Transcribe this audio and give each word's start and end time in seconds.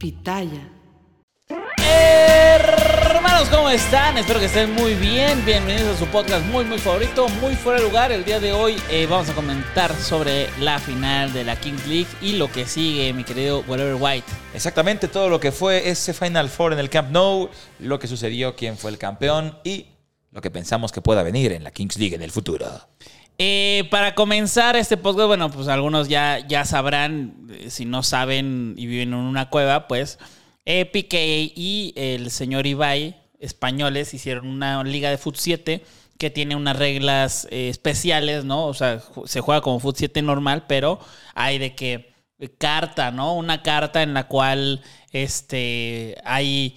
Pitaya. 0.00 0.66
Hermanos, 1.76 3.50
¿cómo 3.50 3.68
están? 3.68 4.16
Espero 4.16 4.40
que 4.40 4.46
estén 4.46 4.72
muy 4.72 4.94
bien. 4.94 5.44
Bienvenidos 5.44 5.96
a 5.96 5.98
su 5.98 6.06
podcast 6.06 6.46
muy, 6.46 6.64
muy 6.64 6.78
favorito, 6.78 7.28
muy 7.28 7.54
fuera 7.54 7.80
de 7.80 7.86
lugar. 7.86 8.10
El 8.10 8.24
día 8.24 8.40
de 8.40 8.54
hoy 8.54 8.76
eh, 8.90 9.06
vamos 9.06 9.28
a 9.28 9.34
comentar 9.34 9.94
sobre 9.94 10.48
la 10.58 10.78
final 10.78 11.34
de 11.34 11.44
la 11.44 11.54
Kings 11.56 11.86
League 11.86 12.08
y 12.22 12.36
lo 12.36 12.50
que 12.50 12.64
sigue, 12.64 13.12
mi 13.12 13.24
querido 13.24 13.62
Whatever 13.68 13.96
White. 14.00 14.26
Exactamente 14.54 15.06
todo 15.06 15.28
lo 15.28 15.38
que 15.38 15.52
fue 15.52 15.90
ese 15.90 16.14
Final 16.14 16.48
Four 16.48 16.72
en 16.72 16.78
el 16.78 16.88
Camp 16.88 17.10
Nou, 17.10 17.50
lo 17.78 17.98
que 17.98 18.06
sucedió, 18.06 18.56
quién 18.56 18.78
fue 18.78 18.90
el 18.90 18.96
campeón 18.96 19.58
y 19.64 19.88
lo 20.30 20.40
que 20.40 20.50
pensamos 20.50 20.92
que 20.92 21.02
pueda 21.02 21.22
venir 21.22 21.52
en 21.52 21.62
la 21.62 21.72
Kings 21.72 21.98
League 21.98 22.14
en 22.14 22.22
el 22.22 22.30
futuro. 22.30 22.88
Eh, 23.42 23.88
para 23.90 24.14
comenzar 24.14 24.76
este 24.76 24.98
podcast, 24.98 25.28
bueno, 25.28 25.50
pues 25.50 25.66
algunos 25.68 26.10
ya, 26.10 26.46
ya 26.46 26.66
sabrán, 26.66 27.46
eh, 27.50 27.70
si 27.70 27.86
no 27.86 28.02
saben 28.02 28.74
y 28.76 28.84
viven 28.84 29.14
en 29.14 29.14
una 29.14 29.48
cueva, 29.48 29.88
pues 29.88 30.18
eh, 30.66 30.84
Piqué 30.84 31.50
y 31.56 31.94
el 31.96 32.30
señor 32.30 32.66
Ibai, 32.66 33.16
españoles, 33.38 34.12
hicieron 34.12 34.46
una 34.46 34.84
liga 34.84 35.08
de 35.08 35.16
Foot 35.16 35.36
7 35.36 35.82
que 36.18 36.28
tiene 36.28 36.54
unas 36.54 36.76
reglas 36.76 37.48
eh, 37.50 37.70
especiales, 37.70 38.44
¿no? 38.44 38.66
O 38.66 38.74
sea, 38.74 39.02
se 39.24 39.40
juega 39.40 39.62
como 39.62 39.80
Foot 39.80 39.96
7 39.96 40.20
normal, 40.20 40.66
pero 40.68 41.00
hay 41.34 41.56
de 41.56 41.74
que 41.74 42.12
eh, 42.40 42.50
carta, 42.58 43.10
¿no? 43.10 43.34
Una 43.36 43.62
carta 43.62 44.02
en 44.02 44.12
la 44.12 44.28
cual 44.28 44.82
este 45.12 46.18
hay 46.26 46.76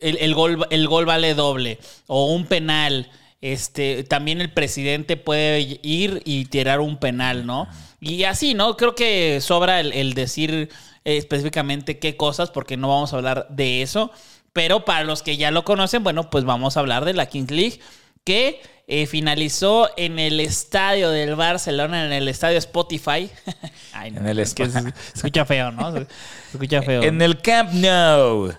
el 0.00 0.34
gol, 0.34 0.66
el 0.70 0.88
gol 0.88 1.04
vale 1.04 1.34
doble 1.34 1.78
o 2.06 2.32
un 2.32 2.46
penal. 2.46 3.10
Este, 3.44 4.04
también 4.04 4.40
el 4.40 4.50
presidente 4.50 5.18
puede 5.18 5.78
ir 5.82 6.22
y 6.24 6.46
tirar 6.46 6.80
un 6.80 6.96
penal, 6.96 7.44
¿no? 7.44 7.68
Y 8.00 8.24
así, 8.24 8.54
¿no? 8.54 8.74
Creo 8.78 8.94
que 8.94 9.38
sobra 9.42 9.80
el, 9.80 9.92
el 9.92 10.14
decir 10.14 10.70
eh, 11.04 11.18
específicamente 11.18 11.98
qué 11.98 12.16
cosas, 12.16 12.50
porque 12.50 12.78
no 12.78 12.88
vamos 12.88 13.12
a 13.12 13.16
hablar 13.16 13.46
de 13.50 13.82
eso. 13.82 14.10
Pero 14.54 14.86
para 14.86 15.04
los 15.04 15.22
que 15.22 15.36
ya 15.36 15.50
lo 15.50 15.62
conocen, 15.62 16.02
bueno, 16.02 16.30
pues 16.30 16.44
vamos 16.44 16.78
a 16.78 16.80
hablar 16.80 17.04
de 17.04 17.12
la 17.12 17.26
Kings 17.26 17.50
League, 17.50 17.80
que 18.24 18.62
eh, 18.86 19.04
finalizó 19.04 19.90
en 19.98 20.18
el 20.18 20.40
estadio 20.40 21.10
del 21.10 21.34
Barcelona, 21.34 22.06
en 22.06 22.14
el 22.14 22.28
estadio 22.28 22.56
Spotify. 22.56 23.30
Ay, 23.92 24.10
no, 24.10 24.20
En 24.20 24.28
el 24.28 24.38
es 24.38 24.54
que 24.54 24.70
se, 24.70 24.80
escucha 25.14 25.44
feo, 25.44 25.70
¿no? 25.70 25.92
Se, 25.92 25.98
se 25.98 26.06
escucha 26.54 26.80
feo. 26.86 27.02
En 27.02 27.20
el 27.20 27.42
Camp 27.42 27.74
Nou. 27.74 28.54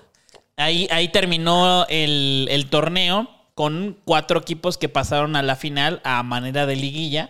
Ahí, 0.57 0.87
ahí 0.91 1.07
terminó 1.07 1.87
el, 1.89 2.47
el 2.51 2.69
torneo 2.69 3.34
con 3.55 3.97
cuatro 4.05 4.39
equipos 4.39 4.77
que 4.77 4.89
pasaron 4.89 5.35
a 5.35 5.41
la 5.41 5.55
final 5.55 6.01
a 6.03 6.21
manera 6.23 6.65
de 6.67 6.75
liguilla. 6.75 7.29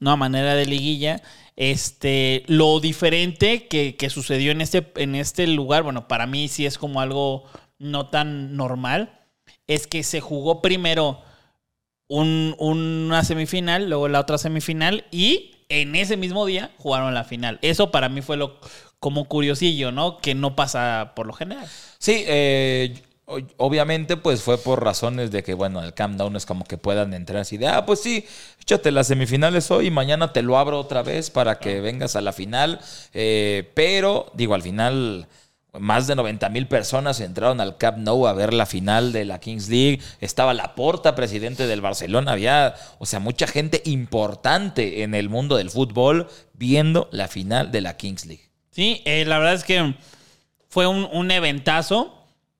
No, 0.00 0.10
a 0.10 0.16
manera 0.16 0.54
de 0.54 0.66
liguilla. 0.66 1.22
Este, 1.56 2.44
lo 2.46 2.80
diferente 2.80 3.66
que, 3.68 3.96
que 3.96 4.10
sucedió 4.10 4.50
en 4.52 4.60
este, 4.60 4.92
en 4.96 5.14
este 5.14 5.46
lugar, 5.46 5.82
bueno, 5.82 6.08
para 6.08 6.26
mí 6.26 6.48
sí 6.48 6.66
es 6.66 6.78
como 6.78 7.00
algo 7.00 7.44
no 7.78 8.06
tan 8.06 8.56
normal, 8.56 9.12
es 9.66 9.86
que 9.86 10.02
se 10.02 10.20
jugó 10.20 10.62
primero 10.62 11.20
un- 12.08 12.54
una 12.58 13.24
semifinal, 13.24 13.88
luego 13.88 14.08
la 14.08 14.20
otra 14.20 14.38
semifinal 14.38 15.04
y 15.10 15.52
en 15.68 15.94
ese 15.96 16.16
mismo 16.16 16.46
día 16.46 16.70
jugaron 16.78 17.12
la 17.12 17.24
final. 17.24 17.58
Eso 17.60 17.90
para 17.90 18.08
mí 18.08 18.22
fue 18.22 18.36
lo 18.36 18.58
como 19.00 19.26
curiosillo, 19.26 19.92
¿no? 19.92 20.18
Que 20.18 20.34
no 20.34 20.56
pasa 20.56 21.12
por 21.14 21.26
lo 21.26 21.32
general. 21.32 21.66
Sí, 21.98 22.24
eh, 22.26 23.00
obviamente 23.56 24.16
pues 24.16 24.42
fue 24.42 24.58
por 24.58 24.82
razones 24.82 25.30
de 25.30 25.42
que, 25.42 25.54
bueno, 25.54 25.82
el 25.82 25.94
no 26.08 26.36
es 26.36 26.46
como 26.46 26.64
que 26.64 26.78
puedan 26.78 27.14
entrar 27.14 27.42
así 27.42 27.56
de, 27.56 27.68
ah, 27.68 27.84
pues 27.84 28.00
sí, 28.00 28.24
échate 28.60 28.90
las 28.90 29.06
semifinales 29.06 29.70
hoy 29.70 29.86
y 29.86 29.90
mañana 29.90 30.32
te 30.32 30.42
lo 30.42 30.58
abro 30.58 30.80
otra 30.80 31.02
vez 31.02 31.30
para 31.30 31.58
que 31.58 31.80
vengas 31.80 32.16
a 32.16 32.20
la 32.20 32.32
final. 32.32 32.80
Eh, 33.12 33.70
pero, 33.74 34.30
digo, 34.34 34.54
al 34.54 34.62
final 34.62 35.28
más 35.78 36.06
de 36.06 36.14
90 36.14 36.48
mil 36.48 36.66
personas 36.66 37.20
entraron 37.20 37.60
al 37.60 37.76
Camp 37.76 37.98
Nou 37.98 38.26
a 38.26 38.32
ver 38.32 38.54
la 38.54 38.66
final 38.66 39.12
de 39.12 39.24
la 39.24 39.38
Kings 39.38 39.68
League. 39.68 40.00
Estaba 40.20 40.54
Laporta, 40.54 41.14
presidente 41.14 41.66
del 41.66 41.80
Barcelona. 41.80 42.32
Había, 42.32 42.74
o 42.98 43.06
sea, 43.06 43.20
mucha 43.20 43.46
gente 43.46 43.82
importante 43.84 45.02
en 45.02 45.14
el 45.14 45.28
mundo 45.28 45.56
del 45.56 45.70
fútbol 45.70 46.28
viendo 46.54 47.08
la 47.12 47.28
final 47.28 47.70
de 47.70 47.80
la 47.82 47.96
Kings 47.96 48.26
League. 48.26 48.48
Sí, 48.70 49.02
eh, 49.04 49.24
la 49.26 49.38
verdad 49.38 49.54
es 49.54 49.64
que 49.64 49.94
fue 50.68 50.86
un, 50.86 51.08
un 51.12 51.30
eventazo. 51.30 52.17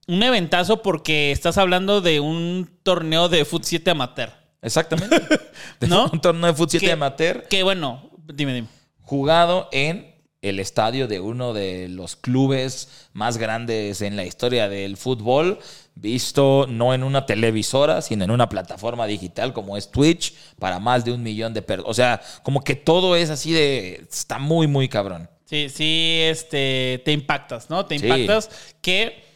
Un 0.08 0.22
eventazo 0.22 0.82
porque 0.82 1.30
estás 1.32 1.58
hablando 1.58 2.00
de 2.00 2.18
un 2.20 2.68
torneo 2.82 3.28
de 3.28 3.44
Foot 3.44 3.62
7 3.64 3.90
amateur. 3.90 4.30
Exactamente. 4.62 5.20
¿No? 5.86 6.06
Un 6.12 6.20
torneo 6.20 6.46
de 6.48 6.52
fútbol 6.54 6.70
7 6.70 6.86
Que- 6.86 6.92
amateur 6.92 7.46
Que 7.48 7.62
bueno, 7.62 8.10
dime, 8.34 8.54
dime. 8.54 8.68
jugado 9.02 9.68
en 9.70 10.16
el 10.40 10.60
estadio 10.60 11.08
de 11.08 11.20
uno 11.20 11.52
de 11.52 11.88
los 11.88 12.16
clubes 12.16 13.08
más 13.12 13.36
grandes 13.38 14.02
en 14.02 14.16
la 14.16 14.24
historia 14.24 14.68
del 14.68 14.96
fútbol, 14.96 15.58
visto 15.94 16.66
no 16.68 16.94
en 16.94 17.02
una 17.02 17.26
televisora, 17.26 18.02
sino 18.02 18.24
en 18.24 18.30
una 18.30 18.48
plataforma 18.48 19.06
digital 19.06 19.52
como 19.52 19.76
es 19.76 19.90
Twitch, 19.90 20.34
para 20.58 20.78
más 20.78 21.04
de 21.04 21.12
un 21.12 21.22
millón 21.22 21.54
de 21.54 21.62
personas. 21.62 21.90
O 21.90 21.94
sea, 21.94 22.20
como 22.44 22.62
que 22.62 22.76
todo 22.76 23.14
es 23.16 23.30
así 23.30 23.52
de... 23.52 24.06
Está 24.10 24.38
muy, 24.38 24.66
muy 24.68 24.88
cabrón. 24.88 25.28
Sí, 25.44 25.68
sí, 25.68 26.20
este, 26.22 27.02
te 27.04 27.12
impactas, 27.12 27.68
¿no? 27.68 27.84
Te 27.86 27.98
Sí. 27.98 28.06
impactas 28.06 28.48
que 28.80 29.27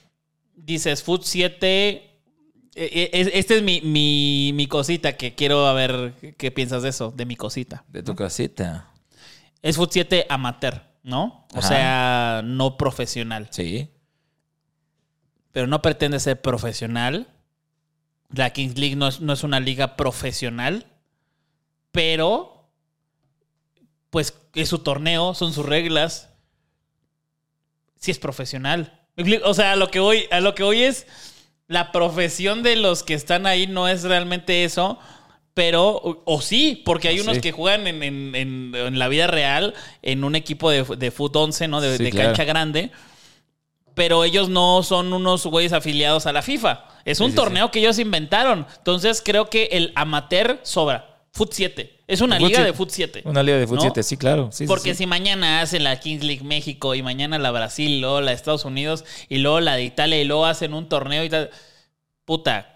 dices 0.64 1.02
Foot 1.02 1.22
7. 1.24 1.68
eh, 1.78 2.08
eh, 2.74 3.10
es- 3.12 3.30
Esta 3.34 3.54
es 3.54 3.62
mi, 3.62 3.80
mi, 3.82 4.52
mi 4.54 4.66
cosita 4.66 5.16
que 5.16 5.34
quiero 5.34 5.66
a 5.66 5.72
ver 5.74 6.34
qué 6.38 6.50
piensas 6.50 6.82
de 6.82 6.88
eso, 6.90 7.10
de 7.14 7.26
mi 7.26 7.36
cosita. 7.36 7.84
De 7.88 8.02
tu 8.02 8.14
casita. 8.14 8.88
Es 9.60 9.76
Foot 9.76 9.90
7 9.92 10.26
amateur, 10.28 10.82
¿no? 11.02 11.46
O 11.54 11.58
Ajá. 11.58 11.68
sea, 11.68 12.42
no 12.44 12.76
profesional. 12.76 13.48
Sí. 13.50 13.88
Pero 15.52 15.66
no 15.66 15.82
pretende 15.82 16.18
ser 16.18 16.40
profesional. 16.40 17.28
La 18.30 18.50
Kings 18.50 18.78
League 18.78 18.96
no 18.96 19.08
es, 19.08 19.20
no 19.20 19.34
es 19.34 19.44
una 19.44 19.60
liga 19.60 19.96
profesional. 19.96 20.86
Pero, 21.90 22.70
pues 24.08 24.34
es 24.54 24.68
su 24.70 24.78
torneo, 24.78 25.34
son 25.34 25.52
sus 25.52 25.66
reglas. 25.66 26.30
Sí 27.96 28.10
es 28.10 28.18
profesional. 28.18 29.01
O 29.44 29.54
sea, 29.54 29.72
a 29.72 29.76
lo 29.76 29.90
que 29.90 30.00
hoy, 30.00 30.24
a 30.30 30.40
lo 30.40 30.54
que 30.54 30.62
hoy 30.62 30.82
es 30.82 31.06
la 31.68 31.92
profesión 31.92 32.62
de 32.62 32.76
los 32.76 33.02
que 33.02 33.14
están 33.14 33.46
ahí 33.46 33.66
no 33.66 33.88
es 33.88 34.02
realmente 34.04 34.64
eso. 34.64 34.98
Pero, 35.54 35.90
o, 35.90 36.22
o 36.24 36.40
sí, 36.40 36.82
porque 36.84 37.08
hay 37.08 37.20
unos 37.20 37.38
que 37.38 37.52
juegan 37.52 37.86
en, 37.86 38.02
en- 38.02 38.34
en- 38.34 38.72
en 38.74 38.98
la 38.98 39.08
vida 39.08 39.26
real, 39.26 39.74
en 40.00 40.24
un 40.24 40.34
equipo 40.34 40.70
de, 40.70 40.82
de 40.96 41.10
foot 41.10 41.36
11, 41.36 41.68
¿no? 41.68 41.82
De, 41.82 41.98
Sí, 41.98 42.04
de 42.04 42.10
claro. 42.10 42.28
cancha 42.28 42.44
grande. 42.44 42.90
Pero 43.94 44.24
ellos 44.24 44.48
no 44.48 44.82
son 44.82 45.12
unos 45.12 45.44
güeyes 45.44 45.74
afiliados 45.74 46.24
a 46.24 46.32
la 46.32 46.40
FIFA. 46.40 46.86
Es 47.04 47.20
un 47.20 47.30
sí, 47.30 47.36
torneo 47.36 47.70
que 47.70 47.80
ellos 47.80 47.98
inventaron. 47.98 48.66
Entonces 48.78 49.20
creo 49.22 49.50
que 49.50 49.64
el 49.72 49.92
amateur 49.94 50.58
sobra. 50.62 51.18
Foot 51.32 51.52
7. 51.52 51.98
Es 52.12 52.20
una 52.20 52.38
liga 52.38 52.58
7. 52.58 52.64
de 52.64 52.72
Foot 52.74 52.90
7. 52.90 53.22
Una 53.24 53.42
liga 53.42 53.56
de 53.56 53.66
¿No? 53.66 53.80
7, 53.80 54.02
sí, 54.02 54.18
claro. 54.18 54.50
Sí, 54.52 54.66
Porque 54.66 54.92
sí. 54.92 54.98
si 54.98 55.06
mañana 55.06 55.62
hacen 55.62 55.82
la 55.82 55.98
Kings 55.98 56.22
League 56.22 56.44
México 56.44 56.94
y 56.94 57.02
mañana 57.02 57.38
la 57.38 57.50
Brasil, 57.50 58.02
luego 58.02 58.20
la 58.20 58.32
Estados 58.32 58.66
Unidos 58.66 59.06
y 59.30 59.38
luego 59.38 59.60
la 59.60 59.76
de 59.76 59.84
Italia 59.84 60.20
y 60.20 60.24
luego 60.24 60.44
hacen 60.44 60.74
un 60.74 60.90
torneo 60.90 61.24
y 61.24 61.30
tal. 61.30 61.50
Puta. 62.26 62.71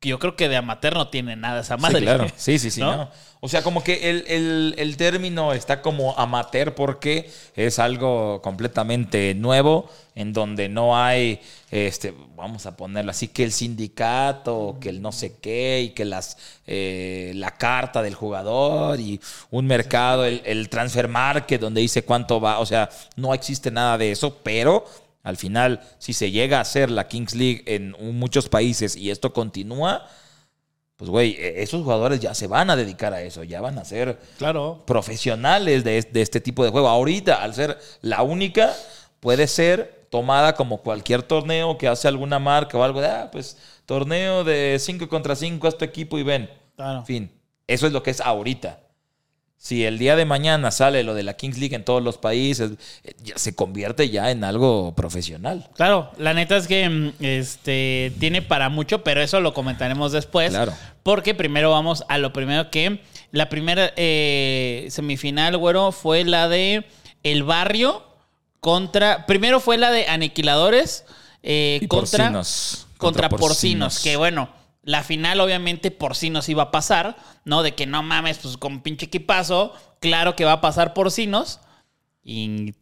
Yo 0.00 0.18
creo 0.18 0.36
que 0.36 0.48
de 0.48 0.56
amateur 0.56 0.94
no 0.94 1.08
tiene 1.08 1.34
nada 1.36 1.60
esa 1.62 1.76
madre. 1.76 1.98
Sí, 1.98 2.04
claro. 2.04 2.26
Sí, 2.36 2.58
sí, 2.58 2.70
sí. 2.70 2.80
¿No? 2.80 2.96
¿no? 2.96 3.10
O 3.40 3.48
sea, 3.48 3.62
como 3.62 3.84
que 3.84 4.10
el, 4.10 4.24
el- 4.26 4.74
el 4.78 4.96
término 4.96 5.52
está 5.52 5.80
como 5.80 6.16
amateur 6.18 6.74
porque 6.74 7.30
es 7.54 7.78
algo 7.78 8.40
completamente 8.42 9.32
nuevo 9.34 9.88
en 10.16 10.32
donde 10.32 10.68
no 10.68 10.96
hay, 11.00 11.40
este, 11.70 12.12
vamos 12.36 12.66
a 12.66 12.76
ponerlo 12.76 13.12
así, 13.12 13.28
que 13.28 13.44
el 13.44 13.52
sindicato, 13.52 14.76
que 14.80 14.88
el 14.88 15.00
no 15.02 15.12
sé 15.12 15.36
qué 15.40 15.82
y 15.82 15.90
que 15.90 16.04
las, 16.04 16.36
eh, 16.66 17.32
la 17.36 17.52
carta 17.52 18.02
del 18.02 18.14
jugador 18.14 18.98
y 18.98 19.20
un 19.50 19.66
mercado, 19.66 20.24
el, 20.24 20.42
el 20.44 20.68
transfer 20.68 21.06
market 21.08 21.60
donde 21.60 21.80
dice 21.80 22.02
cuánto 22.02 22.40
va. 22.40 22.58
O 22.58 22.66
sea, 22.66 22.88
no 23.16 23.34
existe 23.34 23.70
nada 23.70 23.96
de 23.98 24.10
eso, 24.12 24.36
pero 24.42 24.84
al 25.28 25.36
final, 25.36 25.80
si 25.98 26.14
se 26.14 26.30
llega 26.30 26.56
a 26.58 26.62
hacer 26.62 26.90
la 26.90 27.06
Kings 27.06 27.34
League 27.34 27.62
en 27.66 27.94
muchos 28.18 28.48
países 28.48 28.96
y 28.96 29.10
esto 29.10 29.32
continúa, 29.34 30.06
pues 30.96 31.10
güey, 31.10 31.32
e- 31.38 31.62
esos 31.62 31.82
jugadores 31.82 32.18
ya 32.20 32.32
se 32.32 32.46
van 32.46 32.70
a 32.70 32.76
dedicar 32.76 33.12
a 33.12 33.20
eso, 33.20 33.44
ya 33.44 33.60
van 33.60 33.78
a 33.78 33.84
ser 33.84 34.18
Claro. 34.38 34.82
profesionales 34.86 35.84
de, 35.84 35.98
es- 35.98 36.12
de 36.12 36.22
este 36.22 36.40
tipo 36.40 36.64
de 36.64 36.70
juego. 36.70 36.88
Ahorita, 36.88 37.42
al 37.42 37.52
ser 37.54 37.78
la 38.00 38.22
única, 38.22 38.74
puede 39.20 39.46
ser 39.48 40.06
tomada 40.10 40.54
como 40.54 40.78
cualquier 40.78 41.22
torneo 41.22 41.76
que 41.76 41.88
hace 41.88 42.08
alguna 42.08 42.38
marca 42.38 42.78
o 42.78 42.82
algo 42.82 43.00
de, 43.02 43.08
ah, 43.08 43.28
pues 43.30 43.58
torneo 43.84 44.44
de 44.44 44.78
5 44.80 45.08
contra 45.08 45.36
5 45.36 45.68
a 45.68 45.72
tu 45.72 45.84
equipo 45.84 46.18
y 46.18 46.22
ven. 46.22 46.48
Claro. 46.74 47.04
Fin, 47.04 47.30
eso 47.66 47.86
es 47.86 47.92
lo 47.92 48.02
que 48.02 48.10
es 48.12 48.20
ahorita. 48.22 48.80
Si 49.60 49.84
el 49.84 49.98
día 49.98 50.14
de 50.14 50.24
mañana 50.24 50.70
sale 50.70 51.02
lo 51.02 51.14
de 51.14 51.24
la 51.24 51.34
Kings 51.34 51.58
League 51.58 51.74
en 51.74 51.84
todos 51.84 52.00
los 52.00 52.16
países, 52.16 52.70
ya 53.24 53.36
se 53.36 53.56
convierte 53.56 54.08
ya 54.08 54.30
en 54.30 54.44
algo 54.44 54.94
profesional. 54.94 55.68
Claro, 55.74 56.12
la 56.16 56.32
neta 56.32 56.56
es 56.56 56.68
que 56.68 56.88
mm, 56.88 57.12
este 57.18 58.12
tiene 58.20 58.40
para 58.40 58.68
mucho, 58.68 59.02
pero 59.02 59.20
eso 59.20 59.40
lo 59.40 59.54
comentaremos 59.54 60.12
después. 60.12 60.50
Claro. 60.50 60.72
Porque 61.02 61.34
primero 61.34 61.72
vamos 61.72 62.04
a 62.08 62.18
lo 62.18 62.32
primero 62.32 62.70
que 62.70 63.00
la 63.32 63.48
primera 63.48 63.92
eh, 63.96 64.86
semifinal, 64.90 65.56
güero, 65.58 65.90
fue 65.90 66.24
la 66.24 66.48
de 66.48 66.86
El 67.24 67.42
Barrio 67.42 68.04
contra. 68.60 69.26
Primero 69.26 69.58
fue 69.58 69.76
la 69.76 69.90
de 69.90 70.06
Aniquiladores 70.06 71.04
eh, 71.42 71.80
Y 71.82 71.88
contra, 71.88 72.18
Porcinos. 72.26 72.86
contra, 72.96 73.28
Contra 73.28 73.28
porcinos. 73.28 73.94
Porcinos. 73.94 73.98
Que 74.04 74.16
bueno, 74.16 74.48
la 74.88 75.02
final 75.02 75.38
obviamente 75.40 75.90
Porcinos 75.90 76.48
iba 76.48 76.62
a 76.62 76.70
pasar, 76.70 77.16
¿no? 77.44 77.62
De 77.62 77.74
que 77.74 77.84
no 77.86 78.02
mames, 78.02 78.38
pues 78.38 78.56
con 78.56 78.80
pinche 78.80 79.04
equipazo, 79.06 79.74
claro 80.00 80.34
que 80.34 80.46
va 80.46 80.52
a 80.52 80.60
pasar 80.62 80.94
Porcinos. 80.94 81.60
Y 82.24 82.44
Y 82.44 82.72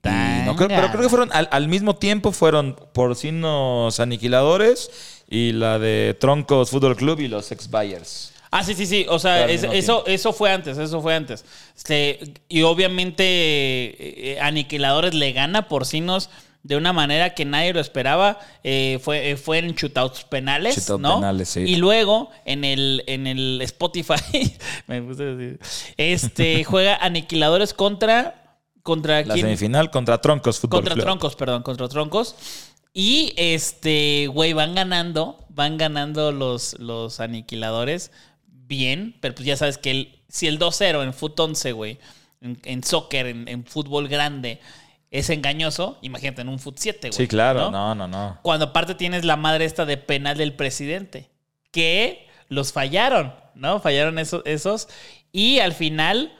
no 0.45 0.55
creo- 0.57 0.69
pero 0.69 0.89
creo 0.91 1.03
que 1.03 1.09
fueron 1.09 1.31
al, 1.33 1.49
al 1.51 1.67
mismo 1.69 1.97
tiempo 1.97 2.31
fueron 2.33 2.77
Porcinos 2.95 3.99
Aniquiladores 3.99 4.91
y 5.29 5.53
la 5.53 5.79
de 5.81 6.17
Troncos 6.19 6.71
Fútbol 6.71 6.97
Club 6.97 7.21
y 7.21 7.29
los 7.29 7.51
ex 7.51 7.71
Bayers. 7.71 8.33
Ah, 8.53 8.63
sí, 8.63 8.75
sí, 8.75 8.87
sí. 8.87 9.05
O 9.09 9.19
sea, 9.19 9.47
es- 9.49 9.65
eso, 9.65 10.05
eso 10.07 10.33
fue 10.33 10.53
antes, 10.53 10.79
eso 10.79 11.03
fue 11.03 11.15
antes. 11.15 11.45
Este, 11.77 12.21
y 12.49 12.63
obviamente 12.63 13.25
eh, 13.25 14.35
eh, 14.35 14.39
Aniquiladores 14.41 15.13
le 15.15 15.33
gana 15.33 15.69
Porcinos 15.69 16.31
de 16.67 16.77
una 16.77 16.93
manera 16.93 17.33
que 17.35 17.45
nadie 17.45 17.73
lo 17.73 17.81
esperaba. 17.81 18.39
Eh, 18.65 18.99
fue, 19.01 19.31
eh, 19.31 19.37
fue 19.37 19.59
en 19.59 19.75
shootouts 19.75 20.25
penales, 20.25 20.77
Shootout 20.77 21.01
¿no? 21.01 21.15
penales, 21.17 21.49
sí. 21.49 21.61
Y 21.61 21.77
luego 21.77 22.31
en 22.45 22.65
el, 22.65 23.05
en 23.07 23.27
el 23.29 23.61
Spotify, 23.63 24.15
me 24.89 25.01
gusta 25.01 25.25
decir, 25.25 25.61
este, 25.97 26.65
juega 26.69 26.97
Aniquiladores 26.97 27.73
contra... 27.73 28.43
¿Contra 28.83 29.23
La 29.25 29.35
quién? 29.35 29.47
semifinal 29.47 29.91
contra 29.91 30.21
Troncos 30.21 30.61
Fútbol 30.61 30.79
Contra 30.79 30.95
Club. 30.95 31.05
troncos, 31.05 31.35
perdón, 31.35 31.63
contra 31.65 31.89
troncos. 31.89 32.37
Y 32.93 33.33
este, 33.37 34.29
güey, 34.29 34.53
van 34.53 34.77
ganando, 34.77 35.45
van 35.49 35.77
ganando 35.77 36.31
los, 36.31 36.79
los 36.79 37.19
aniquiladores 37.19 38.13
bien, 38.47 39.17
pero 39.21 39.35
pues 39.35 39.45
ya 39.47 39.57
sabes 39.57 39.77
que 39.79 39.91
el, 39.91 40.19
si 40.29 40.47
el 40.47 40.61
2-0 40.61 41.03
en 41.03 41.13
fut 41.15 41.39
11, 41.39 41.73
güey, 41.73 41.99
en, 42.41 42.61
en 42.65 42.85
soccer, 42.85 43.27
en, 43.27 43.49
en 43.49 43.65
fútbol 43.65 44.07
grande, 44.07 44.61
es 45.19 45.31
engañoso, 45.31 45.99
imagínate 46.03 46.43
en 46.43 46.49
un 46.49 46.59
fut 46.59 46.77
7, 46.79 47.09
güey. 47.09 47.13
Sí, 47.17 47.27
claro, 47.29 47.71
¿no? 47.71 47.95
no, 47.95 47.95
no, 47.95 48.09
no. 48.09 48.39
Cuando 48.43 48.67
aparte 48.67 48.95
tienes 48.95 49.25
la 49.25 49.37
madre 49.37 49.65
esta 49.65 49.85
de 49.87 49.97
penal 49.97 50.37
del 50.37 50.55
presidente, 50.55 51.31
que 51.71 52.27
los 52.49 52.73
fallaron, 52.73 53.35
¿no? 53.55 53.81
Fallaron 53.81 54.19
esos, 54.19 54.43
esos 54.45 54.89
y 55.33 55.59
al 55.61 55.73
final 55.73 56.33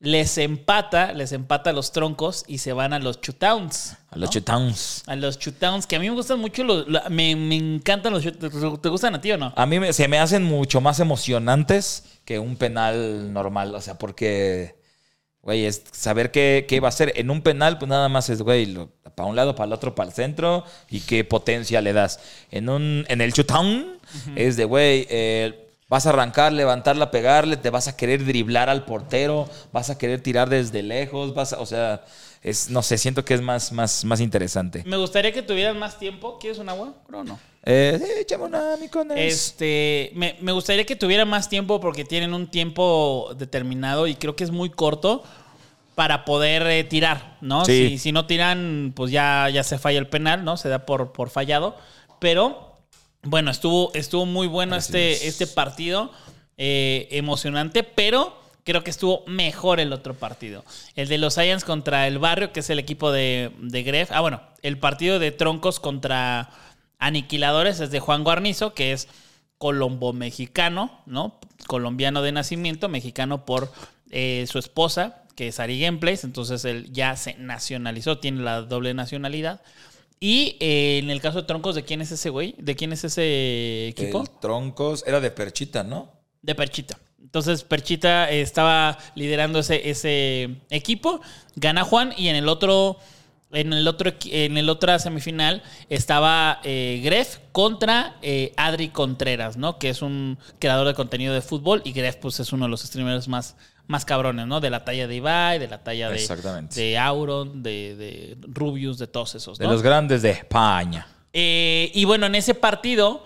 les 0.00 0.36
empata, 0.38 1.12
les 1.12 1.30
empata 1.30 1.70
a 1.70 1.72
los 1.72 1.92
troncos 1.92 2.44
y 2.48 2.58
se 2.58 2.72
van 2.72 2.92
a 2.92 2.98
los 2.98 3.20
shootouts. 3.20 3.96
A 4.10 4.18
los 4.18 4.30
¿no? 4.30 4.32
Shootowns. 4.32 5.04
A 5.06 5.14
los 5.14 5.38
shootouts, 5.38 5.86
que 5.86 5.94
a 5.94 6.00
mí 6.00 6.08
me 6.10 6.16
gustan 6.16 6.40
mucho, 6.40 6.64
los, 6.64 6.88
la- 6.88 7.08
me, 7.08 7.36
me 7.36 7.54
encantan 7.54 8.12
los 8.12 8.24
shootouts. 8.24 8.80
¿Te 8.82 8.88
gustan 8.88 9.14
a 9.14 9.20
ti 9.20 9.30
o 9.30 9.38
no? 9.38 9.52
A 9.56 9.64
mí 9.64 9.78
me- 9.78 9.92
se 9.92 10.08
me 10.08 10.18
hacen 10.18 10.42
mucho 10.42 10.80
más 10.80 10.98
emocionantes 10.98 12.18
que 12.24 12.38
un 12.40 12.56
penal 12.56 13.32
normal. 13.32 13.74
O 13.76 13.80
sea, 13.80 13.96
porque, 13.98 14.74
güey, 15.42 15.66
es 15.66 15.82
saber 15.90 16.30
qué, 16.30 16.66
qué 16.68 16.80
va 16.80 16.88
a 16.88 16.92
ser. 16.92 17.12
En 17.16 17.30
un 17.30 17.42
penal, 17.42 17.78
pues 17.78 17.88
nada 17.88 18.08
más 18.08 18.30
es, 18.30 18.42
güey, 18.42 18.74
para 19.14 19.28
un 19.28 19.36
lado, 19.36 19.54
para 19.54 19.66
el 19.66 19.72
otro, 19.72 19.94
para 19.94 20.08
el 20.08 20.14
centro 20.14 20.64
y 20.88 21.00
qué 21.00 21.24
potencia 21.24 21.80
le 21.80 21.92
das. 21.92 22.20
En, 22.50 22.68
un, 22.68 23.04
en 23.08 23.20
el 23.20 23.32
shootown 23.32 23.98
es 24.36 24.56
de, 24.56 24.64
güey, 24.64 25.06
eh, 25.10 25.68
vas 25.88 26.06
a 26.06 26.10
arrancar, 26.10 26.52
levantarla, 26.52 27.10
pegarle, 27.10 27.56
te 27.56 27.70
vas 27.70 27.88
a 27.88 27.96
querer 27.96 28.24
driblar 28.24 28.70
al 28.70 28.84
portero, 28.84 29.48
vas 29.72 29.90
a 29.90 29.98
querer 29.98 30.22
tirar 30.22 30.48
desde 30.48 30.82
lejos, 30.82 31.34
vas 31.34 31.52
a, 31.52 31.60
o 31.60 31.66
sea, 31.66 32.04
es, 32.42 32.70
no 32.70 32.82
sé, 32.82 32.98
siento 32.98 33.24
que 33.24 33.34
es 33.34 33.40
más, 33.40 33.70
más, 33.72 34.04
más 34.04 34.20
interesante. 34.20 34.82
Me 34.84 34.96
gustaría 34.96 35.32
que 35.32 35.42
tuvieran 35.42 35.78
más 35.78 35.98
tiempo. 35.98 36.38
¿Quieres 36.40 36.58
un 36.58 36.68
agua? 36.68 36.94
Creo 37.06 37.22
no. 37.22 37.38
Eh, 37.64 38.00
échame 38.20 38.44
una, 38.44 38.76
mi. 38.76 38.90
Este, 39.14 40.10
me, 40.14 40.36
me 40.40 40.50
gustaría 40.50 40.84
que 40.84 40.96
tuviera 40.96 41.24
más 41.24 41.48
tiempo 41.48 41.80
porque 41.80 42.04
tienen 42.04 42.34
un 42.34 42.48
tiempo 42.48 43.32
determinado 43.38 44.08
y 44.08 44.16
creo 44.16 44.34
que 44.34 44.42
es 44.42 44.50
muy 44.50 44.70
corto 44.70 45.22
para 45.94 46.24
poder 46.24 46.66
eh, 46.66 46.82
tirar, 46.82 47.36
¿no? 47.40 47.64
Sí. 47.64 47.90
Si, 47.90 47.98
si 47.98 48.12
no 48.12 48.26
tiran, 48.26 48.92
pues 48.96 49.12
ya, 49.12 49.48
ya 49.48 49.62
se 49.62 49.78
falla 49.78 50.00
el 50.00 50.08
penal, 50.08 50.44
¿no? 50.44 50.56
Se 50.56 50.68
da 50.68 50.84
por, 50.84 51.12
por 51.12 51.30
fallado. 51.30 51.76
Pero, 52.18 52.76
bueno, 53.22 53.52
estuvo, 53.52 53.92
estuvo 53.94 54.26
muy 54.26 54.48
bueno 54.48 54.74
Así 54.74 54.88
este, 54.88 55.12
es. 55.12 55.40
este 55.40 55.46
partido, 55.46 56.10
eh, 56.56 57.06
emocionante, 57.12 57.84
pero 57.84 58.41
creo 58.64 58.84
que 58.84 58.90
estuvo 58.90 59.24
mejor 59.26 59.80
el 59.80 59.92
otro 59.92 60.14
partido. 60.14 60.64
El 60.94 61.08
de 61.08 61.18
los 61.18 61.34
Giants 61.34 61.64
contra 61.64 62.06
el 62.06 62.18
Barrio, 62.18 62.52
que 62.52 62.60
es 62.60 62.70
el 62.70 62.78
equipo 62.78 63.12
de, 63.12 63.52
de 63.60 63.82
Gref. 63.82 64.10
Ah, 64.12 64.20
bueno, 64.20 64.40
el 64.62 64.78
partido 64.78 65.18
de 65.18 65.32
Troncos 65.32 65.80
contra 65.80 66.50
Aniquiladores 66.98 67.80
es 67.80 67.90
de 67.90 68.00
Juan 68.00 68.24
Guarnizo, 68.24 68.74
que 68.74 68.92
es 68.92 69.08
colombo-mexicano, 69.58 71.02
¿no? 71.06 71.38
Colombiano 71.66 72.22
de 72.22 72.32
nacimiento, 72.32 72.88
mexicano 72.88 73.44
por 73.44 73.72
eh, 74.10 74.44
su 74.50 74.58
esposa, 74.58 75.22
que 75.36 75.48
es 75.48 75.60
Ari 75.60 75.80
Gameplays, 75.80 76.24
entonces 76.24 76.64
él 76.64 76.92
ya 76.92 77.16
se 77.16 77.34
nacionalizó, 77.34 78.18
tiene 78.18 78.42
la 78.42 78.62
doble 78.62 78.92
nacionalidad. 78.94 79.62
Y 80.18 80.56
eh, 80.60 80.98
en 80.98 81.10
el 81.10 81.20
caso 81.20 81.40
de 81.40 81.46
Troncos, 81.46 81.74
¿de 81.74 81.84
quién 81.84 82.00
es 82.00 82.12
ese 82.12 82.30
güey? 82.30 82.54
¿De 82.58 82.76
quién 82.76 82.92
es 82.92 83.04
ese 83.04 83.88
equipo? 83.88 84.22
El 84.22 84.30
Troncos 84.40 85.02
era 85.06 85.20
de 85.20 85.30
Perchita, 85.30 85.82
¿no? 85.82 86.12
De 86.42 86.54
Perchita. 86.54 86.98
Entonces 87.22 87.64
Perchita 87.64 88.30
eh, 88.30 88.42
estaba 88.42 88.98
liderando 89.14 89.60
ese, 89.60 89.88
ese 89.88 90.56
equipo. 90.70 91.20
Gana 91.56 91.84
Juan 91.84 92.12
y 92.16 92.28
en 92.28 92.36
el 92.36 92.48
otro. 92.48 92.98
En 93.54 93.74
el 93.74 93.86
otro 93.86 94.10
en 94.24 94.56
el 94.56 94.70
otra 94.70 94.98
semifinal 94.98 95.62
estaba 95.90 96.60
eh, 96.64 97.02
Gref 97.04 97.36
contra 97.52 98.16
eh, 98.22 98.54
Adri 98.56 98.88
Contreras, 98.88 99.58
¿no? 99.58 99.78
Que 99.78 99.90
es 99.90 100.00
un 100.00 100.38
creador 100.58 100.86
de 100.86 100.94
contenido 100.94 101.34
de 101.34 101.42
fútbol. 101.42 101.82
Y 101.84 101.92
Gref, 101.92 102.16
pues, 102.16 102.40
es 102.40 102.50
uno 102.54 102.64
de 102.64 102.70
los 102.70 102.80
streamers 102.80 103.28
más, 103.28 103.56
más 103.86 104.06
cabrones, 104.06 104.46
¿no? 104.46 104.60
De 104.60 104.70
la 104.70 104.84
talla 104.86 105.06
de 105.06 105.16
Ibai, 105.16 105.58
de 105.58 105.68
la 105.68 105.84
talla 105.84 106.08
de, 106.08 106.14
Exactamente. 106.14 106.80
de 106.80 106.96
Auron, 106.96 107.62
de, 107.62 107.94
de 107.96 108.38
Rubius, 108.40 108.96
de 108.96 109.06
todos 109.06 109.34
esos, 109.34 109.58
De 109.58 109.66
los 109.66 109.82
grandes 109.82 110.22
de 110.22 110.30
España. 110.30 111.06
Eh, 111.32 111.90
y 111.94 112.04
bueno, 112.04 112.26
en 112.26 112.34
ese 112.34 112.54
partido 112.54 113.24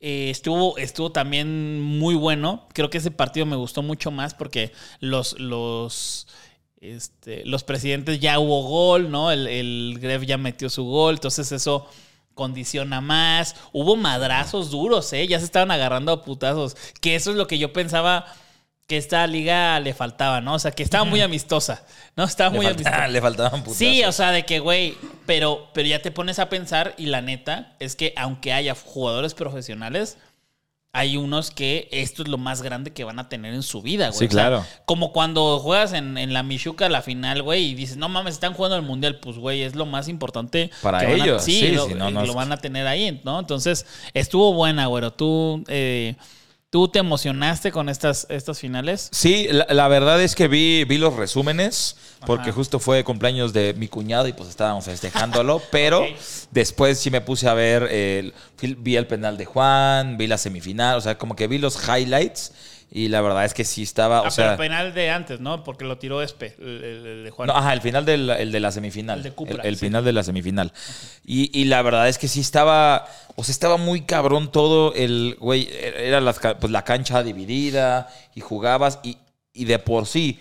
eh, 0.00 0.30
estuvo, 0.30 0.78
estuvo 0.78 1.10
también 1.10 1.80
muy 1.80 2.14
bueno. 2.14 2.66
Creo 2.72 2.90
que 2.90 2.98
ese 2.98 3.10
partido 3.10 3.46
me 3.46 3.56
gustó 3.56 3.82
mucho 3.82 4.10
más 4.10 4.34
porque 4.34 4.72
los, 5.00 5.38
los, 5.40 6.28
este, 6.80 7.44
los 7.44 7.64
presidentes 7.64 8.20
ya 8.20 8.38
hubo 8.38 8.62
gol, 8.62 9.10
¿no? 9.10 9.30
El, 9.32 9.46
el 9.48 9.98
Gref 10.00 10.24
ya 10.24 10.38
metió 10.38 10.70
su 10.70 10.84
gol, 10.84 11.14
entonces 11.14 11.50
eso 11.52 11.88
condiciona 12.34 13.00
más. 13.00 13.56
Hubo 13.72 13.96
madrazos 13.96 14.70
duros, 14.70 15.12
¿eh? 15.12 15.26
Ya 15.26 15.40
se 15.40 15.44
estaban 15.44 15.72
agarrando 15.72 16.12
a 16.12 16.22
putazos. 16.22 16.76
Que 17.00 17.16
eso 17.16 17.32
es 17.32 17.36
lo 17.36 17.48
que 17.48 17.58
yo 17.58 17.72
pensaba 17.72 18.26
que 18.88 18.96
esta 18.96 19.24
liga 19.26 19.78
le 19.80 19.92
faltaba, 19.94 20.40
¿no? 20.40 20.54
O 20.54 20.58
sea, 20.58 20.70
que 20.72 20.82
estaba 20.82 21.04
muy 21.04 21.20
amistosa, 21.20 21.84
¿no? 22.16 22.24
Estaba 22.24 22.50
muy 22.50 22.64
amistosa. 22.66 23.06
le 23.08 23.20
faltaban 23.20 23.60
putazos. 23.60 23.76
Sí, 23.76 24.02
o 24.02 24.12
sea, 24.12 24.32
de 24.32 24.44
que, 24.46 24.58
güey, 24.60 24.96
pero, 25.26 25.68
pero 25.74 25.86
ya 25.86 26.00
te 26.00 26.10
pones 26.10 26.38
a 26.38 26.48
pensar 26.48 26.94
y 26.96 27.06
la 27.06 27.20
neta 27.20 27.76
es 27.80 27.94
que 27.96 28.14
aunque 28.16 28.52
haya 28.54 28.74
jugadores 28.74 29.34
profesionales, 29.34 30.16
hay 30.94 31.18
unos 31.18 31.50
que 31.50 31.86
esto 31.92 32.22
es 32.22 32.28
lo 32.28 32.38
más 32.38 32.62
grande 32.62 32.94
que 32.94 33.04
van 33.04 33.18
a 33.18 33.28
tener 33.28 33.52
en 33.52 33.62
su 33.62 33.82
vida, 33.82 34.08
güey. 34.08 34.18
Sí, 34.20 34.24
O 34.24 34.30
sea, 34.30 34.48
claro. 34.48 34.64
como 34.86 35.12
cuando 35.12 35.58
juegas 35.58 35.92
en, 35.92 36.16
en 36.16 36.32
la 36.32 36.42
Michuca 36.42 36.88
la 36.88 37.02
final, 37.02 37.42
güey, 37.42 37.66
y 37.66 37.74
dices, 37.74 37.98
no 37.98 38.08
mames, 38.08 38.34
están 38.34 38.54
jugando 38.54 38.76
el 38.76 38.82
mundial. 38.82 39.20
Pues, 39.20 39.36
güey, 39.36 39.62
es 39.62 39.76
lo 39.76 39.84
más 39.84 40.08
importante. 40.08 40.70
Para 40.80 41.00
que 41.00 41.06
van 41.08 41.20
a- 41.20 41.24
ellos, 41.24 41.44
sí, 41.44 41.60
sí, 41.60 41.68
lo, 41.72 41.88
no, 41.90 42.10
no 42.10 42.24
lo 42.24 42.32
van 42.32 42.52
a 42.52 42.56
tener 42.56 42.86
ahí, 42.86 43.20
¿no? 43.22 43.38
Entonces, 43.38 43.84
estuvo 44.14 44.54
buena, 44.54 44.86
güero. 44.86 45.12
Tú, 45.12 45.62
eh, 45.68 46.16
¿Tú 46.70 46.86
te 46.86 46.98
emocionaste 46.98 47.72
con 47.72 47.88
estas, 47.88 48.26
estas 48.28 48.58
finales? 48.58 49.08
Sí, 49.10 49.48
la, 49.50 49.66
la 49.70 49.88
verdad 49.88 50.22
es 50.22 50.34
que 50.34 50.48
vi, 50.48 50.84
vi 50.84 50.98
los 50.98 51.16
resúmenes, 51.16 51.96
porque 52.26 52.52
justo 52.52 52.78
fue 52.78 53.04
cumpleaños 53.04 53.54
de 53.54 53.72
mi 53.72 53.88
cuñado 53.88 54.28
y 54.28 54.34
pues 54.34 54.50
estábamos 54.50 54.84
festejándolo, 54.84 55.62
pero 55.70 56.04
después 56.50 56.98
sí 56.98 57.10
me 57.10 57.22
puse 57.22 57.48
a 57.48 57.54
ver, 57.54 57.84
el, 57.84 58.34
vi 58.60 58.96
el 58.96 59.06
penal 59.06 59.38
de 59.38 59.46
Juan, 59.46 60.18
vi 60.18 60.26
la 60.26 60.36
semifinal, 60.36 60.98
o 60.98 61.00
sea, 61.00 61.16
como 61.16 61.36
que 61.36 61.46
vi 61.46 61.56
los 61.56 61.78
highlights 61.88 62.52
y 62.90 63.08
la 63.08 63.20
verdad 63.20 63.44
es 63.44 63.52
que 63.52 63.64
sí 63.64 63.82
estaba, 63.82 64.18
Ah, 64.18 64.20
o 64.20 64.22
pero 64.24 64.30
sea... 64.32 64.52
el 64.52 64.56
penal 64.58 64.94
de 64.94 65.10
antes, 65.10 65.40
¿no? 65.40 65.62
Porque 65.62 65.84
lo 65.84 65.98
tiró 65.98 66.22
Espe, 66.22 66.54
el, 66.58 66.82
el- 66.84 67.06
el 67.06 67.24
de 67.24 67.30
Juan. 67.30 67.46
No, 67.48 67.54
ajá, 67.56 67.72
el 67.74 67.82
final 67.82 68.04
del 68.06 68.30
el 68.30 68.50
de 68.50 68.60
la 68.60 68.72
semifinal. 68.72 69.18
El 69.18 69.24
de 69.24 69.32
Cupra, 69.32 69.62
El, 69.62 69.68
el 69.68 69.76
sí. 69.76 69.86
final 69.86 70.04
de 70.04 70.12
la 70.14 70.22
semifinal. 70.22 70.72
Y, 71.24 71.50
y 71.58 71.64
la 71.66 71.82
verdad 71.82 72.08
es 72.08 72.16
que 72.18 72.28
sí 72.28 72.40
estaba. 72.40 73.06
O 73.36 73.44
sea, 73.44 73.52
estaba 73.52 73.76
muy 73.76 74.02
cabrón 74.02 74.50
todo. 74.50 74.94
El 74.94 75.36
güey. 75.38 75.68
Era 75.72 76.20
las 76.20 76.38
ca- 76.38 76.58
pues, 76.58 76.72
la 76.72 76.82
cancha 76.84 77.22
dividida. 77.22 78.08
Y 78.34 78.40
jugabas. 78.40 79.00
Y, 79.02 79.18
y 79.52 79.66
de 79.66 79.78
por 79.78 80.06
sí, 80.06 80.40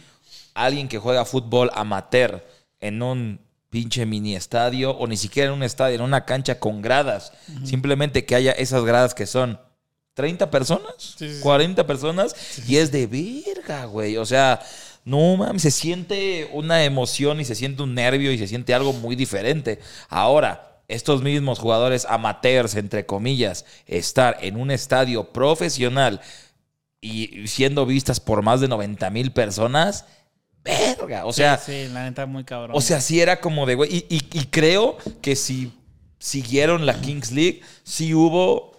alguien 0.54 0.88
que 0.88 1.00
juega 1.00 1.26
fútbol 1.26 1.70
amateur 1.74 2.46
en 2.80 3.02
un 3.02 3.42
pinche 3.70 4.06
mini 4.06 4.36
estadio. 4.36 4.92
O 4.92 5.06
ni 5.08 5.18
siquiera 5.18 5.50
en 5.50 5.56
un 5.56 5.64
estadio, 5.64 5.96
en 5.96 6.02
una 6.02 6.24
cancha 6.24 6.60
con 6.60 6.82
gradas. 6.82 7.34
Simplemente 7.66 8.26
que 8.26 8.36
haya 8.36 8.54
esas 8.54 8.86
gradas 8.86 9.14
que 9.14 9.26
son. 9.28 9.60
30 10.18 10.50
personas, 10.52 10.92
Sí, 10.98 11.14
sí, 11.30 11.36
sí. 11.36 11.40
40 11.42 11.88
personas, 11.88 12.36
y 12.68 12.76
es 12.78 12.92
de 12.92 13.06
verga, 13.08 13.86
güey. 13.86 14.18
O 14.18 14.26
sea, 14.26 14.60
no 15.06 15.38
mames, 15.38 15.62
se 15.62 15.72
siente 15.72 16.50
una 16.52 16.84
emoción 16.84 17.40
y 17.40 17.46
se 17.46 17.56
siente 17.56 17.84
un 17.84 17.94
nervio 17.94 18.32
y 18.34 18.38
se 18.38 18.48
siente 18.48 18.74
algo 18.74 18.92
muy 18.94 19.16
diferente. 19.16 19.80
Ahora, 20.10 20.82
estos 20.88 21.22
mismos 21.22 21.60
jugadores 21.60 22.06
amateurs, 22.10 22.76
entre 22.76 23.06
comillas, 23.06 23.64
estar 23.86 24.38
en 24.42 24.58
un 24.58 24.72
estadio 24.72 25.32
profesional 25.32 26.20
y 27.00 27.48
siendo 27.48 27.86
vistas 27.86 28.20
por 28.20 28.42
más 28.42 28.60
de 28.60 28.68
90 28.68 29.10
mil 29.12 29.32
personas, 29.32 30.06
verga. 30.64 31.26
O 31.26 31.32
sea, 31.34 31.58
sí, 31.58 31.86
sí, 31.86 31.94
la 31.94 32.04
neta 32.06 32.26
muy 32.26 32.44
cabrón. 32.44 32.76
o 32.76 32.82
sea, 32.82 33.00
sí 33.02 33.22
era 33.22 33.40
como 33.40 33.66
de, 33.66 33.76
güey. 33.76 33.94
Y, 34.10 34.16
y- 34.16 34.40
y 34.40 34.46
creo 34.46 34.98
que 35.22 35.36
si 35.36 35.72
siguieron 36.20 36.86
la 36.86 37.00
Kings 37.00 37.32
League, 37.32 37.62
sí 37.84 38.14
hubo 38.14 38.77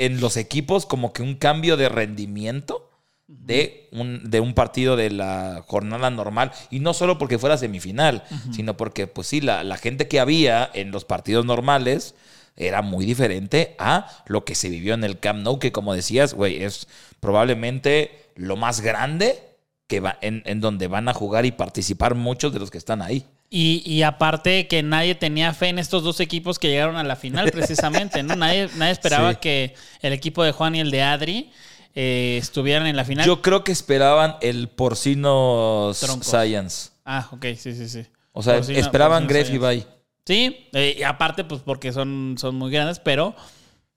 en 0.00 0.20
los 0.20 0.38
equipos 0.38 0.86
como 0.86 1.12
que 1.12 1.22
un 1.22 1.34
cambio 1.34 1.76
de 1.76 1.90
rendimiento 1.90 2.90
de 3.28 3.88
un, 3.92 4.28
de 4.30 4.40
un 4.40 4.54
partido 4.54 4.96
de 4.96 5.10
la 5.10 5.62
jornada 5.66 6.10
normal. 6.10 6.52
Y 6.70 6.80
no 6.80 6.94
solo 6.94 7.18
porque 7.18 7.38
fuera 7.38 7.58
semifinal, 7.58 8.24
sino 8.50 8.76
porque, 8.76 9.06
pues 9.06 9.28
sí, 9.28 9.42
la, 9.42 9.62
la 9.62 9.76
gente 9.76 10.08
que 10.08 10.18
había 10.18 10.68
en 10.72 10.90
los 10.90 11.04
partidos 11.04 11.44
normales 11.44 12.14
era 12.56 12.80
muy 12.80 13.04
diferente 13.04 13.76
a 13.78 14.24
lo 14.26 14.44
que 14.44 14.54
se 14.54 14.70
vivió 14.70 14.94
en 14.94 15.04
el 15.04 15.20
Camp 15.20 15.40
Nou, 15.42 15.58
que 15.58 15.70
como 15.70 15.94
decías, 15.94 16.32
güey, 16.32 16.64
es 16.64 16.88
probablemente 17.20 18.30
lo 18.36 18.56
más 18.56 18.80
grande 18.80 19.38
que 19.86 20.00
va, 20.00 20.18
en, 20.22 20.42
en 20.46 20.60
donde 20.60 20.88
van 20.88 21.08
a 21.08 21.14
jugar 21.14 21.44
y 21.44 21.52
participar 21.52 22.14
muchos 22.14 22.54
de 22.54 22.58
los 22.58 22.70
que 22.70 22.78
están 22.78 23.02
ahí. 23.02 23.26
Y, 23.52 23.82
y 23.84 24.02
aparte 24.04 24.68
que 24.68 24.82
nadie 24.84 25.16
tenía 25.16 25.52
fe 25.52 25.68
en 25.70 25.80
estos 25.80 26.04
dos 26.04 26.20
equipos 26.20 26.60
que 26.60 26.68
llegaron 26.68 26.96
a 26.96 27.02
la 27.02 27.16
final 27.16 27.50
precisamente, 27.52 28.22
¿no? 28.22 28.36
Nadie, 28.36 28.68
nadie 28.76 28.92
esperaba 28.92 29.32
Sí. 29.32 29.38
que 29.40 29.74
el 30.02 30.12
equipo 30.12 30.44
de 30.44 30.52
Juan 30.52 30.76
y 30.76 30.80
el 30.80 30.92
de 30.92 31.02
Adri 31.02 31.50
eh, 31.96 32.38
estuvieran 32.40 32.86
en 32.86 32.94
la 32.94 33.04
final. 33.04 33.26
Yo 33.26 33.42
creo 33.42 33.64
que 33.64 33.72
esperaban 33.72 34.36
el 34.40 34.68
porcino 34.68 35.90
Troncos. 35.98 36.26
Science. 36.28 36.90
Ah, 37.04 37.28
ok, 37.32 37.46
sí, 37.56 37.74
sí, 37.74 37.88
sí. 37.88 38.06
O 38.32 38.42
sea, 38.42 38.60
Porcino- 38.60 38.78
esperaban 38.78 39.26
Gref 39.26 39.50
y. 39.50 39.58
Bay. 39.58 39.86
Sí, 40.24 40.68
eh, 40.72 40.96
y 40.98 41.02
aparte, 41.02 41.42
pues 41.42 41.60
porque 41.64 41.92
son, 41.92 42.36
son 42.38 42.54
muy 42.54 42.70
grandes, 42.70 43.00
pero 43.00 43.34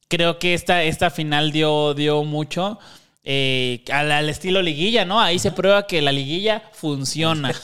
creo 0.08 0.40
que 0.40 0.56
esta, 0.56 0.82
esta 0.82 1.12
final 1.12 1.52
dio, 1.52 1.94
dio 1.94 2.24
mucho 2.24 2.80
eh, 3.24 3.84
al, 3.92 4.12
al 4.12 4.30
estilo 4.30 4.64
liguilla, 4.64 5.06
¿no? 5.06 5.22
Ahí 5.22 5.38
se 5.38 5.52
prueba 5.52 5.86
que 5.86 6.02
la 6.02 6.12
liguilla 6.12 6.64
funciona. 6.74 7.52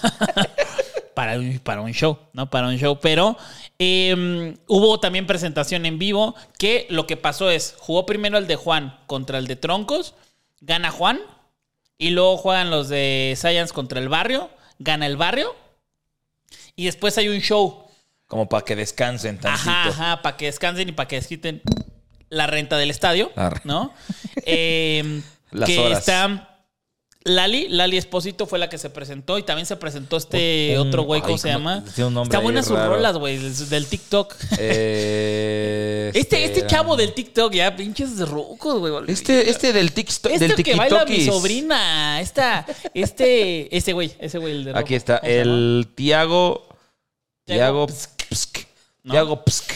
para, 1.20 1.38
un, 1.38 1.60
para 1.60 1.82
un 1.82 1.92
show, 1.92 2.18
¿no? 2.32 2.50
Para 2.50 2.70
un 2.70 2.78
show. 2.78 2.98
Pero 3.02 3.36
eh, 3.78 4.56
hubo 4.68 5.02
también 5.02 5.28
presentación 5.28 5.86
en 5.86 6.00
vivo 6.00 6.34
que 6.58 6.88
lo 6.90 7.08
que 7.08 7.18
pasó 7.18 7.52
es, 7.52 7.76
jugó 7.78 8.06
primero 8.06 8.38
el 8.38 8.48
de 8.48 8.56
Juan 8.56 8.98
contra 9.06 9.38
el 9.38 9.46
de 9.46 9.58
Troncos, 9.58 10.16
gana 10.62 10.92
Juan, 10.92 11.20
y 11.98 12.12
luego 12.12 12.38
juegan 12.38 12.70
los 12.70 12.88
de 12.88 13.34
Science 13.36 13.74
contra 13.74 14.00
el 14.00 14.08
barrio, 14.08 14.50
gana 14.78 15.08
el 15.08 15.18
barrio, 15.18 15.54
y 16.78 16.86
después 16.86 17.18
hay 17.18 17.28
un 17.28 17.42
show. 17.42 17.84
Como 18.28 18.48
para 18.48 18.64
que 18.64 18.78
descansen 18.78 19.40
tantito. 19.40 19.70
Ajá, 19.70 19.90
ajá, 19.90 20.22
para 20.22 20.38
que 20.38 20.46
descansen 20.46 20.88
y 20.88 20.94
para 20.94 21.10
que 21.10 21.18
desquiten 21.18 21.62
la 22.30 22.48
renta 22.48 22.78
del 22.78 22.92
estadio, 22.92 23.30
Arre. 23.36 23.60
¿no? 23.66 23.94
Eh, 24.46 25.22
Las 25.52 25.68
que 25.68 25.80
horas. 25.80 26.00
está 26.00 26.49
Lali, 27.30 27.68
Lali 27.70 27.98
Espósito 27.98 28.46
fue 28.46 28.60
la 28.60 28.70
que 28.70 28.78
se 28.78 28.90
presentó 28.90 29.38
y 29.38 29.44
también 29.44 29.66
se 29.66 29.76
presentó 29.76 30.18
este 30.18 30.76
Un- 30.80 30.88
otro 30.88 31.04
güey, 31.04 31.22
ay, 31.22 31.26
¿cómo 31.26 31.38
se 31.38 31.48
llama? 31.50 31.84
Un 31.98 32.18
Está 32.24 32.38
ahí 32.38 32.44
buenas 32.44 32.66
sus 32.66 32.76
raro. 32.78 32.96
rolas, 32.96 33.18
güey, 33.18 33.38
del, 33.38 33.86
TikTok. 33.86 34.36
Eh, 34.58 36.12
Este, 36.16 36.44
este 36.44 36.60
era- 36.60 36.68
chavo 36.68 36.96
del 36.96 37.14
TikTok, 37.14 37.54
ya 37.54 37.76
pinches 37.76 38.20
rucos, 38.28 38.80
güey. 38.80 38.94
Este, 39.08 39.50
este 39.50 39.74
del 39.74 39.92
TikTok. 39.92 40.32
Este 40.32 40.48
del 40.48 40.64
que 40.64 40.76
baila 40.76 41.06
mi 41.06 41.26
sobrina. 41.26 42.20
Esta, 42.20 42.66
este, 42.94 43.76
ese 43.76 43.94
güey, 43.94 44.12
ese 44.20 44.38
güey, 44.40 44.54
el 44.54 44.64
de 44.66 44.72
rojo. 44.74 44.80
Aquí 44.84 44.96
está, 44.96 45.18
el 45.18 45.88
Tiago. 45.96 46.68
Tiago 47.46 47.86
Tiago 47.86 47.88
Psk. 47.88 48.58
Tiago 49.10 49.44
Psk. 49.44 49.72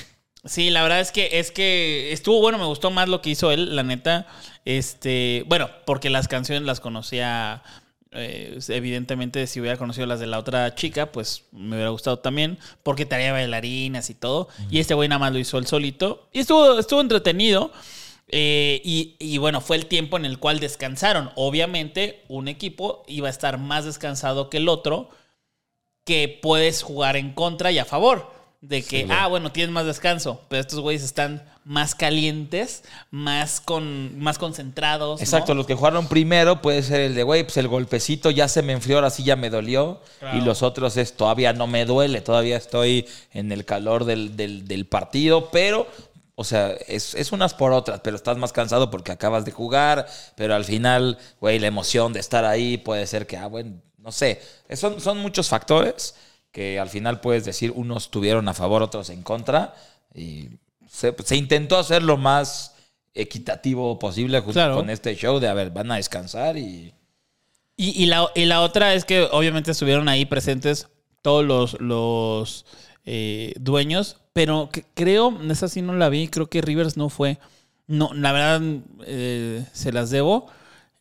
Sí, 0.46 0.70
la 0.70 0.84
verdad 0.84 1.00
es 1.00 1.12
que 1.12 1.40
es 1.40 1.52
que 1.52 2.12
estuvo 2.12 2.42
bueno, 2.42 2.58
me 2.58 2.66
gustó 2.66 2.92
más 2.92 3.08
lo 3.08 3.22
que 3.22 3.30
hizo 3.30 3.52
él, 3.52 3.76
la 3.76 3.84
neta. 3.84 4.28
Este, 4.66 5.44
bueno, 5.48 5.70
porque 5.86 6.10
las 6.10 6.28
canciones 6.28 6.64
las 6.64 6.80
conocía 6.80 7.64
eh, 8.16 8.60
evidentemente 8.68 9.48
si 9.48 9.60
hubiera 9.60 9.78
conocido 9.78 10.06
las 10.06 10.20
de 10.20 10.28
la 10.28 10.38
otra 10.38 10.76
chica, 10.76 11.12
pues 11.12 11.46
me 11.52 11.76
hubiera 11.76 11.90
gustado 11.90 12.20
también, 12.20 12.60
porque 12.84 13.06
traía 13.06 13.32
bailarinas 13.32 14.10
y 14.10 14.14
todo. 14.14 14.50
Y 14.70 14.80
este 14.80 14.94
güey 14.94 15.10
nada 15.10 15.20
más 15.20 15.34
lo 15.34 15.40
hizo 15.40 15.58
él 15.58 15.66
solito. 15.66 16.28
Y 16.32 16.40
estuvo, 16.40 16.80
estuvo 16.80 17.02
entretenido. 17.02 17.72
Eh, 18.30 18.82
y, 18.84 19.16
y 19.20 19.38
bueno, 19.38 19.62
fue 19.62 19.76
el 19.76 19.86
tiempo 19.88 20.18
en 20.18 20.26
el 20.26 20.40
cual 20.40 20.60
descansaron. 20.60 21.32
Obviamente, 21.36 22.24
un 22.30 22.48
equipo 22.48 23.04
iba 23.08 23.28
a 23.28 23.32
estar 23.32 23.58
más 23.58 23.86
descansado 23.86 24.50
que 24.50 24.58
el 24.58 24.70
otro, 24.70 25.10
que 26.06 26.40
puedes 26.42 26.84
jugar 26.84 27.18
en 27.18 27.34
contra 27.34 27.72
y 27.72 27.80
a 27.80 27.86
favor. 27.86 28.32
De 28.66 28.82
que, 28.82 29.06
ah, 29.10 29.28
bueno, 29.28 29.52
tienes 29.52 29.74
más 29.74 29.86
descanso, 29.86 30.40
pero 30.48 30.62
estos 30.62 30.80
güeyes 30.80 31.04
están 31.04 31.44
más 31.66 31.96
calientes, 31.96 32.84
más 33.12 33.60
con 33.60 34.18
más 34.20 34.38
concentrados. 34.38 35.20
¿no? 35.20 35.24
Exacto, 35.24 35.54
los 35.54 35.66
que 35.68 35.76
jugaron 35.76 36.08
primero 36.08 36.62
puede 36.62 36.82
ser 36.82 37.02
el 37.02 37.14
de, 37.14 37.24
güey, 37.24 37.44
pues 37.44 37.58
el 37.58 37.68
golpecito 37.68 38.32
ya 38.32 38.48
se 38.48 38.62
me 38.62 38.72
enfrió, 38.72 38.96
ahora 38.98 39.10
sí 39.10 39.24
ya 39.26 39.36
me 39.36 39.50
dolió. 39.50 40.00
Claro. 40.20 40.38
Y 40.38 40.42
los 40.42 40.64
otros 40.64 40.96
es, 40.96 41.12
todavía 41.18 41.52
no 41.52 41.68
me 41.68 41.84
duele, 41.86 42.22
todavía 42.22 42.56
estoy 42.56 43.06
en 43.34 43.52
el 43.52 43.66
calor 43.66 44.06
del, 44.06 44.38
del- 44.38 44.66
del 44.66 44.86
partido, 44.86 45.50
pero, 45.52 45.86
o 46.36 46.46
sea, 46.46 46.70
es, 46.88 47.16
es 47.16 47.34
unas 47.34 47.54
por 47.54 47.74
otras, 47.74 48.00
pero 48.02 48.16
estás 48.16 48.38
más 48.38 48.54
cansado 48.54 48.90
porque 48.90 49.12
acabas 49.12 49.44
de 49.44 49.52
jugar, 49.52 50.08
pero 50.38 50.56
al 50.56 50.64
final, 50.64 51.18
güey, 51.42 51.60
la 51.60 51.68
emoción 51.68 52.14
de 52.14 52.22
estar 52.22 52.46
ahí 52.46 52.78
puede 52.78 53.08
ser 53.08 53.28
que, 53.28 53.36
ah, 53.36 53.48
bueno, 53.48 53.74
no 53.98 54.14
sé, 54.14 54.42
son, 54.74 55.02
son 55.02 55.18
muchos 55.18 55.50
factores 55.50 56.16
que 56.54 56.80
al 56.80 56.88
final 56.88 57.20
puedes 57.20 57.44
decir, 57.44 57.72
unos 57.76 58.10
tuvieron 58.12 58.48
a 58.48 58.54
favor, 58.54 58.82
otros 58.84 59.10
en 59.10 59.24
contra, 59.24 59.74
y 60.16 60.48
se, 60.88 61.14
se 61.26 61.36
intentó 61.36 61.78
hacer 61.78 62.02
lo 62.04 62.16
más 62.16 62.76
equitativo 63.16 64.00
posible 64.00 64.40
justo 64.40 64.54
Claro. 64.54 64.76
con 64.78 64.90
este 64.90 65.16
show 65.16 65.40
de, 65.40 65.48
a 65.50 65.54
ver, 65.54 65.72
van 65.72 65.92
a 65.92 65.98
descansar 65.98 66.58
y... 66.58 66.94
Y, 67.76 68.04
y 68.04 68.06
la, 68.06 68.28
y 68.36 68.46
la 68.46 68.62
otra 68.62 68.94
es 68.94 69.04
que 69.04 69.28
obviamente 69.32 69.72
estuvieron 69.72 70.08
ahí 70.08 70.26
presentes 70.26 70.88
todos 71.24 71.44
los, 71.44 71.80
los 71.82 72.66
eh, 73.04 73.54
dueños, 73.60 74.18
pero 74.32 74.70
que- 74.72 74.86
creo, 74.94 75.36
esa 75.50 75.68
sí 75.68 75.82
no 75.82 75.94
la 75.96 76.10
vi, 76.10 76.28
creo 76.28 76.48
que 76.52 76.62
Rivers 76.62 76.98
no 76.98 77.10
fue. 77.10 77.40
No, 77.88 78.14
la 78.14 78.32
verdad 78.32 78.62
eh, 79.08 79.66
se 79.74 79.92
las 79.92 80.12
debo. 80.12 80.48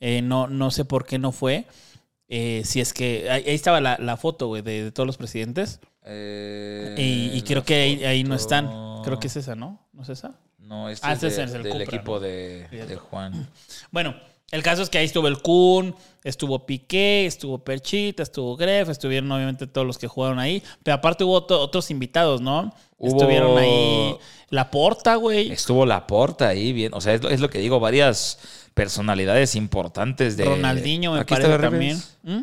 Eh, 0.00 0.22
no, 0.22 0.46
no 0.48 0.70
sé 0.70 0.86
por 0.86 1.04
qué 1.04 1.18
no 1.18 1.30
fue. 1.30 1.66
Eh, 2.34 2.62
si 2.64 2.80
es 2.80 2.94
que 2.94 3.28
ahí, 3.30 3.44
ahí 3.46 3.54
estaba 3.54 3.80
la, 3.82 3.98
la 4.00 4.16
foto, 4.16 4.46
güey, 4.46 4.62
de, 4.62 4.84
de 4.84 4.90
todos 4.92 5.06
los 5.06 5.18
presidentes. 5.18 5.80
y, 6.06 7.30
y 7.34 7.42
creo 7.46 7.62
que 7.62 7.74
ahí, 7.74 8.04
ahí 8.04 8.24
no 8.24 8.34
están. 8.34 8.70
Creo 9.04 9.18
que 9.20 9.26
es 9.26 9.36
esa, 9.36 9.54
¿no? 9.54 9.80
¿No 9.92 10.02
es 10.02 10.08
esa? 10.08 10.34
No, 10.58 10.88
este 10.88 11.06
Ah, 11.06 11.12
es, 11.12 11.22
este 11.22 11.40
de- 11.42 11.44
es 11.48 11.54
el 11.54 11.62
del 11.64 11.72
Cupra, 11.72 11.84
equipo 11.84 12.14
¿no? 12.14 12.20
de, 12.20 12.68
de 12.70 12.96
Juan. 12.96 13.48
Bueno, 13.90 14.14
el 14.52 14.62
caso 14.62 14.82
es 14.82 14.88
que 14.90 14.98
ahí 14.98 15.04
estuvo 15.06 15.26
el 15.26 15.38
Kun, 15.42 15.94
estuvo 16.22 16.64
Piqué, 16.66 17.26
estuvo 17.26 17.58
Perchita, 17.58 18.22
estuvo 18.22 18.56
Gref, 18.56 18.88
estuvieron 18.88 19.32
obviamente 19.32 19.66
todos 19.66 19.84
los 19.86 19.98
que 19.98 20.06
jugaron 20.06 20.38
ahí, 20.38 20.62
pero 20.84 20.94
aparte 20.94 21.24
hubo 21.24 21.32
otro- 21.32 21.58
otros 21.60 21.90
invitados, 21.90 22.40
¿no? 22.40 22.72
Hubo- 22.98 23.16
Estuvieron 23.16 23.58
ahí 23.58 24.14
La 24.50 24.70
Porta, 24.70 25.16
güey. 25.16 25.50
Estuvo 25.50 25.84
Laporta 25.84 26.46
ahí 26.48 26.72
bien. 26.72 26.94
O 26.94 27.00
sea, 27.00 27.14
es 27.14 27.22
lo, 27.22 27.30
es 27.30 27.40
lo 27.40 27.50
que 27.50 27.58
digo, 27.58 27.80
varias 27.80 28.38
personalidades 28.74 29.54
importantes 29.56 30.36
de... 30.36 30.44
Ronaldinho 30.44 31.12
me 31.12 31.20
Aquí 31.20 31.34
está 31.34 31.46
parece 31.48 31.62
también. 31.62 32.02
¿Mm? 32.22 32.42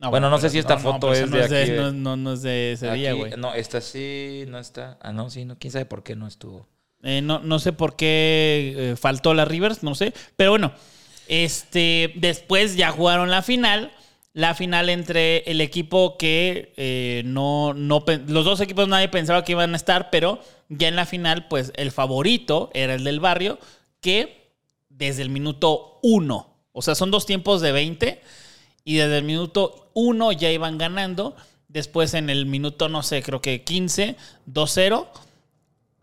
No, 0.00 0.10
Bueno, 0.10 0.28
no 0.30 0.38
sé 0.38 0.50
si 0.50 0.58
esta 0.58 0.76
foto 0.78 1.08
pero 1.08 1.12
es 1.12 1.18
esa 1.20 1.26
no 1.30 1.36
de 1.36 1.48
de 1.48 1.62
aquí, 1.62 1.70
no, 1.72 1.92
no- 1.92 2.16
no 2.16 2.32
es 2.32 2.42
de 2.42 2.72
ese 2.72 2.90
día, 2.92 3.12
güey. 3.12 3.32
No, 3.36 3.54
esta 3.54 3.80
sí, 3.80 4.44
no 4.48 4.58
está. 4.58 4.98
Ah, 5.00 5.12
no, 5.12 5.30
sí, 5.30 5.44
no. 5.44 5.56
¿Quién 5.58 5.72
sabe 5.72 5.84
por 5.86 6.02
qué 6.02 6.16
no 6.16 6.26
estuvo? 6.26 6.66
Eh, 7.02 7.20
no, 7.22 7.38
no 7.40 7.58
sé 7.58 7.72
por 7.72 7.96
qué 7.96 8.74
eh, 8.76 8.96
faltó 8.96 9.34
la 9.34 9.44
Rivers, 9.44 9.82
no 9.82 9.94
sé. 9.94 10.12
Pero 10.36 10.50
bueno, 10.50 10.72
Este, 11.28 12.12
después 12.16 12.76
ya 12.76 12.90
jugaron 12.90 13.30
la 13.30 13.42
final. 13.42 13.92
La 14.32 14.54
final 14.54 14.88
entre 14.88 15.38
el 15.50 15.60
equipo 15.60 16.16
que 16.16 16.72
eh, 16.76 17.22
no, 17.24 17.72
no. 17.72 18.04
Los 18.26 18.44
dos 18.44 18.60
equipos 18.60 18.88
nadie 18.88 19.08
pensaba 19.08 19.44
que 19.44 19.52
iban 19.52 19.74
a 19.74 19.76
estar, 19.76 20.10
pero 20.10 20.40
ya 20.68 20.88
en 20.88 20.96
la 20.96 21.06
final, 21.06 21.46
pues 21.48 21.72
el 21.76 21.92
favorito 21.92 22.70
era 22.74 22.94
el 22.94 23.04
del 23.04 23.20
barrio, 23.20 23.58
que 24.00 24.50
desde 24.88 25.22
el 25.22 25.28
minuto 25.28 25.98
uno, 26.02 26.48
o 26.72 26.82
sea, 26.82 26.94
son 26.94 27.10
dos 27.10 27.26
tiempos 27.26 27.60
de 27.60 27.72
20, 27.72 28.20
y 28.84 28.96
desde 28.96 29.18
el 29.18 29.24
minuto 29.24 29.90
uno 29.94 30.32
ya 30.32 30.50
iban 30.50 30.78
ganando. 30.78 31.36
Después 31.68 32.14
en 32.14 32.30
el 32.30 32.46
minuto, 32.46 32.88
no 32.88 33.02
sé, 33.02 33.22
creo 33.22 33.40
que 33.40 33.62
15, 33.62 34.16
2-0. 34.52 35.06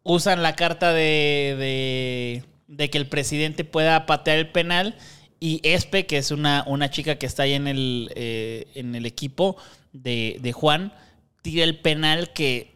Usan 0.04 0.42
la 0.42 0.56
carta 0.56 0.94
de, 0.94 1.56
de, 1.60 2.44
de 2.72 2.90
que 2.90 2.98
el 2.98 3.08
presidente 3.08 3.66
pueda 3.66 4.06
patear 4.06 4.38
el 4.38 4.50
penal 4.50 4.96
y 5.40 5.60
Espe, 5.63 6.06
que 6.06 6.18
es 6.18 6.32
una, 6.32 6.63
una 6.68 6.90
chica 6.90 7.18
que 7.18 7.25
está 7.25 7.44
ahí 7.44 7.54
en 7.54 7.68
el, 7.68 8.12
eh, 8.16 8.68
en 8.75 8.96
el 8.96 9.06
equipo 9.06 9.58
de, 9.92 10.38
de, 10.42 10.54
Juan, 10.54 10.94
tira 11.42 11.66
el 11.66 11.80
penal 11.80 12.32
que, 12.32 12.75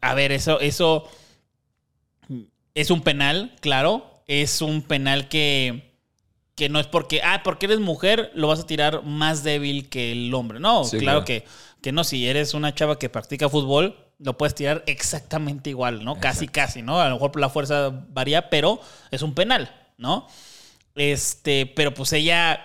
a 0.00 0.14
ver, 0.14 0.32
eso, 0.32 0.58
eso 0.60 1.06
es 2.74 2.90
un 2.90 3.02
penal, 3.02 3.54
claro, 3.60 4.22
es 4.26 4.62
un 4.62 4.80
penal 4.80 5.28
que, 5.28 5.92
que 6.54 6.70
no 6.70 6.80
es 6.80 6.86
porque, 6.86 7.20
ah, 7.22 7.42
porque 7.44 7.66
eres 7.66 7.80
mujer, 7.80 8.30
lo 8.34 8.48
vas 8.48 8.60
a 8.60 8.66
tirar 8.66 9.02
más 9.04 9.42
débil 9.42 9.90
que 9.90 10.12
el 10.12 10.32
hombre. 10.32 10.60
No, 10.60 10.84
Sí, 10.84 10.98
claro, 10.98 11.24
claro. 11.24 11.24
Que, 11.26 11.44
que 11.82 11.92
no, 11.92 12.04
si 12.04 12.26
eres 12.26 12.54
una 12.54 12.74
chava 12.74 12.98
que 12.98 13.10
practica 13.10 13.50
fútbol, 13.50 14.05
lo 14.18 14.36
puedes 14.38 14.54
tirar 14.54 14.82
exactamente 14.86 15.70
igual, 15.70 16.04
¿no? 16.04 16.18
Casi, 16.18 16.48
casi, 16.48 16.82
¿no? 16.82 17.00
A 17.00 17.08
lo 17.08 17.14
mejor 17.16 17.38
la 17.38 17.50
fuerza 17.50 17.90
varía, 18.08 18.48
pero 18.50 18.80
es 19.10 19.22
un 19.22 19.34
penal, 19.34 19.70
¿no? 19.98 20.26
Este, 20.94 21.66
pero 21.66 21.92
pues 21.92 22.12
ella 22.14 22.64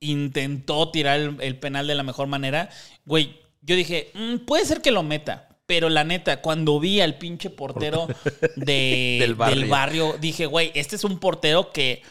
intentó 0.00 0.90
tirar 0.90 1.20
el, 1.20 1.36
el 1.40 1.58
penal 1.58 1.86
de 1.86 1.94
la 1.94 2.02
mejor 2.02 2.26
manera. 2.26 2.68
Güey, 3.04 3.40
yo 3.62 3.76
dije, 3.76 4.10
"Mm, 4.14 4.38
puede 4.44 4.64
ser 4.66 4.80
que 4.82 4.90
lo 4.90 5.02
meta. 5.02 5.48
Pero 5.66 5.88
la 5.88 6.04
neta, 6.04 6.42
cuando 6.42 6.78
vi 6.78 7.00
al 7.00 7.16
pinche 7.16 7.48
portero 7.48 8.06
de- 8.56 9.16
Del 9.20 9.34
barrio. 9.34 9.60
del 9.60 9.70
barrio, 9.70 10.16
dije, 10.20 10.44
güey, 10.44 10.70
este 10.74 10.96
es 10.96 11.04
un 11.04 11.18
portero 11.18 11.72
que 11.72 12.02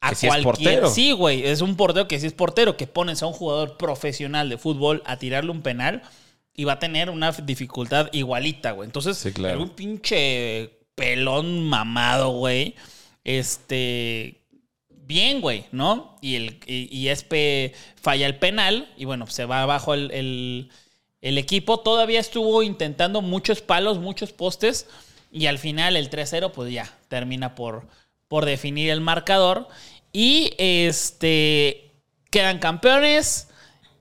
a 0.00 0.14
Que 0.14 0.28
cualquier. 0.28 0.86
Sí, 0.88 1.10
güey, 1.10 1.44
es 1.44 1.62
un 1.62 1.74
portero 1.76 2.06
que 2.06 2.20
sí 2.20 2.26
es 2.28 2.32
portero, 2.32 2.76
que 2.76 2.86
pones 2.86 3.20
a 3.22 3.26
un 3.26 3.32
jugador 3.32 3.76
profesional 3.76 4.48
de 4.48 4.56
fútbol 4.58 5.02
a 5.04 5.16
tirarle 5.16 5.50
un 5.50 5.62
penal 5.62 6.02
y 6.54 6.64
va 6.64 6.74
a 6.74 6.78
tener 6.78 7.08
una 7.10 7.32
dificultad 7.32 8.08
igualita, 8.12 8.72
güey. 8.72 8.86
Entonces, 8.86 9.16
Sí, 9.16 9.32
claro. 9.32 9.54
era 9.54 9.62
un 9.62 9.70
pinche 9.70 10.80
pelón 10.94 11.62
mamado, 11.64 12.30
güey. 12.30 12.74
Este. 13.24 14.38
Bien, 15.04 15.40
güey, 15.40 15.64
¿no? 15.72 16.16
Y, 16.22 16.36
el, 16.36 16.60
y, 16.66 16.88
y 16.96 17.08
Espe 17.08 17.74
falla 18.00 18.26
el 18.26 18.38
penal 18.38 18.92
y 18.96 19.04
bueno, 19.04 19.26
se 19.26 19.44
va 19.44 19.62
abajo 19.62 19.94
el, 19.94 20.10
el- 20.12 20.70
el 21.20 21.38
equipo. 21.38 21.80
Todavía 21.80 22.18
estuvo 22.20 22.62
intentando 22.62 23.20
muchos 23.22 23.60
palos, 23.62 23.98
muchos 23.98 24.32
postes 24.32 24.86
y 25.30 25.46
al 25.46 25.58
final 25.58 25.96
el 25.96 26.08
3-0 26.10 26.50
pues 26.52 26.72
ya 26.72 26.92
termina 27.08 27.54
por, 27.54 27.86
por 28.28 28.44
definir 28.44 28.90
el 28.90 29.00
marcador. 29.00 29.68
Y 30.12 30.54
este 30.58 31.90
quedan 32.30 32.58
campeones, 32.58 33.48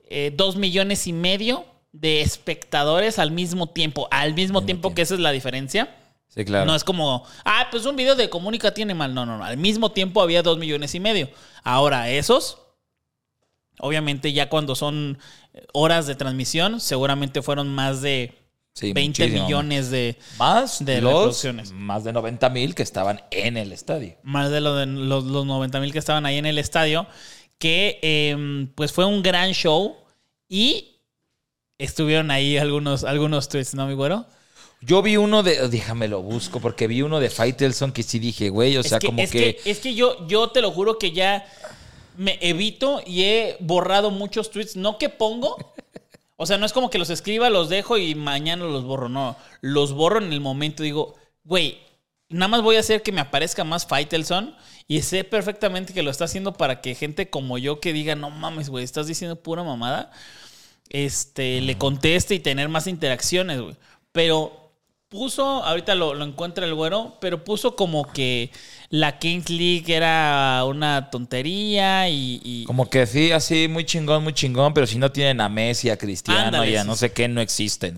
eh, 0.10 0.32
dos 0.36 0.56
millones 0.56 1.08
y 1.08 1.14
medio 1.14 1.66
de 1.92 2.22
espectadores 2.22 3.20
al 3.20 3.32
mismo 3.32 3.68
tiempo. 3.68 4.08
Al 4.12 4.34
mismo 4.34 4.64
tiempo 4.64 4.94
que 4.94 5.02
esa 5.02 5.16
es 5.16 5.20
la 5.20 5.32
diferencia. 5.32 5.96
Sí, 6.28 6.46
claro. 6.46 6.66
No 6.66 6.76
es 6.76 6.84
como, 6.84 7.26
ah, 7.44 7.68
pues 7.72 7.86
un 7.86 7.96
video 7.96 8.16
de 8.16 8.30
Comunica 8.30 8.74
tiene 8.74 8.94
mal. 8.94 9.14
No, 9.14 9.26
no, 9.26 9.38
no. 9.38 9.44
Al 9.44 9.58
mismo 9.58 9.92
tiempo 9.92 10.22
había 10.22 10.42
dos 10.44 10.58
millones 10.58 10.96
y 10.96 11.00
medio. 11.02 11.30
Ahora, 11.64 12.10
esos, 12.10 12.60
obviamente 13.80 14.32
ya 14.32 14.48
cuando 14.48 14.76
son 14.76 15.20
horas 15.74 16.08
de 16.08 16.16
transmisión, 16.16 16.80
seguramente 16.80 17.42
fueron 17.42 17.68
más 17.74 18.02
de 18.02 18.38
Sí, 18.74 18.94
20 18.94 19.24
muchísimo. 19.24 19.44
millones 19.46 19.92
de... 19.92 20.18
Más 20.38 20.80
de 20.80 20.96
de 20.96 21.02
los 21.02 21.12
reproducciones. 21.12 21.72
más 21.74 22.06
de 22.06 22.14
90 22.14 22.50
mil 22.52 22.74
que 22.74 22.84
estaban 22.84 23.22
en 23.32 23.58
el 23.58 23.74
estadio. 23.74 24.16
Más 24.24 24.50
de, 24.50 24.62
lo 24.62 24.76
de 24.76 24.86
los, 24.86 25.26
los 25.26 25.46
90 25.46 25.82
mil 25.82 25.92
que 25.92 26.00
estaban 26.00 26.26
ahí 26.26 26.38
en 26.38 26.46
el 26.46 26.58
estadio. 26.58 27.06
Que 27.58 28.00
eh, 28.02 28.68
pues 28.76 28.94
fue 28.94 29.04
un 29.04 29.22
gran 29.24 29.52
show. 29.52 29.98
Y 30.48 30.91
estuvieron 31.84 32.32
ahí 32.32 32.58
algunos, 32.58 33.04
algunos 33.04 33.50
tweets, 33.50 33.76
¿no, 33.76 33.88
mi 33.88 33.94
güero? 33.94 34.26
Yo 34.82 35.02
vi 35.02 35.18
uno 35.18 35.44
de, 35.44 35.68
déjame 35.70 36.08
lo 36.08 36.22
busco, 36.22 36.60
porque 36.60 36.88
vi 36.88 37.02
uno 37.02 37.20
de 37.20 37.30
Faitelson 37.30 37.92
que 37.92 38.02
sí 38.02 38.18
dije, 38.18 38.50
güey, 38.50 38.78
o 38.78 38.84
sea, 38.84 38.98
es 38.98 39.02
que, 39.02 39.08
como 39.08 39.22
es 39.22 39.32
que, 39.32 39.60
Es 39.64 39.80
que 39.80 39.94
yo, 39.94 40.28
yo 40.28 40.50
te 40.50 40.62
lo 40.62 40.72
juro 40.72 40.98
que 40.98 41.12
ya 41.12 41.46
me 42.18 42.40
evito 42.42 43.02
y 43.06 43.24
he 43.24 43.58
borrado 43.60 44.12
muchos 44.12 44.52
tweets. 44.52 44.76
No 44.76 44.98
que 44.98 45.10
pongo. 45.10 45.58
O 46.36 46.48
sea, 46.48 46.58
no 46.58 46.66
es 46.66 46.74
como 46.74 46.90
que 46.90 46.98
los 46.98 47.12
escriba, 47.12 47.52
los 47.52 47.70
dejo 47.70 47.98
y 47.98 48.16
mañana 48.16 48.66
los 48.66 48.84
borro. 48.84 49.10
No, 49.10 49.36
los 49.62 49.94
borro 49.94 50.20
en 50.20 50.34
el 50.34 50.42
momento. 50.42 50.82
Digo, 50.82 51.16
güey, 51.44 51.78
nada 52.30 52.48
más 52.48 52.64
voy 52.64 52.78
a 52.78 52.80
hacer 52.80 53.04
que 53.04 53.12
me 53.12 53.22
aparezca 53.22 53.64
más 53.64 53.86
Faitelson. 53.86 54.56
Y 54.88 55.04
sé 55.04 55.24
perfectamente 55.24 55.94
que 55.94 56.04
lo 56.04 56.10
está 56.10 56.26
haciendo 56.26 56.54
para 56.54 56.82
que 56.82 56.96
gente 56.96 57.30
como 57.30 57.58
yo 57.58 57.80
que 57.80 57.94
diga, 57.94 58.16
no 58.16 58.30
mames, 58.30 58.70
güey, 58.70 58.84
estás 58.84 59.08
diciendo 59.08 59.36
pura 59.36 59.64
mamada. 59.64 60.12
Este, 60.94 61.62
le 61.62 61.78
conteste 61.78 62.36
y 62.36 62.40
tener 62.40 62.70
más 62.70 62.88
interacciones, 62.88 63.62
güey. 63.62 63.76
Pero 64.12 64.62
puso, 65.10 65.44
ahorita 65.64 65.96
lo, 65.96 66.14
lo 66.14 66.24
encuentra 66.24 66.66
el 66.66 66.74
güero, 66.74 67.18
pero 67.20 67.44
puso 67.44 67.76
como 67.76 68.12
que 68.12 68.50
la 68.90 69.20
Kings 69.20 69.50
League 69.50 69.94
era 69.94 70.64
una 70.66 71.10
tontería 71.10 72.08
y... 72.10 72.40
y- 72.44 72.64
como 72.66 72.90
que 72.90 73.06
sí, 73.06 73.32
así, 73.32 73.68
muy 73.68 73.86
chingón, 73.86 74.24
muy 74.24 74.34
chingón, 74.34 74.74
pero 74.74 74.88
si 74.88 74.98
no 74.98 75.12
tienen 75.12 75.42
a 75.42 75.50
Messi, 75.50 75.90
a 75.90 75.98
Cristiano 75.98 76.46
Ándale, 76.48 76.72
y 76.72 76.76
a 76.78 76.84
no 76.86 76.96
sé 76.96 77.12
qué, 77.12 77.28
no 77.28 77.42
existen. 77.42 77.98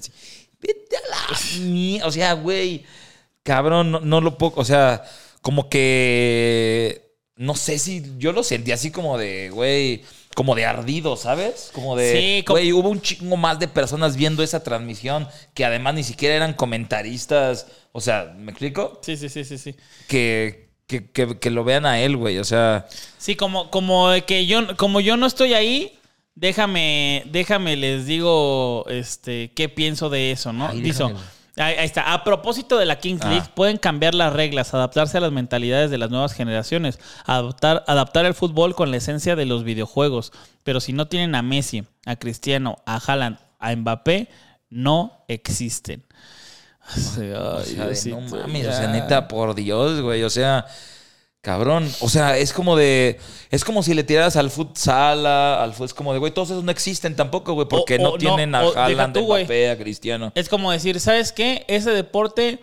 Vete 0.60 0.98
a 0.98 2.00
la 2.00 2.08
O 2.08 2.12
sea, 2.12 2.34
güey, 2.34 2.84
cabrón, 3.44 3.92
no, 3.92 4.00
no 4.00 4.22
lo 4.22 4.38
puedo, 4.38 4.54
o 4.56 4.66
sea, 4.66 5.04
como 5.42 5.70
que, 5.70 7.12
no 7.36 7.56
sé 7.56 7.78
si, 7.78 8.04
yo 8.18 8.32
lo 8.32 8.44
sentí 8.44 8.72
así 8.72 8.90
como 8.92 9.18
de, 9.18 9.50
güey, 9.52 10.04
como 10.36 10.56
de 10.56 10.66
ardido, 10.66 11.16
¿sabes? 11.16 11.70
Como 11.74 11.96
de, 11.96 12.12
Sí, 12.40 12.44
como- 12.44 12.56
güey, 12.60 12.72
hubo 12.74 12.90
un 12.90 13.02
chingo 13.02 13.38
más 13.38 13.60
de 13.60 13.68
personas 13.68 14.16
viendo 14.16 14.44
esa 14.44 14.64
transmisión 14.64 15.28
que 15.54 15.66
además 15.66 15.94
ni 15.96 16.04
siquiera 16.04 16.36
eran 16.36 16.54
comentaristas, 16.54 17.68
o 17.92 18.02
sea, 18.02 18.34
¿me 18.38 18.52
explico? 18.52 19.00
Sí, 19.04 19.18
sí, 19.18 19.30
sí, 19.30 19.44
sí, 19.44 19.58
sí. 19.58 19.76
Que, 20.08 20.70
que, 20.88 21.10
que, 21.12 21.38
que 21.40 21.50
lo 21.50 21.64
vean 21.64 21.86
a 21.86 22.00
él, 22.02 22.18
güey, 22.18 22.38
o 22.40 22.44
sea... 22.44 22.88
Sí, 23.18 23.36
como, 23.36 23.70
como 23.70 24.10
que 24.26 24.46
yo, 24.46 24.76
como 24.78 25.00
yo 25.02 25.18
no 25.18 25.26
estoy 25.26 25.54
ahí, 25.54 25.98
déjame, 26.36 27.24
déjame 27.28 27.76
les 27.76 28.06
digo 28.06 28.86
este 28.90 29.52
qué 29.56 29.70
pienso 29.70 30.10
de 30.10 30.32
eso, 30.32 30.52
¿no? 30.54 30.68
Ahí 30.68 30.82
Dijo, 30.82 31.08
déjame. 31.10 31.26
Ahí, 31.58 31.76
ahí 31.76 31.86
está. 31.86 32.14
A 32.14 32.24
propósito 32.24 32.78
de 32.78 32.86
la 32.86 33.00
Kings 33.00 33.22
Ah. 33.24 33.30
League, 33.30 33.48
pueden 33.56 33.78
cambiar 33.78 34.16
las 34.16 34.34
reglas, 34.34 34.74
adaptarse 34.74 35.18
a 35.18 35.22
las 35.22 35.32
mentalidades 35.32 35.92
de 35.92 35.98
las 35.98 36.10
nuevas 36.10 36.34
generaciones, 36.34 37.00
adaptar, 37.26 37.84
adaptar 37.88 38.26
el 38.26 38.34
fútbol 38.34 38.76
con 38.76 38.92
la 38.92 38.98
esencia 38.98 39.36
de 39.36 39.46
los 39.46 39.64
videojuegos. 39.64 40.32
Pero 40.64 40.80
si 40.80 40.94
no 40.94 41.08
tienen 41.08 41.36
a 41.36 41.42
Messi, 41.42 41.84
a 42.06 42.16
Cristiano, 42.16 42.78
a 42.86 42.98
Haaland, 42.98 43.38
a 43.60 43.76
Mbappé, 43.76 44.30
no 44.70 45.24
existen. 45.28 46.04
Ay, 46.86 46.98
O 46.98 47.00
sea, 47.00 47.60
de, 47.60 47.86
Diosito, 47.86 48.20
no 48.20 48.38
mames, 48.38 48.68
o 48.68 48.72
sea, 48.74 48.88
neta, 48.88 49.28
por 49.28 49.56
Dios, 49.56 50.02
güey. 50.02 50.24
O 50.24 50.30
sea, 50.30 50.66
cabrón. 51.44 51.88
O 52.00 52.10
sea, 52.10 52.38
es 52.40 52.52
como 52.54 52.76
de. 52.76 53.20
Es 53.52 53.64
como 53.64 53.84
si 53.84 53.94
le 53.94 54.04
tiraras 54.04 54.36
al 54.36 54.50
futsal, 54.50 55.28
a- 55.28 55.62
al 55.64 55.76
Es 55.84 55.94
como 55.94 56.12
de, 56.14 56.18
güey, 56.20 56.32
todos 56.34 56.50
esos 56.50 56.64
no 56.64 56.72
existen 56.72 57.16
tampoco, 57.16 57.54
güey, 57.54 57.68
porque 57.68 57.98
O- 57.98 58.00
o 58.00 58.04
no 58.04 58.12
no, 58.14 58.18
tienen 58.18 58.56
a 58.56 58.64
o 58.64 58.70
deja 58.70 58.86
Haaland, 58.86 59.14
tú, 59.14 59.32
a. 59.36 59.40
Mbappé, 59.40 59.70
a 59.70 59.78
Cristiano. 59.78 60.32
Es 60.34 60.50
como 60.50 60.72
decir, 60.72 61.00
¿sabes 61.00 61.32
qué? 61.32 61.66
Ese 61.68 61.92
deporte, 61.92 62.60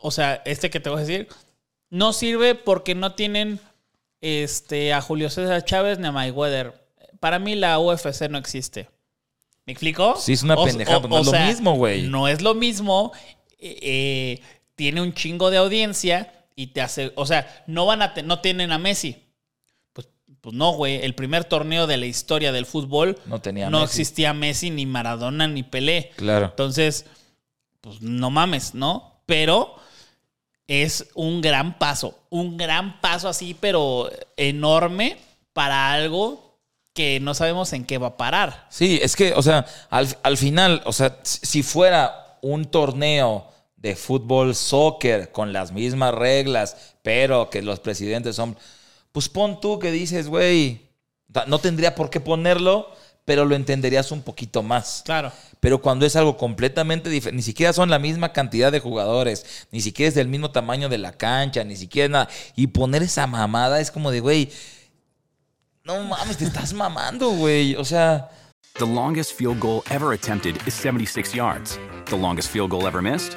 o 0.00 0.10
sea, 0.10 0.40
este 0.46 0.70
que 0.70 0.80
te 0.80 0.88
voy 0.88 0.98
a 0.98 1.00
decir, 1.02 1.28
no 1.90 2.12
sirve 2.14 2.54
porque 2.54 2.94
no 2.94 3.12
tienen 3.14 3.60
este, 4.20 4.92
a 4.94 5.00
Julio 5.02 5.28
César 5.28 5.64
Chávez 5.64 5.98
ni 5.98 6.06
a 6.06 6.12
Mayweather. 6.12 6.72
Para 7.20 7.38
mí 7.38 7.54
la 7.56 7.78
UFC 7.78 8.28
no 8.30 8.38
existe. 8.38 8.88
¿Me 9.66 9.72
explico? 9.72 10.16
Sí, 10.18 10.32
es 10.34 10.42
una 10.42 10.56
pendejada, 10.62 11.00
no 11.08 11.18
es 11.20 11.26
lo 11.26 11.32
mismo, 11.32 11.74
güey. 11.76 12.02
No 12.02 12.28
es 12.28 12.40
lo 12.42 12.54
mismo. 12.54 13.12
eh, 13.58 13.78
eh, 13.82 14.40
tiene 14.76 15.00
un 15.00 15.14
chingo 15.14 15.50
de 15.50 15.56
audiencia 15.56 16.33
y 16.56 16.68
te 16.68 16.80
hace, 16.80 17.12
o 17.16 17.26
sea, 17.26 17.64
no 17.66 17.86
van 17.86 18.02
a, 18.02 18.14
te- 18.14 18.22
no 18.22 18.40
tienen 18.40 18.70
a 18.72 18.78
Messi. 18.78 19.22
Pues, 19.92 20.08
pues 20.40 20.54
no, 20.54 20.72
güey. 20.72 21.02
El 21.04 21.14
primer 21.14 21.44
torneo 21.44 21.86
de 21.86 21.96
la 21.96 22.06
historia 22.06 22.52
del 22.52 22.66
fútbol 22.66 23.18
No 23.26 23.40
tenía 23.40 23.70
no 23.70 23.80
Messi. 23.80 24.02
existía 24.02 24.32
Messi, 24.32 24.70
ni 24.70 24.86
Maradona, 24.86 25.48
ni 25.48 25.62
Pelé. 25.62 26.12
Claro. 26.16 26.46
Entonces, 26.46 27.06
pues 27.80 28.00
no 28.00 28.30
mames, 28.30 28.74
¿no? 28.74 29.20
Pero 29.26 29.74
es 30.66 31.08
un 31.14 31.40
gran 31.42 31.78
paso, 31.78 32.18
un 32.30 32.56
gran 32.56 33.00
paso 33.00 33.28
así, 33.28 33.54
pero 33.58 34.10
enorme 34.36 35.18
para 35.52 35.92
algo 35.92 36.58
que 36.94 37.18
no 37.20 37.34
sabemos 37.34 37.72
en 37.72 37.84
qué 37.84 37.98
va 37.98 38.08
a 38.08 38.16
parar. 38.16 38.66
Sí, 38.70 38.98
es 39.02 39.16
que, 39.16 39.34
o 39.34 39.42
sea, 39.42 39.66
al, 39.90 40.16
al 40.22 40.36
final, 40.36 40.80
o 40.86 40.92
sea, 40.92 41.18
si 41.22 41.44
si 41.44 41.62
fuera 41.62 42.38
un 42.40 42.64
torneo 42.66 43.50
de 43.84 43.96
fútbol, 43.96 44.54
soccer, 44.54 45.30
con 45.30 45.52
las 45.52 45.70
mismas 45.70 46.14
reglas, 46.14 46.94
pero 47.02 47.50
que 47.50 47.60
los 47.60 47.80
presidentes 47.80 48.34
son. 48.34 48.56
pues 49.12 49.28
pon 49.28 49.60
tú 49.60 49.78
que 49.78 49.92
dices, 49.92 50.26
güey, 50.26 50.88
no 51.46 51.58
tendría 51.58 51.94
por 51.94 52.08
qué 52.08 52.18
ponerlo, 52.18 52.90
pero 53.26 53.44
lo 53.44 53.54
entenderías 53.54 54.10
un 54.10 54.22
poquito 54.22 54.62
más. 54.62 55.02
Claro. 55.04 55.30
Pero 55.60 55.82
cuando 55.82 56.06
es 56.06 56.16
algo 56.16 56.38
completamente 56.38 57.10
diferente, 57.10 57.36
ni 57.36 57.42
siquiera 57.42 57.74
son 57.74 57.90
la 57.90 57.98
misma 57.98 58.32
cantidad 58.32 58.72
de 58.72 58.80
jugadores, 58.80 59.66
ni 59.70 59.82
siquiera 59.82 60.08
es 60.08 60.14
del 60.14 60.28
mismo 60.28 60.50
tamaño 60.50 60.88
de 60.88 60.96
la 60.96 61.12
cancha, 61.12 61.62
ni 61.62 61.76
siquiera 61.76 62.08
nada. 62.08 62.28
Y 62.56 62.68
poner 62.68 63.02
esa 63.02 63.26
mamada 63.26 63.80
es 63.80 63.90
como 63.90 64.10
de, 64.10 64.20
güey, 64.20 64.50
no 65.82 66.02
mames, 66.04 66.38
te 66.38 66.46
estás 66.46 66.72
mamando, 66.72 67.28
güey. 67.32 67.76
O 67.76 67.84
sea, 67.84 68.30
The 68.76 68.86
longest 68.86 69.34
field 69.34 69.60
goal 69.60 69.84
ever 69.90 70.14
attempted 70.14 70.56
is 70.66 70.72
76 70.72 71.34
yards. 71.34 71.78
The 72.06 72.16
longest 72.16 72.48
field 72.48 72.70
goal 72.70 72.86
ever 72.86 73.02
missed? 73.02 73.36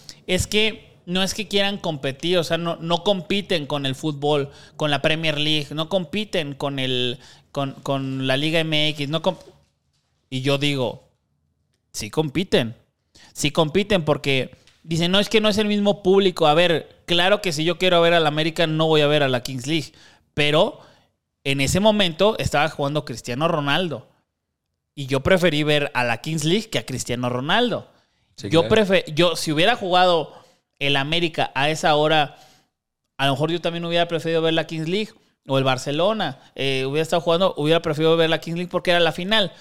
es 0.31 0.47
que 0.47 0.95
no 1.05 1.23
es 1.23 1.33
que 1.33 1.49
quieran 1.49 1.77
competir, 1.77 2.37
o 2.37 2.43
sea, 2.45 2.57
no, 2.57 3.03
compiten 3.03 3.65
con 3.65 3.85
el 3.85 3.95
fútbol, 3.95 4.49
con 4.77 4.89
la 4.89 5.01
Premier 5.01 5.37
League, 5.37 5.67
no 5.71 5.89
compiten 5.89 6.55
con 6.55 6.79
el, 6.79 7.19
con, 7.51 8.27
la 8.27 8.37
Liga 8.37 8.63
MX, 8.63 9.09
no 9.09 9.21
y 10.29 10.41
yo 10.41 10.57
digo, 10.57 11.09
sí 11.91 12.09
compiten, 12.09 12.77
sí 13.33 13.51
compiten 13.51 14.05
porque 14.05 14.55
dicen, 14.83 15.11
no 15.11 15.19
es 15.19 15.27
que 15.27 15.41
no 15.41 15.49
es 15.49 15.57
el 15.57 15.67
mismo 15.67 16.01
público. 16.01 16.47
A 16.47 16.53
ver, 16.53 17.03
claro 17.05 17.41
que 17.41 17.51
si 17.51 17.65
yo 17.65 17.77
quiero 17.77 17.99
ver 17.99 18.13
a 18.13 18.21
la 18.21 18.29
América 18.29 18.67
no 18.67 18.87
voy 18.87 19.01
a 19.01 19.07
ver 19.07 19.23
a 19.23 19.27
la 19.27 19.43
Kings 19.43 19.67
League, 19.67 19.91
pero 20.33 20.79
en 21.43 21.59
ese 21.59 21.81
momento 21.81 22.37
estaba 22.37 22.69
jugando 22.69 23.03
Cristiano 23.03 23.49
Ronaldo. 23.49 24.07
Y 24.95 25.07
yo 25.07 25.19
preferí 25.19 25.63
ver 25.63 25.91
a 25.93 26.05
la 26.05 26.21
Kings 26.21 26.45
League 26.45 26.69
que 26.69 26.79
a 26.79 26.85
Cristiano 26.85 27.27
Ronaldo. 27.27 27.91
Sí, 28.41 28.49
yo 28.49 28.67
claro. 28.67 28.93
yo 29.13 29.35
si 29.35 29.51
hubiera 29.51 29.75
jugado 29.75 30.33
el 30.79 30.95
América 30.97 31.51
a 31.55 31.69
esa 31.69 31.95
hora, 31.95 32.37
a 33.17 33.25
lo 33.27 33.33
mejor 33.33 33.51
yo 33.51 33.61
también 33.61 33.85
hubiera 33.85 34.07
preferido 34.07 34.41
ver 34.41 34.53
la 34.53 34.65
Kings 34.67 34.87
League 34.89 35.11
o 35.47 35.57
el 35.57 35.63
Barcelona. 35.63 36.39
eh, 36.55 36.85
hubiera 36.87 37.03
estado 37.03 37.21
jugando, 37.21 37.53
hubiera 37.57 37.81
preferido 37.81 38.15
ver 38.17 38.29
la 38.29 38.39
Kings 38.39 38.57
League 38.57 38.71
porque 38.71 38.91
era 38.91 38.99
la 38.99 39.11
final. 39.11 39.51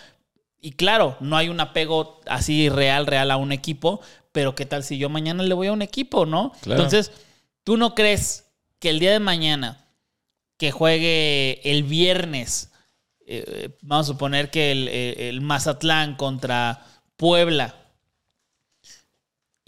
Y 0.61 0.73
claro, 0.73 1.17
no 1.21 1.37
hay 1.37 1.49
un 1.49 1.59
apego 1.61 2.21
así 2.27 2.69
real, 2.69 3.07
real 3.07 3.31
a 3.31 3.37
un 3.39 3.51
equipo, 3.53 4.01
pero 4.33 4.55
¿qué 4.55 4.67
tal 4.67 4.85
si 4.85 4.99
yo 4.99 5.09
mañana 5.09 5.43
le 5.43 5.55
voy 5.55 5.69
a 5.69 5.73
un 5.73 5.83
equipo, 5.83 6.27
no? 6.27 6.53
Claro. 6.63 6.83
Entonces, 6.83 7.13
¿tú 7.65 7.77
no 7.79 7.95
crees 7.95 8.47
que 8.79 8.91
el 8.91 8.99
día 8.99 9.11
de 9.13 9.21
mañana 9.21 9.87
que 10.59 10.71
juegue 10.71 11.61
el 11.65 11.83
viernes, 11.85 12.71
eh, 13.27 13.71
vamos 13.83 14.07
a 14.07 14.13
suponer 14.13 14.51
que 14.51 14.73
el, 14.73 14.89
el- 14.89 15.21
el 15.21 15.41
Mazatlán 15.41 16.17
contra 16.17 16.85
Puebla, 17.17 17.75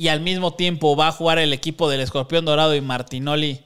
y 0.02 0.08
al 0.08 0.20
mismo 0.20 0.54
tiempo 0.54 0.96
va 0.96 1.06
a 1.06 1.12
jugar 1.12 1.38
el 1.38 1.52
equipo 1.52 1.88
del 1.88 2.00
Escorpión 2.00 2.44
Dorado 2.44 2.74
y 2.74 2.80
Martinoli, 2.80 3.60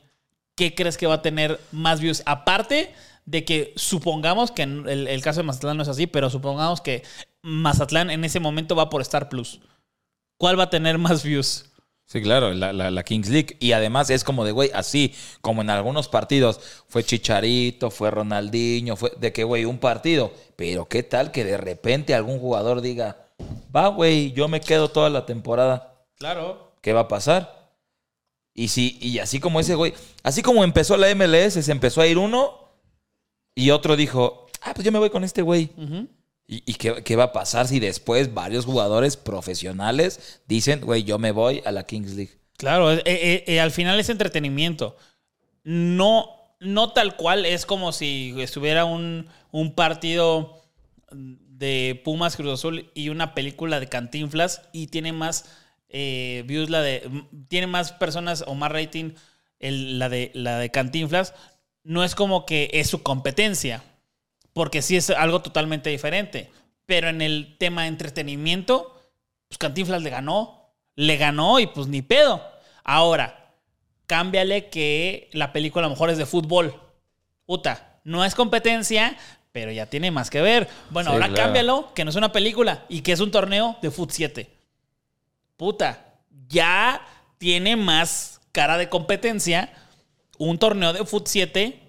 ¿qué 0.54 0.74
crees 0.74 0.98
que 0.98 1.06
va 1.06 1.14
a 1.14 1.22
tener 1.22 1.58
más 1.72 1.98
views? 1.98 2.22
Aparte 2.26 2.92
de 3.24 3.46
que 3.46 3.72
supongamos 3.74 4.50
que 4.50 4.64
el, 4.64 5.22
caso 5.22 5.40
de 5.40 5.44
Mazatlán 5.44 5.78
no 5.78 5.82
es 5.82 5.88
así, 5.88 6.06
pero 6.06 6.28
supongamos 6.28 6.82
que 6.82 7.04
Mazatlán 7.40 8.10
en 8.10 8.22
ese 8.22 8.38
momento 8.38 8.76
va 8.76 8.90
por 8.90 9.00
Star 9.00 9.30
Plus. 9.30 9.60
¿Cuál 10.36 10.58
va 10.60 10.64
a 10.64 10.68
tener 10.68 10.98
más 10.98 11.22
views? 11.22 11.70
Sí, 12.04 12.20
claro, 12.20 12.52
la, 12.52 12.74
la- 12.74 12.90
la 12.90 13.02
Kings 13.02 13.30
League. 13.30 13.56
Y 13.58 13.72
además 13.72 14.10
es 14.10 14.22
como 14.22 14.44
de, 14.44 14.52
güey, 14.52 14.70
así 14.74 15.14
como 15.40 15.62
en 15.62 15.70
algunos 15.70 16.06
partidos 16.08 16.60
fue 16.86 17.02
Chicharito, 17.02 17.90
fue 17.90 18.10
Ronaldinho, 18.10 18.94
fue 18.96 19.10
de 19.18 19.32
que, 19.32 19.42
güey, 19.42 19.64
un 19.64 19.78
partido. 19.78 20.34
Pero 20.54 20.86
qué 20.86 21.02
tal 21.02 21.32
que 21.32 21.44
de 21.46 21.56
repente 21.56 22.14
algún 22.14 22.38
jugador 22.40 22.82
diga, 22.82 23.24
va, 23.74 23.88
güey, 23.88 24.32
yo 24.32 24.48
me 24.48 24.60
quedo 24.60 24.90
toda 24.90 25.08
la 25.08 25.24
temporada. 25.24 25.95
Claro. 26.18 26.72
¿Qué 26.80 26.92
va 26.92 27.00
a 27.00 27.08
pasar? 27.08 27.70
Y 28.54 28.68
si, 28.68 28.98
y 29.00 29.18
así 29.18 29.38
como 29.38 29.60
ese 29.60 29.74
güey, 29.74 29.92
así 30.22 30.42
como 30.42 30.64
empezó 30.64 30.96
la 30.96 31.14
MLS, 31.14 31.52
se 31.52 31.72
empezó 31.72 32.00
a 32.00 32.06
ir 32.06 32.16
uno 32.16 32.70
y 33.54 33.70
otro 33.70 33.96
dijo, 33.96 34.46
ah, 34.62 34.72
pues 34.74 34.84
yo 34.84 34.92
me 34.92 34.98
voy 34.98 35.10
con 35.10 35.24
este 35.24 35.42
güey. 35.42 35.70
¿Y, 36.46 36.62
y 36.64 36.74
qué, 36.74 37.02
qué 37.02 37.16
va 37.16 37.24
a 37.24 37.32
pasar 37.32 37.68
si 37.68 37.80
después 37.80 38.32
varios 38.32 38.64
jugadores 38.64 39.16
profesionales 39.16 40.40
dicen, 40.46 40.80
güey, 40.80 41.04
yo 41.04 41.18
me 41.18 41.32
voy 41.32 41.62
a 41.66 41.72
la 41.72 41.84
Kings 41.84 42.14
League? 42.14 42.38
Claro, 42.56 42.92
eh, 42.92 43.02
eh, 43.04 43.44
eh, 43.46 43.60
al 43.60 43.70
final 43.70 44.00
es 44.00 44.08
entretenimiento. 44.08 44.96
No, 45.64 46.30
no 46.60 46.92
tal 46.92 47.16
cual, 47.16 47.44
es 47.44 47.66
como 47.66 47.92
si 47.92 48.34
estuviera 48.38 48.84
un, 48.84 49.28
un 49.50 49.74
partido 49.74 50.62
de 51.10 52.00
Pumas 52.04 52.36
Cruz 52.36 52.54
Azul 52.54 52.90
y 52.94 53.08
una 53.10 53.34
película 53.34 53.80
de 53.80 53.88
Cantinflas 53.88 54.62
y 54.72 54.86
tiene 54.86 55.12
más 55.12 55.44
eh, 55.98 56.42
views 56.46 56.68
la 56.68 56.82
de. 56.82 57.08
tiene 57.48 57.66
más 57.66 57.92
personas 57.92 58.44
o 58.46 58.54
más 58.54 58.70
rating 58.70 59.12
el- 59.60 59.98
la, 59.98 60.10
de, 60.10 60.30
la 60.34 60.58
de 60.58 60.70
Cantinflas. 60.70 61.32
No 61.84 62.04
es 62.04 62.14
como 62.14 62.44
que 62.44 62.68
es 62.74 62.90
su 62.90 63.02
competencia, 63.02 63.82
porque 64.52 64.82
sí 64.82 64.96
es 64.96 65.08
algo 65.08 65.40
totalmente 65.40 65.88
diferente. 65.88 66.50
Pero 66.84 67.08
en 67.08 67.22
el 67.22 67.56
tema 67.58 67.82
de 67.82 67.88
entretenimiento, 67.88 69.00
pues 69.48 69.56
Cantinflas 69.56 70.02
le 70.02 70.10
ganó. 70.10 70.70
Le 70.96 71.16
ganó 71.16 71.60
y 71.60 71.66
pues 71.66 71.86
ni 71.86 72.02
pedo. 72.02 72.42
Ahora, 72.84 73.54
cámbiale 74.06 74.68
que 74.68 75.30
la 75.32 75.52
película 75.52 75.86
a 75.86 75.88
lo 75.88 75.94
mejor 75.94 76.10
es 76.10 76.18
de 76.18 76.26
fútbol. 76.26 76.74
Puta, 77.46 77.98
no 78.04 78.24
es 78.24 78.34
competencia, 78.34 79.16
pero 79.52 79.72
ya 79.72 79.86
tiene 79.86 80.10
más 80.10 80.28
que 80.30 80.40
ver. 80.42 80.68
Bueno, 80.90 81.10
Sí, 81.10 81.14
ahora 81.14 81.28
claro. 81.28 81.42
cámbialo, 81.44 81.94
que 81.94 82.04
no 82.04 82.10
es 82.10 82.16
una 82.16 82.32
película 82.32 82.84
y 82.88 83.00
que 83.00 83.12
es 83.12 83.20
un 83.20 83.30
torneo 83.30 83.76
de 83.82 83.90
Foot 83.90 84.10
7. 84.10 84.50
Puta, 85.56 86.14
ya 86.48 87.00
tiene 87.38 87.76
más 87.76 88.40
cara 88.52 88.78
de 88.78 88.88
competencia 88.88 89.72
un 90.38 90.58
torneo 90.58 90.92
de 90.92 91.04
Foot 91.04 91.26
7 91.26 91.80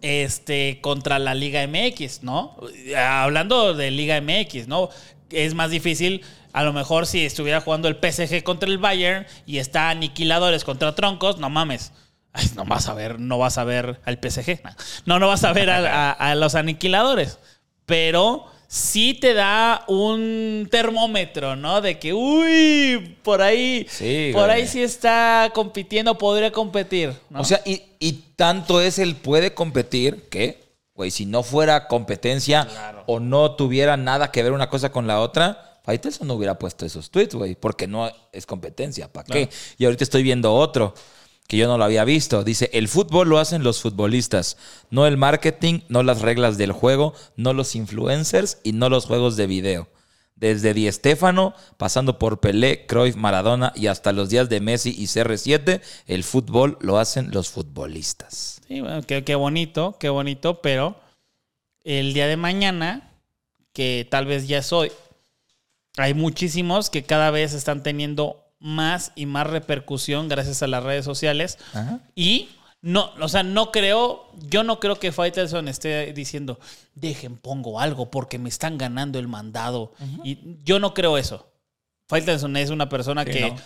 este, 0.00 0.80
contra 0.80 1.18
la 1.18 1.34
Liga 1.34 1.66
MX, 1.66 2.22
¿no? 2.22 2.56
Hablando 2.96 3.74
de 3.74 3.90
Liga 3.90 4.20
MX, 4.20 4.68
¿no? 4.68 4.88
Es 5.30 5.54
más 5.54 5.70
difícil, 5.70 6.22
a 6.52 6.62
lo 6.64 6.72
mejor 6.72 7.06
si 7.06 7.24
estuviera 7.24 7.60
jugando 7.60 7.88
el 7.88 7.96
PSG 7.96 8.42
contra 8.42 8.68
el 8.68 8.78
Bayern 8.78 9.26
y 9.46 9.58
está 9.58 9.90
aniquiladores 9.90 10.64
contra 10.64 10.94
troncos, 10.94 11.38
no 11.38 11.50
mames. 11.50 11.92
No 12.54 12.64
vas 12.64 12.88
a 12.88 12.94
ver, 12.94 13.18
no 13.18 13.38
vas 13.38 13.58
a 13.58 13.64
ver 13.64 14.00
al 14.04 14.18
PSG. 14.18 14.60
No, 15.04 15.18
no 15.18 15.26
vas 15.26 15.42
a 15.44 15.52
ver 15.52 15.68
a 15.68 16.34
los 16.36 16.54
aniquiladores. 16.54 17.40
Pero 17.86 18.46
sí 18.72 19.14
te 19.14 19.34
da 19.34 19.84
un 19.88 20.68
termómetro, 20.70 21.56
¿no? 21.56 21.80
De 21.80 21.98
que, 21.98 22.14
uy, 22.14 23.16
por 23.24 23.42
ahí, 23.42 23.84
Sí, 23.90 24.30
por 24.32 24.48
ahí 24.48 24.68
sí 24.68 24.80
está 24.80 25.50
compitiendo, 25.52 26.16
podría 26.16 26.52
competir. 26.52 27.12
¿no? 27.30 27.40
O 27.40 27.44
sea, 27.44 27.60
y, 27.64 27.82
y 27.98 28.12
tanto 28.36 28.80
es 28.80 29.00
el 29.00 29.16
puede 29.16 29.54
competir 29.54 30.28
que, 30.30 30.62
güey, 30.94 31.10
si 31.10 31.26
no 31.26 31.42
fuera 31.42 31.88
competencia 31.88 32.68
o 33.06 33.18
no 33.18 33.56
tuviera 33.56 33.96
nada 33.96 34.30
que 34.30 34.44
ver 34.44 34.52
una 34.52 34.70
cosa 34.70 34.92
con 34.92 35.08
la 35.08 35.20
otra, 35.20 35.80
Faitelson 35.82 36.28
no 36.28 36.34
hubiera 36.34 36.56
puesto 36.56 36.86
esos 36.86 37.10
tweets, 37.10 37.34
güey, 37.34 37.56
porque 37.56 37.88
no 37.88 38.08
es 38.32 38.46
competencia. 38.46 39.12
¿Para 39.12 39.26
qué? 39.26 39.48
Y 39.78 39.84
ahorita 39.84 40.04
estoy 40.04 40.22
viendo 40.22 40.54
otro 40.54 40.94
que 41.50 41.56
yo 41.56 41.66
no 41.66 41.78
lo 41.78 41.82
había 41.82 42.04
visto. 42.04 42.44
Dice, 42.44 42.70
el 42.72 42.86
fútbol 42.86 43.28
lo 43.28 43.40
hacen 43.40 43.64
los 43.64 43.82
futbolistas, 43.82 44.56
no 44.88 45.04
el 45.08 45.16
marketing, 45.16 45.80
no 45.88 46.04
las 46.04 46.20
reglas 46.20 46.58
del 46.58 46.70
juego, 46.70 47.12
no 47.34 47.52
los 47.54 47.74
influencers 47.74 48.58
y 48.62 48.72
no 48.72 48.88
los 48.88 49.06
juegos 49.06 49.36
de 49.36 49.48
video. 49.48 49.88
Desde 50.36 50.74
Di 50.74 50.90
Stéfano, 50.92 51.52
pasando 51.76 52.20
por 52.20 52.38
Pelé, 52.38 52.86
Cruyff, 52.86 53.16
Maradona 53.16 53.72
y 53.74 53.88
hasta 53.88 54.12
los 54.12 54.30
días 54.30 54.48
de 54.48 54.60
Messi 54.60 54.90
y 54.96 55.06
CR7, 55.06 55.80
el 56.06 56.22
fútbol 56.22 56.78
lo 56.80 57.00
hacen 57.00 57.32
los 57.32 57.48
futbolistas. 57.48 58.60
Sí, 58.68 58.80
bueno, 58.80 59.02
qué, 59.02 59.24
qué 59.24 59.34
bonito, 59.34 59.96
qué 59.98 60.08
bonito, 60.08 60.62
pero 60.62 61.00
el 61.82 62.14
día 62.14 62.28
de 62.28 62.36
mañana, 62.36 63.10
que 63.72 64.06
tal 64.08 64.26
vez 64.26 64.46
ya 64.46 64.58
es 64.58 64.72
hoy, 64.72 64.92
hay 65.96 66.14
muchísimos 66.14 66.90
que 66.90 67.02
cada 67.02 67.32
vez 67.32 67.54
están 67.54 67.82
teniendo 67.82 68.40
más 68.60 69.12
y 69.16 69.26
más 69.26 69.46
repercusión 69.46 70.28
gracias 70.28 70.62
a 70.62 70.66
las 70.66 70.84
redes 70.84 71.04
sociales. 71.04 71.58
Ajá. 71.72 72.00
Y 72.14 72.50
no, 72.82 73.10
o 73.20 73.28
sea, 73.28 73.42
no 73.42 73.72
creo, 73.72 74.30
yo 74.48 74.62
no 74.62 74.80
creo 74.80 74.98
que 74.98 75.12
Faitelson 75.12 75.68
esté 75.68 76.12
diciendo, 76.14 76.58
dejen, 76.94 77.36
pongo 77.36 77.80
algo 77.80 78.10
porque 78.10 78.38
me 78.38 78.48
están 78.48 78.78
ganando 78.78 79.18
el 79.18 79.28
mandado. 79.28 79.92
Y 80.24 80.38
yo 80.64 80.78
no 80.78 80.94
creo 80.94 81.18
eso. 81.18 81.49
Faitelson 82.10 82.56
es 82.56 82.70
una 82.70 82.88
persona 82.88 83.24
Sí, 83.24 83.30
que, 83.30 83.40
no. 83.50 83.56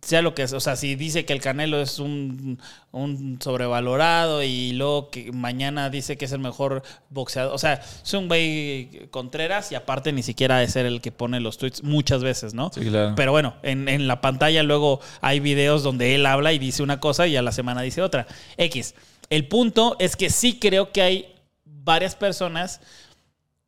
sea 0.00 0.22
lo 0.22 0.34
que 0.34 0.42
es, 0.42 0.54
o 0.54 0.60
sea, 0.60 0.74
si 0.74 0.94
dice 0.94 1.26
que 1.26 1.34
el 1.34 1.40
Canelo 1.42 1.82
es 1.82 1.98
un, 1.98 2.58
un 2.92 3.38
sobrevalorado 3.42 4.42
y 4.42 4.72
luego 4.72 5.10
que 5.10 5.30
mañana 5.32 5.90
dice 5.90 6.16
que 6.16 6.24
es 6.24 6.32
el 6.32 6.38
mejor 6.38 6.82
boxeador, 7.10 7.54
o 7.54 7.58
sea, 7.58 7.74
es 7.74 8.14
un 8.14 8.26
güey 8.28 9.06
Contreras 9.10 9.70
y 9.70 9.74
aparte 9.74 10.12
ni 10.12 10.22
siquiera 10.22 10.58
de 10.58 10.68
ser 10.68 10.86
el 10.86 11.02
que 11.02 11.12
pone 11.12 11.40
los 11.40 11.58
tweets 11.58 11.82
muchas 11.82 12.22
veces, 12.22 12.54
¿no? 12.54 12.70
Sí, 12.74 12.80
claro. 12.80 13.12
Pero 13.16 13.32
bueno, 13.32 13.56
en, 13.62 13.86
en 13.86 14.08
la 14.08 14.22
pantalla 14.22 14.62
luego 14.62 15.00
hay 15.20 15.38
videos 15.40 15.82
donde 15.82 16.14
él 16.14 16.24
habla 16.24 16.54
y 16.54 16.58
dice 16.58 16.82
una 16.82 17.00
cosa 17.00 17.26
y 17.26 17.36
a 17.36 17.42
la 17.42 17.52
semana 17.52 17.82
dice 17.82 18.00
otra. 18.00 18.26
X. 18.56 18.94
El 19.28 19.46
punto 19.46 19.96
es 19.98 20.16
que 20.16 20.30
sí 20.30 20.58
creo 20.58 20.90
que 20.90 21.02
hay 21.02 21.34
varias 21.66 22.16
personas 22.16 22.80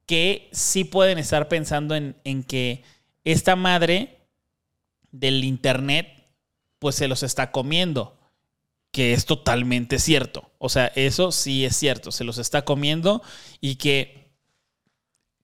que 0.07 0.49
sí 0.53 0.85
pueden 0.85 1.19
estar 1.19 1.49
pensando 1.49 1.95
en, 1.95 2.17
en 2.25 2.43
que 2.43 2.83
esta 3.25 3.57
madre 3.57 4.22
del 5.13 5.45
internet 5.45 6.23
pues 6.79 6.97
se 6.97 7.07
los 7.07 7.23
está 7.23 7.53
comiendo, 7.53 8.19
que 8.91 9.13
es 9.13 9.25
totalmente 9.25 10.01
cierto. 10.01 10.51
O 10.59 10.69
sea, 10.69 10.87
eso 10.97 11.31
sí 11.31 11.65
es 11.65 11.77
cierto, 11.77 12.11
se 12.11 12.25
los 12.25 12.39
está 12.39 12.65
comiendo 12.65 13.23
y 13.61 13.77
que 13.77 14.33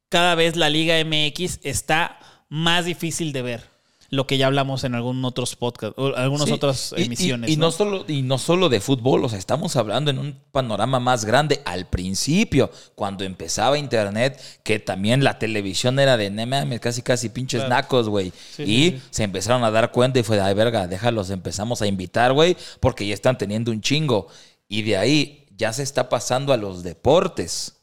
cada 0.09 0.35
vez 0.35 0.57
la 0.57 0.69
Liga 0.69 0.97
MX 1.05 1.61
está 1.63 2.19
más 2.49 2.87
difícil 2.87 3.33
de 3.33 3.43
ver. 3.43 3.71
Lo 4.11 4.27
que 4.27 4.39
ya 4.39 4.47
hablamos 4.47 4.85
en 4.85 4.95
algunos 4.95 5.29
otros 5.31 5.55
podcasts, 5.55 5.95
o 5.99 6.17
algunas 6.17 6.47
Sí, 6.47 6.53
otras 6.53 6.95
y- 6.97 7.03
y- 7.03 7.05
emisiones. 7.05 7.51
Y, 7.51 7.59
¿no? 7.59 7.71
solo, 7.71 8.07
y 8.09 8.23
no 8.23 8.39
solo 8.39 8.71
de 8.71 8.81
fútbol, 8.81 9.23
o 9.23 9.29
sea, 9.29 9.39
estamos 9.39 9.77
hablando 9.77 10.11
en 10.11 10.19
un 10.19 10.41
panorama 10.51 10.99
más 10.99 11.27
grande. 11.27 11.61
Al 11.67 11.87
principio, 11.89 12.71
cuando 12.95 13.25
empezaba 13.25 13.77
Internet, 13.77 14.41
que 14.63 14.79
también 14.79 15.23
la 15.23 15.39
televisión 15.39 15.99
era 15.99 16.17
de, 16.17 16.31
mames, 16.31 16.81
casi 16.81 17.03
casi 17.03 17.29
pinches 17.29 17.61
Claro. 17.61 17.75
nacos, 17.75 18.09
güey. 18.09 18.33
Sí, 18.57 18.63
y 18.63 18.91
sí, 18.93 19.03
se 19.11 19.25
empezaron 19.25 19.63
a 19.63 19.71
dar 19.71 19.93
cuenta 19.93 20.19
y 20.19 20.23
fue 20.23 20.37
de, 20.37 20.43
ay, 20.43 20.55
verga, 20.55 20.87
déjalos, 20.87 21.29
empezamos 21.29 21.83
a 21.83 21.87
invitar, 21.87 22.33
güey, 22.33 22.57
porque 22.81 23.07
ya 23.07 23.13
están 23.13 23.37
teniendo 23.37 23.71
un 23.71 23.83
chingo. 23.83 24.29
Y 24.69 24.83
de 24.83 24.97
ahí 24.97 25.47
ya 25.55 25.73
se 25.75 25.83
está 25.83 26.09
pasando 26.09 26.55
a 26.55 26.57
los 26.57 26.83
deportes. 26.83 27.75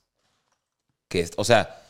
Que, 1.07 1.29
o 1.37 1.43
sea, 1.43 1.83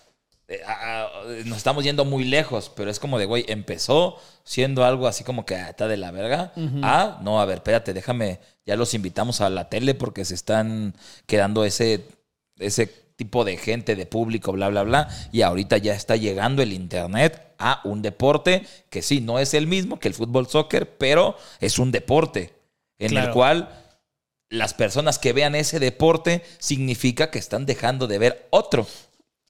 nos 1.46 1.58
estamos 1.58 1.84
yendo 1.84 2.06
muy 2.06 2.24
lejos, 2.24 2.72
pero 2.76 2.92
es 2.92 3.00
como 3.00 3.18
de, 3.18 3.26
güey, 3.26 3.46
empezó 3.48 4.18
siendo 4.44 4.86
algo 4.86 5.08
así 5.08 5.24
como 5.24 5.46
que 5.46 5.56
ah, 5.56 5.70
está 5.70 5.88
de 5.88 5.98
la 5.98 6.12
verga. 6.12 6.54
Ah, 6.84 7.20
no, 7.24 7.42
a 7.42 7.46
ver, 7.46 7.58
espérate, 7.58 7.94
déjame, 7.94 8.40
ya 8.66 8.76
los 8.76 8.94
invitamos 8.94 9.42
a 9.42 9.50
la 9.50 9.70
tele 9.70 9.96
porque 9.96 10.24
se 10.24 10.36
están 10.36 10.94
quedando 11.26 11.66
ese, 11.66 12.06
ese 12.58 12.88
tipo 13.16 13.46
de 13.46 13.58
gente, 13.58 13.96
de 13.96 14.06
público, 14.06 14.52
bla, 14.52 14.70
bla, 14.70 14.84
bla. 14.84 15.10
Y 15.32 15.42
ahorita 15.42 15.78
ya 15.78 15.94
está 15.94 16.16
llegando 16.16 16.62
el 16.62 16.74
Internet 16.74 17.42
a 17.58 17.82
un 17.84 18.02
deporte 18.02 18.66
que 18.90 19.02
sí, 19.02 19.22
no 19.22 19.40
es 19.40 19.54
el 19.54 19.68
mismo 19.68 20.00
que 20.00 20.10
el 20.10 20.14
fútbol 20.14 20.48
soccer, 20.48 20.98
pero 20.98 21.38
es 21.60 21.80
un 21.80 21.92
deporte 21.92 22.54
en 23.00 23.18
el 23.18 23.32
cual 23.32 23.70
las 24.50 24.74
personas 24.74 25.20
que 25.20 25.34
vean 25.34 25.56
ese 25.56 25.80
deporte 25.80 26.44
significa 26.60 27.32
que 27.32 27.40
están 27.40 27.66
dejando 27.66 28.08
de 28.08 28.20
ver 28.20 28.48
otro. 28.52 28.86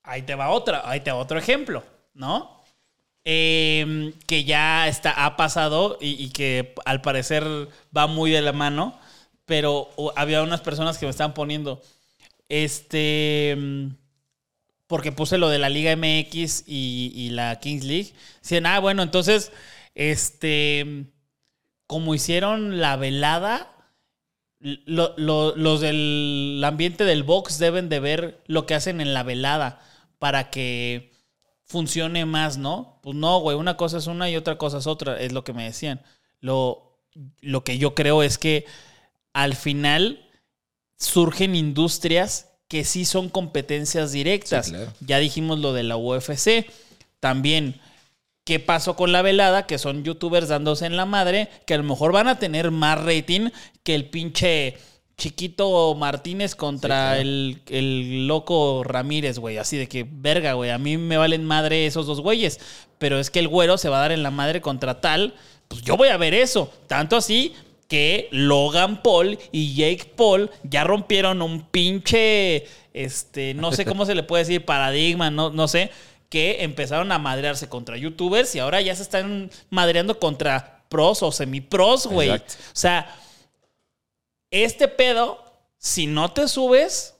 Ahí 0.06 0.22
te 0.22 0.36
va 0.36 0.50
otra, 0.50 0.89
ahí 0.89 1.00
te 1.02 1.12
va 1.12 1.18
otro 1.18 1.38
ejemplo, 1.39 1.84
¿no? 2.13 2.63
Eh, 3.24 4.13
que 4.28 4.44
ya 4.44 4.88
está, 4.88 5.26
ha 5.26 5.36
pasado 5.36 5.98
y, 6.00 6.30
que 6.30 6.76
al 6.86 7.02
parecer 7.02 7.44
va 7.96 8.06
muy 8.06 8.30
de 8.30 8.41
la 8.44 8.54
mano, 8.54 9.00
pero 9.46 9.89
había 10.15 10.44
unas 10.44 10.62
personas 10.62 10.98
que 11.00 11.08
me 11.08 11.10
estaban 11.10 11.34
poniendo, 11.34 11.82
este, 12.50 13.58
porque 14.88 15.12
puse 15.12 15.39
lo 15.39 15.50
de 15.50 15.58
la 15.58 15.70
Liga 15.70 15.91
MX 15.96 16.63
y, 16.68 17.30
la 17.32 17.60
Kings 17.60 17.84
League, 17.84 18.13
decían, 18.44 18.68
ah, 18.68 18.80
bueno, 18.80 19.02
entonces, 19.02 19.52
este, 19.96 21.06
como 21.88 22.13
hicieron 22.13 22.80
la 22.80 22.96
velada, 22.96 23.72
lo- 24.60 25.15
lo- 25.18 25.56
los 25.56 25.82
del 25.82 26.62
ambiente 26.63 27.06
del 27.06 27.24
box 27.24 27.58
deben 27.58 27.89
de 27.89 28.00
ver 28.00 28.41
lo 28.46 28.68
que 28.68 28.76
hacen 28.76 29.02
en 29.02 29.13
la 29.15 29.24
velada 29.24 29.82
para 30.26 30.50
que 30.50 31.12
funcione 31.66 32.26
más, 32.26 32.58
¿no? 32.58 33.00
Pues 33.04 33.16
no, 33.16 33.42
güey, 33.42 33.56
una 33.56 33.78
cosa 33.78 34.00
es 34.00 34.08
una 34.08 34.28
y 34.28 34.36
otra 34.36 34.58
cosa 34.58 34.80
es 34.80 34.88
otra, 34.88 35.22
es 35.22 35.34
lo 35.34 35.44
que 35.44 35.54
me 35.54 35.66
decían. 35.66 36.02
Lo, 36.40 36.98
lo 37.42 37.64
que 37.64 37.78
yo 37.78 37.94
creo 37.94 38.24
es 38.24 38.40
que 38.40 38.66
al 39.34 39.56
final 39.56 40.28
surgen 40.98 41.54
industrias 41.54 42.50
que 42.68 42.86
sí 42.86 43.06
son 43.06 43.30
competencias 43.30 44.14
directas. 44.14 44.66
Sí, 44.66 44.72
claro. 44.72 44.92
Ya 45.00 45.20
dijimos 45.20 45.60
lo 45.60 45.74
de 45.74 45.84
la 45.84 45.96
UFC. 45.96 46.72
También, 47.20 47.80
¿qué 48.46 48.60
pasó 48.60 48.96
con 48.96 49.12
la 49.12 49.22
velada? 49.22 49.68
Que 49.68 49.78
son 49.78 50.04
youtubers 50.04 50.48
dándose 50.48 50.88
en 50.88 50.98
la 50.98 51.06
madre, 51.06 51.50
que 51.68 51.76
a 51.76 51.78
lo 51.78 51.84
mejor 51.84 52.12
van 52.12 52.30
a 52.30 52.40
tener 52.40 52.72
más 52.72 53.00
rating 53.00 53.52
que 53.84 53.94
el 53.94 54.10
pinche 54.10 54.76
chiquito 55.17 55.95
Martínez 55.95 56.56
contra 56.56 57.13
claro. 57.13 57.21
el, 57.21 57.62
el 57.67 58.28
loco 58.28 58.84
Ramírez, 58.84 59.39
güey. 59.39 59.58
Así 59.58 59.78
de 59.78 59.88
que, 59.88 60.06
verga, 60.10 60.54
güey, 60.54 60.71
a 60.71 60.78
mí 60.78 60.97
me 60.97 61.17
valen 61.17 61.45
madre 61.45 61.86
esos 61.86 62.06
dos 62.06 62.21
güeyes. 62.21 62.60
Pero 62.97 63.19
es 63.19 63.30
que 63.30 63.39
el 63.39 63.47
güero 63.47 63.78
se 63.78 63.89
va 63.89 63.97
a 63.97 64.01
dar 64.01 64.12
en 64.12 64.23
la 64.23 64.32
madre 64.32 64.62
contra 64.62 65.01
tal. 65.01 65.34
Pues 65.67 65.82
yo 65.82 65.97
voy 65.97 66.10
a 66.10 66.17
ver 66.17 66.34
eso. 66.34 66.71
Tanto 66.88 67.15
así 67.15 67.54
que 67.88 68.28
Logan 68.32 69.01
Paul 69.04 69.38
y 69.51 69.75
Jake 69.75 70.13
Paul 70.15 70.49
ya 70.63 70.84
rompieron 70.84 71.41
un 71.41 71.62
pinche, 71.67 72.65
este, 72.93 73.54
no 73.54 73.71
sé 73.71 73.86
cómo 73.86 74.06
se 74.06 74.15
le 74.15 74.23
puede 74.23 74.43
decir, 74.43 74.65
paradigma, 74.65 75.30
no, 75.30 75.49
no 75.49 75.67
sé, 75.67 75.91
que 76.30 76.63
empezaron 76.63 77.12
a 77.12 77.19
madrearse 77.19 77.69
contra 77.69 77.97
youtubers 77.97 78.56
y 78.56 78.60
ahora 78.60 78.82
ya 78.82 78.95
se 78.95 79.04
están 79.04 79.51
madreando 79.69 80.19
contra 80.19 80.84
pros 80.89 81.23
o 81.23 81.32
semipros, 81.32 82.08
güey. 82.08 82.32
O 82.32 82.41
sea, 82.73 83.15
este 84.63 84.88
pedo, 84.88 85.44
si 85.78 86.08
no 86.08 86.32
te 86.32 86.48
subes, 86.48 87.15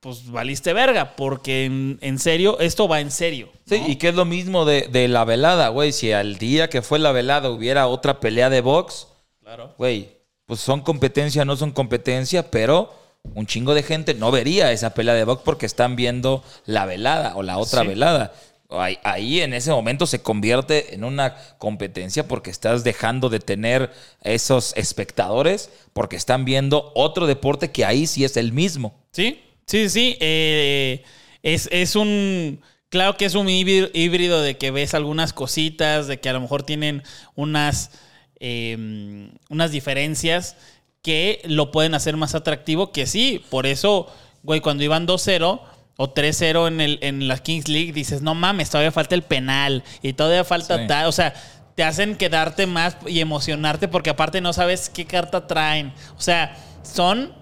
pues 0.00 0.30
valiste 0.30 0.72
verga, 0.72 1.14
porque 1.16 1.64
en, 1.64 1.98
en 2.00 2.18
serio, 2.18 2.58
esto 2.60 2.88
va 2.88 3.00
en 3.00 3.10
serio. 3.10 3.50
Sí, 3.66 3.82
y 3.86 3.96
que 3.96 4.08
es 4.08 4.14
lo 4.14 4.24
mismo 4.24 4.64
de, 4.64 4.88
de 4.90 5.06
la 5.08 5.24
velada, 5.24 5.68
güey. 5.68 5.92
Si 5.92 6.12
al 6.12 6.38
día 6.38 6.68
que 6.68 6.82
fue 6.82 6.98
la 6.98 7.12
velada 7.12 7.50
hubiera 7.50 7.86
otra 7.86 8.18
pelea 8.20 8.50
de 8.50 8.60
box, 8.60 9.06
Claro. 9.42 9.74
güey, 9.78 10.08
pues 10.46 10.60
son 10.60 10.80
competencia, 10.80 11.44
no 11.44 11.56
son 11.56 11.70
competencia, 11.72 12.50
pero 12.50 12.92
un 13.34 13.46
chingo 13.46 13.74
de 13.74 13.84
gente 13.84 14.14
no 14.14 14.30
vería 14.32 14.72
esa 14.72 14.92
pelea 14.94 15.14
de 15.14 15.24
box 15.24 15.42
porque 15.44 15.66
están 15.66 15.94
viendo 15.94 16.42
la 16.66 16.84
velada 16.86 17.36
o 17.36 17.42
la 17.44 17.58
otra 17.58 17.82
Sí. 17.82 17.86
velada. 17.88 18.32
Ahí, 18.80 19.40
en 19.40 19.54
ese 19.54 19.70
momento 19.70 20.06
se 20.06 20.22
convierte 20.22 20.94
en 20.94 21.04
una 21.04 21.36
competencia 21.58 22.26
porque 22.26 22.50
estás 22.50 22.84
dejando 22.84 23.28
de 23.28 23.40
tener 23.40 23.92
esos 24.22 24.72
espectadores 24.76 25.70
porque 25.92 26.16
están 26.16 26.44
viendo 26.44 26.92
otro 26.94 27.26
deporte 27.26 27.70
que 27.70 27.84
ahí 27.84 28.06
sí 28.06 28.24
es 28.24 28.36
el 28.36 28.52
mismo. 28.52 28.94
Sí, 29.12 29.40
sí, 29.66 29.88
sí. 29.88 30.16
eh, 30.20 31.04
es, 31.42 31.68
es 31.72 31.96
un. 31.96 32.60
Claro 32.88 33.16
que 33.16 33.24
es 33.24 33.34
un 33.34 33.48
híbrido, 33.48 34.42
de 34.42 34.58
que 34.58 34.70
ves 34.70 34.92
algunas 34.92 35.32
cositas, 35.32 36.06
de 36.08 36.20
que 36.20 36.28
a 36.28 36.34
lo 36.34 36.40
mejor 36.40 36.62
tienen 36.62 37.02
unas, 37.34 37.90
eh, 38.38 39.30
unas 39.48 39.70
diferencias 39.70 40.56
que 41.00 41.40
lo 41.44 41.72
pueden 41.72 41.94
hacer 41.94 42.18
más 42.18 42.34
atractivo. 42.34 42.92
Que 42.92 43.06
sí, 43.06 43.42
por 43.48 43.64
eso, 43.64 44.12
güey, 44.42 44.60
cuando 44.60 44.84
iban 44.84 45.06
2-0 45.06 45.62
o 45.96 46.12
3-0 46.14 46.68
en, 46.68 46.80
el, 46.80 46.98
en 47.02 47.28
la 47.28 47.38
Kings 47.38 47.68
League, 47.68 47.92
dices, 47.92 48.22
no 48.22 48.34
mames, 48.34 48.70
todavía 48.70 48.92
falta 48.92 49.14
el 49.14 49.22
penal 49.22 49.84
y 50.02 50.12
todavía 50.14 50.44
falta 50.44 50.78
Sí. 50.78 50.86
tal. 50.86 51.06
O 51.06 51.12
sea, 51.12 51.34
te 51.74 51.84
hacen 51.84 52.16
quedarte 52.16 52.66
más 52.66 52.96
y 53.06 53.20
emocionarte 53.20 53.88
porque 53.88 54.10
aparte 54.10 54.40
no 54.40 54.52
sabes 54.52 54.88
qué 54.90 55.04
carta 55.06 55.46
traen. 55.46 55.92
O 56.16 56.20
sea, 56.20 56.56
son 56.82 57.32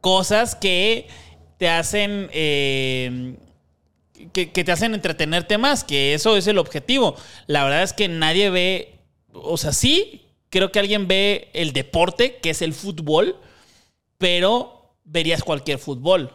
cosas 0.00 0.54
que 0.54 1.08
te 1.58 1.68
hacen 1.68 2.28
eh, 2.32 3.36
que, 4.32 4.52
que 4.52 4.64
te 4.64 4.72
hacen 4.72 4.94
entretenerte 4.94 5.58
más, 5.58 5.84
que 5.84 6.14
eso 6.14 6.36
es 6.36 6.46
el 6.46 6.58
objetivo. 6.58 7.16
La 7.46 7.64
verdad 7.64 7.82
es 7.82 7.92
que 7.92 8.08
nadie 8.08 8.50
ve, 8.50 8.98
o 9.32 9.56
sea, 9.56 9.72
sí, 9.72 10.22
creo 10.50 10.70
que 10.72 10.78
alguien 10.78 11.08
ve 11.08 11.50
el 11.52 11.72
deporte, 11.72 12.36
que 12.36 12.50
es 12.50 12.62
el 12.62 12.74
fútbol, 12.74 13.36
pero 14.18 14.94
verías 15.04 15.42
cualquier 15.42 15.78
fútbol. 15.78 16.32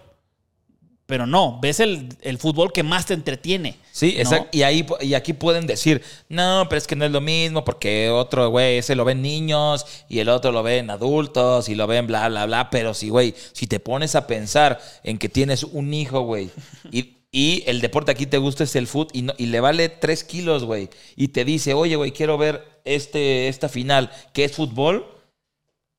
Pero 1.10 1.26
no, 1.26 1.58
ves 1.60 1.80
el, 1.80 2.08
el 2.22 2.38
fútbol 2.38 2.72
que 2.72 2.84
más 2.84 3.08
te 3.08 3.16
entretiene. 3.16 3.78
Sí, 3.92 4.14
¿no? 4.14 4.22
exacto. 4.22 4.50
Y, 4.56 4.62
ahí, 4.62 4.86
y 5.02 5.16
aquí 5.16 5.34
pueden 5.34 5.66
decir, 5.66 6.04
no, 6.30 6.68
pero 6.70 6.78
es 6.78 6.86
que 6.86 6.96
no 6.96 7.04
es 7.04 7.10
lo 7.12 7.20
mismo 7.20 7.66
porque 7.66 8.12
otro, 8.12 8.48
güey, 8.52 8.78
ese 8.78 8.94
lo 8.94 9.06
ven 9.06 9.24
niños 9.24 9.88
y 10.08 10.20
el 10.20 10.30
otro 10.30 10.52
lo 10.52 10.62
ven 10.62 10.92
adultos 10.92 11.68
y 11.68 11.74
lo 11.74 11.88
ven 11.88 12.06
bla, 12.06 12.30
bla, 12.30 12.46
bla. 12.46 12.70
Pero 12.70 12.94
sí, 12.94 13.10
güey, 13.10 13.34
si 13.54 13.66
te 13.66 13.80
pones 13.80 14.14
a 14.14 14.28
pensar 14.28 14.80
en 15.04 15.18
que 15.18 15.30
tienes 15.30 15.64
un 15.64 15.96
hijo, 15.96 16.22
güey, 16.22 16.52
y, 16.92 17.16
y 17.32 17.64
el 17.66 17.82
deporte 17.82 18.12
aquí 18.12 18.28
te 18.28 18.38
gusta 18.38 18.64
es 18.66 18.76
el 18.76 18.86
fútbol 18.86 19.10
y, 19.14 19.24
no- 19.24 19.34
y 19.40 19.48
le 19.48 19.60
vale 19.62 19.90
3 19.90 20.24
kilos, 20.24 20.64
güey, 20.64 20.90
y 21.16 21.30
te 21.30 21.44
dice, 21.44 21.74
oye, 21.74 21.96
güey, 21.96 22.12
quiero 22.12 22.38
ver 22.38 22.64
este, 22.86 23.48
esta 23.48 23.68
final, 23.68 24.12
que 24.32 24.44
es 24.44 24.52
fútbol. 24.52 25.08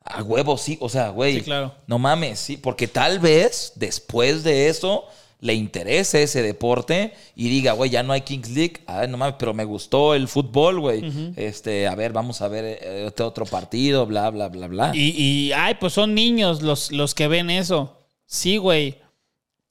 A 0.04 0.22
huevo, 0.22 0.56
sí, 0.56 0.78
o 0.80 0.88
sea, 0.88 1.10
güey. 1.10 1.36
Sí, 1.36 1.42
claro. 1.42 1.74
No 1.86 1.98
mames, 1.98 2.38
sí, 2.40 2.56
porque 2.56 2.88
tal 2.88 3.18
vez 3.18 3.72
después 3.76 4.42
de 4.44 4.68
eso 4.68 5.04
le 5.42 5.54
interese 5.54 6.22
ese 6.22 6.42
deporte 6.42 7.14
y 7.34 7.48
diga, 7.48 7.72
güey, 7.72 7.90
ya 7.90 8.02
no 8.02 8.12
hay 8.12 8.20
Kings 8.22 8.50
League, 8.50 8.74
a 8.86 9.00
ver, 9.00 9.08
no 9.08 9.16
mames, 9.16 9.36
pero 9.38 9.54
me 9.54 9.64
gustó 9.64 10.14
el 10.14 10.26
fútbol, 10.28 10.80
güey. 10.80 11.02
Este, 11.36 11.86
a 11.86 11.94
ver, 11.94 12.12
vamos 12.12 12.40
a 12.42 12.48
ver 12.48 12.64
este 12.82 13.22
otro 13.22 13.46
partido, 13.46 14.04
bla, 14.06 14.28
bla, 14.30 14.48
bla, 14.48 14.66
bla. 14.68 14.92
Y, 14.94 15.10
y, 15.16 15.52
ay, 15.52 15.74
pues 15.80 15.92
son 15.94 16.14
niños 16.14 16.60
los, 16.62 16.92
los 16.92 17.14
que 17.14 17.28
ven 17.28 17.48
eso. 17.50 17.98
Sí, 18.26 18.56
güey. 18.58 18.96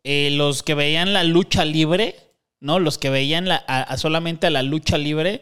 Eh, 0.03 0.29
los 0.31 0.63
que 0.63 0.73
veían 0.75 1.13
la 1.13 1.23
lucha 1.23 1.65
libre, 1.65 2.15
¿no? 2.59 2.79
Los 2.79 2.97
que 2.97 3.09
veían 3.09 3.47
la, 3.47 3.63
a- 3.67 3.83
a 3.83 3.97
solamente 3.97 4.47
a 4.47 4.49
la 4.49 4.63
lucha 4.63 4.97
libre, 4.97 5.41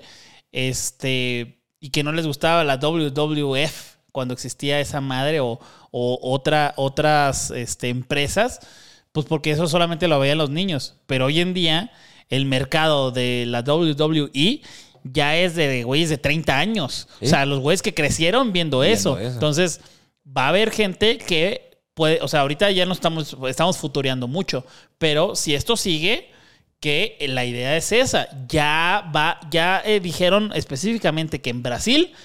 este, 0.52 1.60
y 1.80 1.90
que 1.92 2.04
no 2.04 2.12
les 2.12 2.26
gustaba 2.28 2.64
la 2.64 2.78
WWF 2.78 3.97
cuando 4.18 4.34
existía 4.34 4.80
esa 4.80 5.00
madre 5.00 5.42
o, 5.42 5.60
o 5.92 6.20
otra, 6.24 6.74
otras 6.76 7.52
este, 7.52 7.90
empresas, 7.90 8.62
pues 9.12 9.28
porque 9.28 9.52
eso 9.52 9.68
solamente 9.68 10.08
lo 10.08 10.20
veían 10.20 10.40
los 10.40 10.50
niños. 10.50 10.96
Pero 11.06 11.26
hoy 11.26 11.40
en 11.40 11.54
día 11.54 11.92
el 12.30 12.46
mercado 12.46 13.12
de 13.12 13.46
la 13.46 13.60
WWE 13.60 14.62
ya 15.04 15.38
es 15.38 15.54
de 15.54 15.84
güeyes 15.84 16.10
de 16.10 16.18
30 16.18 16.58
años. 16.58 17.08
Sí. 17.20 17.26
O 17.26 17.30
sea, 17.30 17.46
los 17.46 17.60
güeyes 17.60 17.84
que 17.84 17.94
crecieron 17.94 18.54
viendo, 18.54 18.80
Viendo 18.80 18.98
eso. 18.98 19.20
eso. 19.20 19.34
Entonces, 19.34 19.82
va 20.36 20.46
a 20.46 20.50
haber 20.50 20.72
gente 20.72 21.20
que 21.20 21.78
puede, 21.94 22.20
o 22.24 22.28
sea, 22.28 22.40
ahorita 22.40 22.72
ya 22.72 22.88
no 22.88 22.94
estamos, 22.94 23.38
estamos 23.48 23.78
futureando 23.78 24.28
mucho, 24.28 24.66
pero 24.98 25.36
si 25.36 25.54
esto 25.54 25.78
sigue, 25.78 26.32
que 26.80 27.24
la 27.30 27.46
idea 27.46 27.78
es 27.78 27.92
esa. 27.92 28.30
Ya 28.48 29.12
va, 29.16 29.40
ya 29.52 29.80
eh, 29.86 30.00
dijeron 30.00 30.54
específicamente 30.56 31.40
que 31.40 31.52
en 31.52 31.62
Brasil 31.62 32.16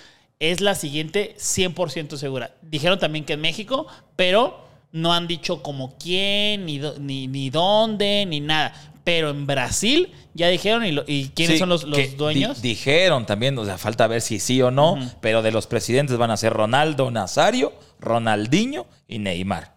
es 0.50 0.60
la 0.60 0.74
siguiente 0.74 1.34
100% 1.38 2.16
segura. 2.16 2.54
Dijeron 2.62 2.98
también 2.98 3.24
que 3.24 3.34
en 3.34 3.40
México, 3.40 3.86
pero 4.16 4.66
no 4.90 5.12
han 5.12 5.26
dicho 5.28 5.62
como 5.62 5.96
quién, 5.98 6.66
ni, 6.66 6.80
ni, 6.98 7.28
ni 7.28 7.48
dónde, 7.50 8.26
ni 8.26 8.40
nada. 8.40 8.74
Pero 9.04 9.30
en 9.30 9.46
Brasil 9.46 10.12
ya 10.34 10.48
dijeron, 10.48 10.84
y, 10.84 10.92
lo- 10.92 11.04
y 11.06 11.28
quiénes 11.30 11.54
Sí, 11.54 11.58
son 11.58 11.68
los, 11.68 11.84
los 11.84 11.96
di- 11.98 12.08
dueños. 12.16 12.60
dijeron 12.62 13.24
también, 13.26 13.56
o 13.58 13.64
sea, 13.64 13.78
falta 13.78 14.06
ver 14.06 14.20
si 14.20 14.38
sí 14.40 14.60
o 14.62 14.70
no, 14.70 14.96
pero 15.20 15.42
de 15.42 15.50
los 15.52 15.66
presidentes 15.66 16.16
van 16.18 16.30
a 16.30 16.36
ser 16.36 16.52
Ronaldo 16.52 17.10
Nazario, 17.10 17.72
Ronaldinho 18.00 18.86
y 19.08 19.18
Neymar. 19.18 19.74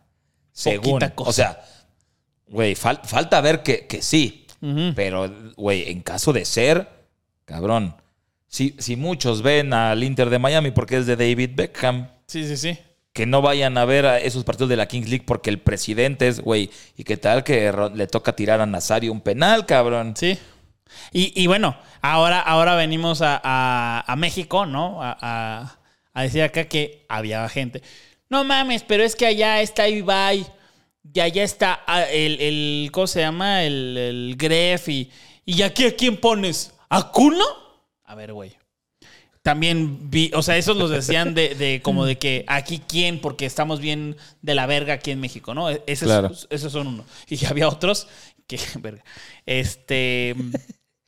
Según. 0.52 1.00
Cosa. 1.16 1.30
O 1.30 1.34
sea, 1.34 1.62
güey, 2.48 2.76
fal- 2.76 3.02
falta 3.04 3.42
ver 3.42 3.62
que, 3.64 3.88
que 3.88 4.02
sí. 4.02 4.42
Pero, 4.96 5.32
güey, 5.58 5.90
en 5.92 6.02
caso 6.02 6.34
de 6.34 6.44
ser, 6.44 6.90
cabrón, 7.46 7.96
si, 8.56 8.76
si 8.80 8.96
muchos 8.96 9.42
ven 9.42 9.74
al 9.74 10.04
Inter 10.04 10.30
de 10.30 10.40
Miami 10.40 10.72
porque 10.72 10.98
es 10.98 11.06
de 11.06 11.16
David 11.16 11.52
Beckham, 11.56 12.08
Sí, 12.28 12.48
sí, 12.48 12.58
sí. 12.58 12.78
que 13.14 13.26
no 13.26 13.42
vayan 13.42 13.78
a 13.78 13.86
ver 13.86 14.06
a 14.06 14.20
esos 14.20 14.44
partidos 14.44 14.70
de 14.70 14.78
la 14.78 14.88
Kings 14.88 15.10
League 15.10 15.26
porque 15.28 15.50
el 15.50 15.60
presidente 15.60 16.28
es, 16.28 16.40
güey, 16.40 16.70
y 16.98 17.04
qué 17.04 17.18
tal 17.18 17.44
que 17.44 17.72
le 17.94 18.08
toca 18.08 18.36
tirar 18.36 18.62
a 18.62 18.66
Nazario 18.66 19.12
un 19.12 19.22
penal, 19.22 19.66
cabrón. 19.66 20.14
Sí. 20.18 20.38
Y, 21.12 21.34
y 21.42 21.48
bueno, 21.48 21.76
ahora, 22.02 22.40
ahora 22.40 22.76
venimos 22.76 23.22
a, 23.22 23.42
a- 23.44 24.04
a 24.08 24.16
México, 24.16 24.66
¿no? 24.66 25.02
A, 25.04 25.78
a- 26.14 26.22
decir 26.24 26.42
acá 26.44 26.64
que 26.66 27.06
había 27.10 27.48
gente. 27.50 27.82
No 28.30 28.44
mames, 28.44 28.84
pero 28.84 29.04
es 29.04 29.16
que 29.16 29.26
allá 29.26 29.62
está 29.62 29.88
Ibai. 29.90 30.46
Y 31.14 31.20
allá 31.20 31.44
está 31.44 31.82
ah, 31.86 32.04
el, 32.04 32.40
el 32.42 32.90
¿cómo 32.92 33.06
se 33.08 33.20
llama? 33.20 33.64
El, 33.64 33.98
el 33.98 34.36
Gref. 34.38 34.88
Y, 34.90 35.12
y 35.46 35.62
aquí 35.62 35.86
a 35.86 35.96
quién 35.96 36.18
pones? 36.18 36.74
¿A 36.90 37.12
Kuno? 37.12 37.44
A 38.06 38.16
ver, 38.16 38.34
güey. 38.34 38.56
También 39.42 40.10
vi, 40.10 40.32
o 40.34 40.42
sea, 40.42 40.58
esos 40.58 40.76
los 40.76 40.90
decían 40.90 41.36
de, 41.36 41.54
de 41.54 41.82
como 41.84 42.06
de 42.06 42.18
que 42.18 42.46
aquí 42.48 42.82
quién, 42.88 43.22
porque 43.22 43.46
estamos 43.46 43.80
bien 43.80 44.18
de 44.42 44.56
la 44.56 44.66
verga 44.66 44.96
aquí 44.96 45.12
en 45.12 45.20
México, 45.20 45.54
¿no? 45.54 45.70
E-, 45.70 45.84
Ese 45.86 46.06
es- 46.06 46.12
Claro. 46.12 46.32
esos 46.50 46.72
son 46.72 46.88
uno. 46.88 47.06
Y 47.28 47.46
había 47.46 47.68
otros 47.68 48.08
que, 48.48 48.58
verga. 48.80 49.04
Este. 49.46 50.36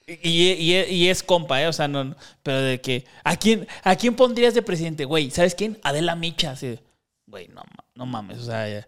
Y, 0.06 0.52
y- 0.52 0.76
y 0.94 1.10
es 1.10 1.24
compa, 1.24 1.62
¿eh? 1.62 1.68
O 1.68 1.74
sea, 1.74 1.88
no. 1.88 2.16
Pero 2.44 2.62
de 2.62 2.80
que. 2.80 3.06
¿A 3.24 3.36
quién, 3.38 3.68
¿a 3.84 3.96
quién 3.96 4.16
pondrías 4.16 4.54
de 4.54 4.62
presidente? 4.62 5.06
Güey, 5.06 5.32
¿sabes 5.32 5.56
quién? 5.56 5.80
Adela 5.84 6.16
Micha. 6.16 6.52
Así 6.52 6.78
Güey, 7.26 7.48
no, 7.50 7.64
no 7.96 8.06
mames. 8.06 8.38
O 8.40 8.46
sea, 8.46 8.88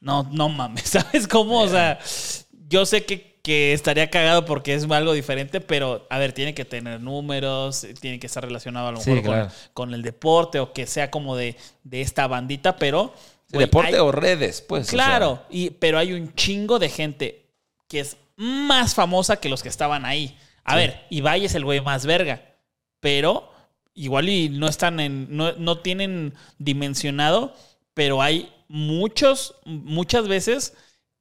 no, 0.00 0.22
no 0.30 0.48
mames. 0.48 0.84
¿Sabes 0.90 1.26
cómo? 1.26 1.60
O 1.62 1.68
sea, 1.68 1.98
yo 2.68 2.86
sé 2.86 3.04
que, 3.04 3.33
que 3.44 3.74
estaría 3.74 4.08
cagado 4.08 4.46
porque 4.46 4.72
es 4.72 4.90
algo 4.90 5.12
diferente, 5.12 5.60
pero 5.60 6.06
a 6.08 6.18
ver, 6.18 6.32
tiene 6.32 6.54
que 6.54 6.64
tener 6.64 7.02
números, 7.02 7.86
tiene 8.00 8.18
que 8.18 8.26
estar 8.26 8.42
relacionado 8.42 8.88
a 8.88 8.92
lo 8.92 9.00
Sí, 9.00 9.10
mejor 9.10 9.22
con, 9.24 9.34
claro. 9.34 9.50
con 9.74 9.92
el 9.94 10.00
deporte 10.02 10.60
o 10.60 10.72
que 10.72 10.86
sea 10.86 11.10
como 11.10 11.36
de, 11.36 11.54
de 11.82 12.00
esta 12.00 12.26
bandita, 12.26 12.76
pero. 12.76 13.12
Sí, 13.50 13.58
deporte 13.58 13.88
hay- 13.96 14.00
o 14.00 14.10
redes, 14.10 14.62
pues. 14.62 14.84
o 14.88 14.90
sea. 14.90 14.96
Claro, 14.96 15.42
y, 15.50 15.68
pero 15.70 15.98
hay 15.98 16.14
un 16.14 16.34
chingo 16.34 16.78
de 16.78 16.88
gente 16.88 17.50
que 17.86 18.00
es 18.00 18.16
más 18.36 18.94
famosa 18.94 19.36
que 19.36 19.50
los 19.50 19.62
que 19.62 19.68
estaban 19.68 20.06
ahí. 20.06 20.38
A 20.64 20.74
ver, 20.76 21.04
Ibai 21.10 21.44
es 21.44 21.54
el 21.54 21.66
güey 21.66 21.82
más 21.82 22.06
verga, 22.06 22.40
pero 23.00 23.52
igual 23.92 24.30
y 24.30 24.48
no 24.48 24.68
están 24.68 25.00
en, 25.00 25.26
no, 25.36 25.52
no 25.52 25.80
tienen 25.80 26.32
dimensionado, 26.58 27.54
pero 27.92 28.22
hay 28.22 28.50
muchos, 28.68 29.54
muchas 29.66 30.28
veces 30.28 30.72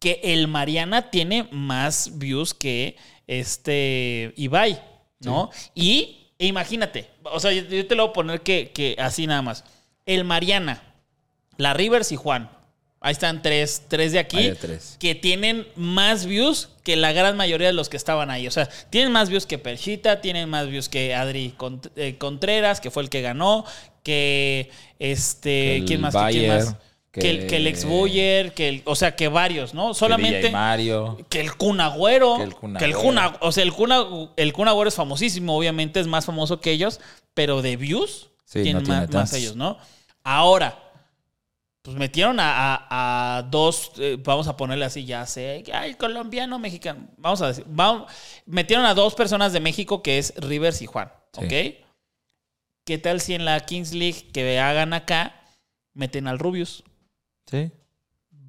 que 0.03 0.19
el 0.21 0.49
Mariana 0.49 1.09
tiene 1.11 1.47
más 1.51 2.17
views 2.17 2.53
que 2.53 2.97
este 3.25 4.33
Ibai, 4.35 4.83
¿no? 5.21 5.49
Y 5.73 6.33
e 6.37 6.47
imagínate, 6.47 7.09
o 7.23 7.39
sea, 7.39 7.53
yo, 7.53 7.61
yo 7.61 7.87
te 7.87 7.95
lo 7.95 8.03
voy 8.03 8.09
a 8.09 8.13
poner 8.13 8.41
que, 8.41 8.71
que 8.73 8.97
así 8.99 9.27
nada 9.27 9.41
más. 9.41 9.63
El 10.05 10.25
Mariana, 10.25 10.83
la 11.55 11.73
Rivers 11.73 12.11
y 12.11 12.17
Juan. 12.17 12.49
Ahí 12.99 13.13
están 13.13 13.41
tres, 13.41 13.83
tres 13.87 14.11
de 14.11 14.19
aquí 14.19 14.51
tres. 14.59 14.97
que 14.99 15.15
tienen 15.15 15.65
más 15.77 16.25
views 16.25 16.67
que 16.83 16.97
la 16.97 17.13
gran 17.13 17.37
mayoría 17.37 17.67
de 17.67 17.73
los 17.73 17.87
que 17.87 17.95
estaban 17.95 18.29
ahí. 18.29 18.45
O 18.45 18.51
sea, 18.51 18.67
tienen 18.89 19.13
más 19.13 19.29
views 19.29 19.45
que 19.45 19.57
Perchita, 19.57 20.19
tienen 20.19 20.49
más 20.49 20.67
views 20.67 20.89
que 20.89 21.15
Adri 21.15 21.55
eh, 21.95 22.17
Contreras, 22.17 22.81
que 22.81 22.91
fue 22.91 23.03
el 23.03 23.09
que 23.09 23.21
ganó, 23.21 23.63
que 24.03 24.69
este, 24.99 25.77
el 25.77 25.85
¿quién 25.85 26.01
más? 26.01 26.13
que 26.13 26.19
¿Quién 26.19 26.49
Bayer, 26.49 26.65
más? 26.65 26.75
Que, 27.21 27.29
el, 27.29 27.47
que 27.47 27.57
el 27.57 27.67
ex 27.67 27.81
que- 27.81 27.87
Buyer, 27.91 28.53
que 28.55 28.69
el, 28.69 28.81
o 28.85 28.95
sea, 28.95 29.15
que 29.15 29.27
varios, 29.27 29.73
¿no? 29.75 29.89
Que 29.89 29.93
Solamente 29.93 30.47
y 30.47 30.51
Mario. 30.51 31.17
que 31.29 31.41
el 31.41 31.55
Kun 31.55 31.79
Agüero, 31.79 32.37
Que 32.37 32.43
el 32.43 32.55
Kun 32.55 32.75
que 32.75 32.85
el 32.85 32.93
Agüero. 32.93 33.01
Kun 33.07 33.17
Ag- 33.17 33.37
o 33.41 33.51
sea, 33.51 33.63
el 33.63 33.71
Kun, 33.71 34.29
el 34.35 34.51
Kun 34.53 34.67
Agüero 34.67 34.87
es 34.87 34.95
famosísimo, 34.95 35.55
obviamente 35.55 35.99
es 35.99 36.07
más 36.07 36.25
famoso 36.25 36.59
que 36.59 36.71
ellos, 36.71 36.99
pero 37.35 37.61
de 37.61 37.77
views 37.77 38.31
Sí, 38.45 38.59
no 38.59 38.63
tienen 38.63 38.83
tiene 38.83 38.99
más, 39.01 39.11
más 39.13 39.33
ellos, 39.33 39.55
¿no? 39.55 39.77
Ahora, 40.23 40.79
pues 41.83 41.95
metieron 41.97 42.39
a, 42.39 42.49
a- 42.89 43.37
a 43.37 43.43
dos, 43.43 43.91
eh, 43.97 44.17
vamos 44.23 44.47
a 44.47 44.57
ponerle 44.57 44.85
así, 44.85 45.05
ya 45.05 45.25
sé, 45.27 45.63
ay, 45.71 45.93
colombiano, 45.93 46.57
mexicano, 46.57 47.07
vamos 47.17 47.41
a 47.43 47.47
decir, 47.49 47.65
vamos, 47.67 48.11
metieron 48.47 48.85
a 48.85 48.93
dos 48.95 49.13
personas 49.13 49.53
de 49.53 49.59
México 49.59 50.01
que 50.01 50.17
es 50.17 50.33
Rivers 50.37 50.81
y 50.81 50.87
Juan, 50.87 51.11
Sí. 51.37 51.45
¿ok? 51.45 51.85
¿Qué 52.85 52.97
tal 52.97 53.21
si 53.21 53.35
en 53.35 53.45
la 53.45 53.59
Kings 53.59 53.93
League 53.93 54.29
que 54.33 54.59
hagan 54.59 54.93
acá 54.93 55.41
meten 55.93 56.27
al 56.27 56.39
Rubius? 56.39 56.83
Sí. 57.53 57.71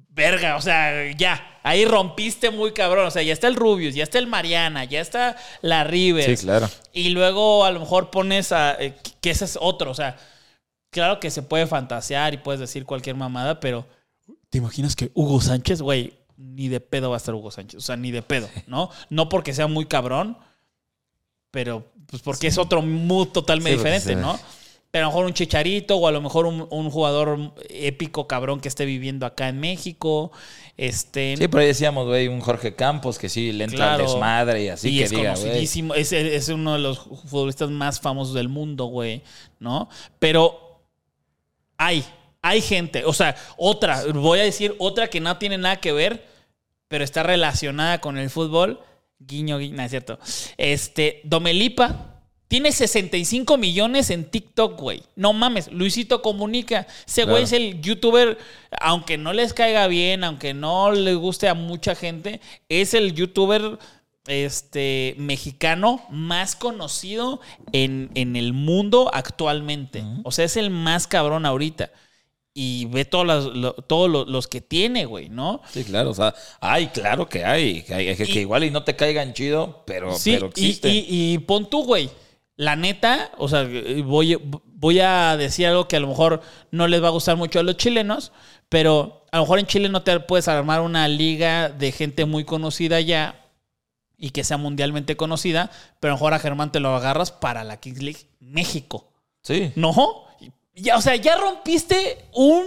Verga, 0.09 0.55
o 0.55 0.61
sea, 0.61 1.11
ya, 1.11 1.59
ahí 1.61 1.85
rompiste 1.85 2.49
muy 2.49 2.71
cabrón, 2.71 3.05
o 3.05 3.11
sea, 3.11 3.21
ya 3.21 3.33
está 3.33 3.47
el 3.47 3.55
Rubius, 3.55 3.93
ya 3.93 4.03
está 4.03 4.17
el 4.17 4.25
Mariana, 4.25 4.83
ya 4.85 4.99
está 4.99 5.35
la 5.61 5.83
Rivers. 5.83 6.39
Sí, 6.39 6.45
claro. 6.45 6.67
Y 6.91 7.09
luego 7.09 7.65
a 7.65 7.71
lo 7.71 7.81
mejor 7.81 8.09
pones 8.09 8.51
a. 8.51 8.81
eh, 8.81 8.95
que 9.21 9.29
ese 9.29 9.45
es 9.45 9.59
otro. 9.61 9.91
O 9.91 9.93
sea, 9.93 10.17
claro 10.89 11.19
que 11.19 11.29
se 11.29 11.43
puede 11.43 11.67
fantasear 11.67 12.33
y 12.33 12.37
puedes 12.37 12.59
decir 12.61 12.85
cualquier 12.85 13.15
mamada, 13.15 13.59
pero. 13.59 13.85
¿Te 14.49 14.57
imaginas 14.57 14.95
que 14.95 15.11
Hugo 15.13 15.39
Sánchez, 15.41 15.81
güey, 15.81 16.13
ni 16.37 16.67
de 16.69 16.79
pedo 16.79 17.09
va 17.09 17.17
a 17.17 17.19
estar 17.19 17.35
Hugo 17.35 17.51
Sánchez? 17.51 17.77
O 17.77 17.81
sea, 17.85 17.97
ni 17.97 18.09
de 18.11 18.23
pedo, 18.23 18.49
¿no? 18.67 18.89
No 19.09 19.29
porque 19.29 19.53
sea 19.53 19.67
muy 19.67 19.85
cabrón, 19.85 20.37
pero 21.51 21.91
pues 22.07 22.21
porque 22.23 22.47
es 22.47 22.57
otro 22.57 22.81
mood 22.81 23.27
totalmente 23.27 23.77
Sí, 23.77 23.83
diferente, 23.83 24.15
¿no? 24.15 24.39
Pero 24.95 25.07
a 25.07 25.09
lo 25.09 25.11
mejor 25.11 25.25
un 25.25 25.33
chicharito 25.33 25.97
o 25.97 26.07
a 26.07 26.11
lo 26.13 26.21
mejor 26.21 26.45
un, 26.45 26.65
un 26.71 26.89
jugador 26.89 27.51
épico 27.67 28.27
cabrón 28.27 28.61
que 28.61 28.69
esté 28.69 28.85
viviendo 28.85 29.25
acá 29.25 29.49
en 29.49 29.59
México. 29.59 30.31
Este. 30.77 31.35
Sí, 31.35 31.49
por 31.49 31.59
ahí 31.59 31.67
decíamos, 31.67 32.07
güey, 32.07 32.29
un 32.29 32.39
Jorge 32.39 32.75
Campos 32.75 33.19
que 33.19 33.27
sí 33.27 33.51
le 33.51 33.65
entra 33.65 33.77
Claro. 33.77 34.05
al 34.05 34.09
desmadre 34.09 34.63
y 34.63 34.69
así 34.69 34.87
y 34.87 34.99
que 34.99 35.03
es 35.03 35.09
diga, 35.09 35.33
conocidísimo. 35.33 35.95
Es, 35.95 36.13
es 36.13 36.47
uno 36.47 36.71
de 36.75 36.79
los 36.79 36.99
futbolistas 36.99 37.69
más 37.71 37.99
famosos 37.99 38.33
del 38.35 38.47
mundo, 38.47 38.85
güey. 38.85 39.21
¿No? 39.59 39.89
Pero 40.17 40.79
hay, 41.75 42.01
hay 42.41 42.61
gente. 42.61 43.03
O 43.03 43.11
sea, 43.11 43.35
otra, 43.57 44.01
voy 44.13 44.39
a 44.39 44.43
decir 44.43 44.75
otra 44.79 45.09
que 45.09 45.19
no 45.19 45.37
tiene 45.37 45.57
nada 45.57 45.75
que 45.81 45.91
ver, 45.91 46.25
pero 46.87 47.03
está 47.03 47.21
relacionada 47.21 47.99
con 47.99 48.17
el 48.17 48.29
fútbol. 48.29 48.79
Guiño, 49.19 49.57
guiño, 49.57 49.75
no 49.75 49.83
es 49.83 49.89
cierto. 49.89 50.19
Este, 50.55 51.19
Domelipa. 51.25 52.14
Tiene 52.47 52.71
65 52.71 53.57
millones 53.57 54.09
en 54.11 54.25
TikTok, 54.29 54.79
güey. 54.79 55.01
No 55.15 55.33
mames, 55.33 55.71
Luisito 55.71 56.21
comunica. 56.21 56.85
Ese 57.07 57.23
güey 57.23 57.43
Claro. 57.43 57.43
es 57.45 57.51
el 57.53 57.81
youtuber, 57.81 58.37
aunque 58.79 59.17
no 59.17 59.33
les 59.33 59.53
caiga 59.53 59.87
bien, 59.87 60.23
aunque 60.23 60.53
no 60.53 60.91
le 60.91 61.15
guste 61.15 61.47
a 61.47 61.53
mucha 61.55 61.95
gente, 61.95 62.39
es 62.69 62.93
el 62.93 63.13
youtuber 63.13 63.79
este, 64.27 65.15
mexicano 65.17 66.03
más 66.09 66.55
conocido 66.55 67.41
en, 67.71 68.09
en 68.15 68.35
el 68.35 68.53
mundo 68.53 69.09
actualmente. 69.13 70.03
O 70.23 70.31
sea, 70.31 70.45
es 70.45 70.57
el 70.57 70.69
más 70.69 71.07
cabrón 71.07 71.45
ahorita. 71.45 71.91
y 72.57 72.85
ve 72.85 73.03
todos 73.03 73.25
los, 73.27 73.53
lo- 73.53 73.73
todos 73.73 74.09
lo- 74.09 74.23
los 74.23 74.47
que 74.47 74.61
tiene, 74.61 75.03
güey, 75.05 75.27
¿no? 75.27 75.61
Sí, 75.73 75.83
claro, 75.83 76.11
o 76.11 76.13
sea, 76.13 76.33
hay, 76.61 76.87
claro 76.87 77.27
que 77.27 77.43
hay, 77.43 77.81
que, 77.83 77.93
hay- 77.93 78.15
que- 78.15 78.39
igual 78.39 78.63
y 78.63 78.71
no 78.71 78.85
te 78.85 78.95
caigan 78.95 79.33
chido, 79.33 79.83
pero, 79.85 80.17
Sí, 80.17 80.31
pero 80.35 80.45
y, 80.45 80.49
existen. 80.69 80.91
y- 80.93 81.33
y 81.33 81.37
pon 81.39 81.69
tú, 81.69 81.83
güey. 81.83 82.09
La 82.57 82.75
neta, 82.75 83.31
o 83.37 83.49
sea, 83.49 83.67
voy, 84.05 84.39
voy 84.65 84.99
a 84.99 85.35
decir 85.35 85.67
algo 85.67 85.87
que 85.87 85.97
a 85.97 85.99
lo 85.99 86.07
mejor 86.07 86.41
no 86.71 86.87
les 86.87 87.03
va 87.03 87.07
a 87.07 87.11
gustar 87.11 87.35
mucho 87.35 87.59
a 87.59 87.63
los 87.63 87.75
chilenos, 87.75 88.31
pero 88.69 89.25
a 89.31 89.37
lo 89.37 89.43
mejor 89.43 89.59
en 89.59 89.65
Chile 89.65 89.89
no 89.89 90.03
te 90.03 90.17
puedes 90.21 90.47
armar 90.47 90.81
una 90.81 91.07
liga 91.07 91.69
de 91.69 91.91
gente 91.91 92.25
muy 92.25 92.45
conocida 92.45 93.01
ya 93.01 93.45
y 94.17 94.29
que 94.29 94.45
sea 94.45 94.57
mundialmente 94.57 95.17
conocida, 95.17 95.69
pero 95.99 96.13
a 96.13 96.15
lo 96.15 96.17
mejor 96.17 96.33
a 96.33 96.39
Germán 96.39 96.71
te 96.71 96.79
lo 96.79 96.95
agarras 96.95 97.31
para 97.31 97.65
la 97.65 97.79
Kings 97.81 98.01
League 98.01 98.27
México. 98.39 99.11
Sí. 99.41 99.73
¿No? 99.75 100.23
Ya, 100.73 100.97
o 100.97 101.01
sea, 101.01 101.15
ya 101.17 101.35
rompiste 101.37 102.25
un 102.33 102.65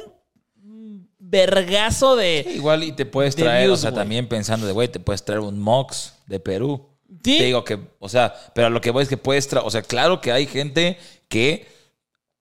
vergazo 1.18 2.16
de... 2.16 2.47
Igual 2.55 2.84
y 2.84 2.93
te 2.93 3.07
puedes 3.07 3.36
de 3.36 3.45
traer, 3.45 3.66
views, 3.66 3.78
o 3.78 3.82
sea, 3.82 3.93
también 3.93 4.28
pensando 4.28 4.66
de, 4.66 4.72
güey, 4.72 4.89
te 4.89 5.01
puedes 5.01 5.24
traer 5.24 5.41
un 5.41 5.59
Mox 5.59 6.14
de 6.26 6.41
Perú. 6.41 6.89
Sí. 7.24 7.38
Te 7.38 7.44
digo 7.44 7.64
que, 7.64 7.78
o 7.98 8.09
sea, 8.09 8.34
pero 8.54 8.68
lo 8.70 8.80
que 8.80 8.90
voy 8.90 9.02
es 9.02 9.09
que 9.09 9.16
puedes 9.16 9.48
traer, 9.48 9.66
o 9.66 9.70
sea, 9.70 9.82
claro 9.82 10.20
que 10.20 10.30
hay 10.32 10.46
gente 10.46 10.98
que 11.28 11.66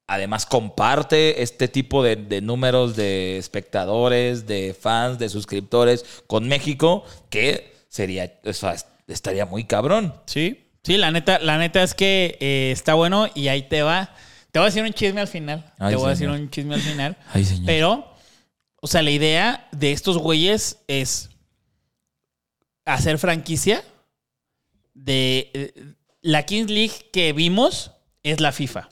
además 0.07 0.45
comparte 0.45 1.41
este 1.41 1.67
tipo 1.67 2.03
de, 2.03 2.15
de 2.15 2.41
números 2.41 2.95
de 2.95 3.37
espectadores, 3.37 4.45
de 4.47 4.73
fans, 4.79 5.19
de 5.19 5.29
suscriptores 5.29 6.05
con 6.27 6.47
México, 6.47 7.03
que 7.29 7.73
sería, 7.89 8.39
o 8.45 8.53
sea, 8.53 8.73
est- 8.73 8.87
estaría 9.07 9.45
muy 9.45 9.63
cabrón. 9.65 10.13
Sí, 10.25 10.65
sí, 10.83 10.97
la 10.97 11.11
neta, 11.11 11.39
la 11.39 11.57
neta 11.57 11.83
es 11.83 11.93
que 11.93 12.37
eh, 12.39 12.69
está 12.71 12.93
bueno 12.93 13.27
y 13.35 13.47
ahí 13.49 13.63
te 13.63 13.81
va. 13.83 14.13
Te 14.51 14.59
voy 14.59 14.67
a 14.67 14.69
decir 14.69 14.83
un 14.83 14.93
chisme 14.93 15.21
al 15.21 15.27
final. 15.27 15.73
Ay, 15.77 15.91
te 15.91 15.95
voy 15.97 16.07
a 16.07 16.09
decir 16.11 16.29
un 16.29 16.49
chisme 16.49 16.75
al 16.75 16.81
final. 16.81 17.17
Ay, 17.33 17.43
señor. 17.45 17.65
Pero, 17.65 18.13
o 18.81 18.87
sea, 18.87 19.01
la 19.01 19.11
idea 19.11 19.67
de 19.71 19.91
estos 19.91 20.17
güeyes 20.17 20.79
es 20.87 21.29
hacer 22.85 23.17
franquicia 23.17 23.83
de 25.03 25.51
eh, 25.53 25.73
la 26.21 26.43
Kings 26.43 26.69
League 26.71 27.09
que 27.13 27.33
vimos 27.33 27.91
es 28.23 28.39
la 28.41 28.51
FIFA. 28.51 28.89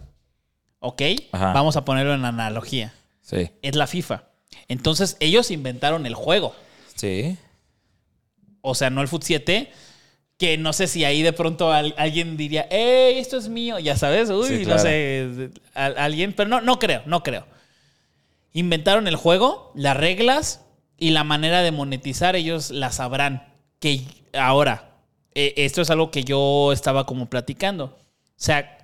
¿Ok? 0.80 1.02
Ajá. 1.32 1.52
Vamos 1.54 1.76
a 1.78 1.84
ponerlo 1.86 2.14
en 2.14 2.24
analogía. 2.26 2.94
Sí. 3.22 3.50
Es 3.62 3.76
la 3.76 3.88
FIFA. 3.88 4.24
Entonces, 4.68 5.18
ellos 5.20 5.52
inventaron 5.52 6.06
el 6.06 6.14
juego. 6.16 6.56
Sí. 6.96 7.38
O 8.62 8.76
sea, 8.76 8.90
no 8.90 9.02
el 9.02 9.08
Foot 9.08 9.24
7. 9.24 9.72
Que 10.38 10.58
no 10.58 10.74
sé 10.74 10.88
si 10.88 11.06
ahí 11.06 11.22
de 11.24 11.32
pronto 11.34 11.72
al- 11.72 11.96
alguien 11.98 12.36
diría, 12.36 12.68
¡Ey, 12.70 13.18
esto 13.20 13.38
es 13.38 13.48
mío! 13.48 13.80
Ya 13.80 13.96
sabes, 13.96 14.30
uy, 14.30 14.48
Sí, 14.50 14.66
no 14.66 14.78
sé, 14.78 15.50
alguien, 15.74 16.34
pero 16.34 16.50
no, 16.50 16.60
no 16.60 16.78
creo, 16.78 17.02
no 17.06 17.24
creo. 17.24 17.48
Inventaron 18.52 19.08
el 19.08 19.16
juego, 19.16 19.72
las 19.76 19.96
reglas 19.96 20.62
y 20.98 21.12
la 21.12 21.24
manera 21.24 21.62
de 21.62 21.72
monetizar, 21.72 22.36
ellos 22.36 22.70
la 22.72 22.92
sabrán. 22.92 23.48
Que 23.80 24.02
ahora, 24.34 24.95
eh, 25.36 25.54
esto 25.58 25.82
es 25.82 25.90
algo 25.90 26.10
que 26.12 26.24
yo 26.24 26.72
estaba 26.72 27.06
como 27.06 27.30
platicando. 27.30 27.86
O 27.86 27.98
sea, 28.38 28.78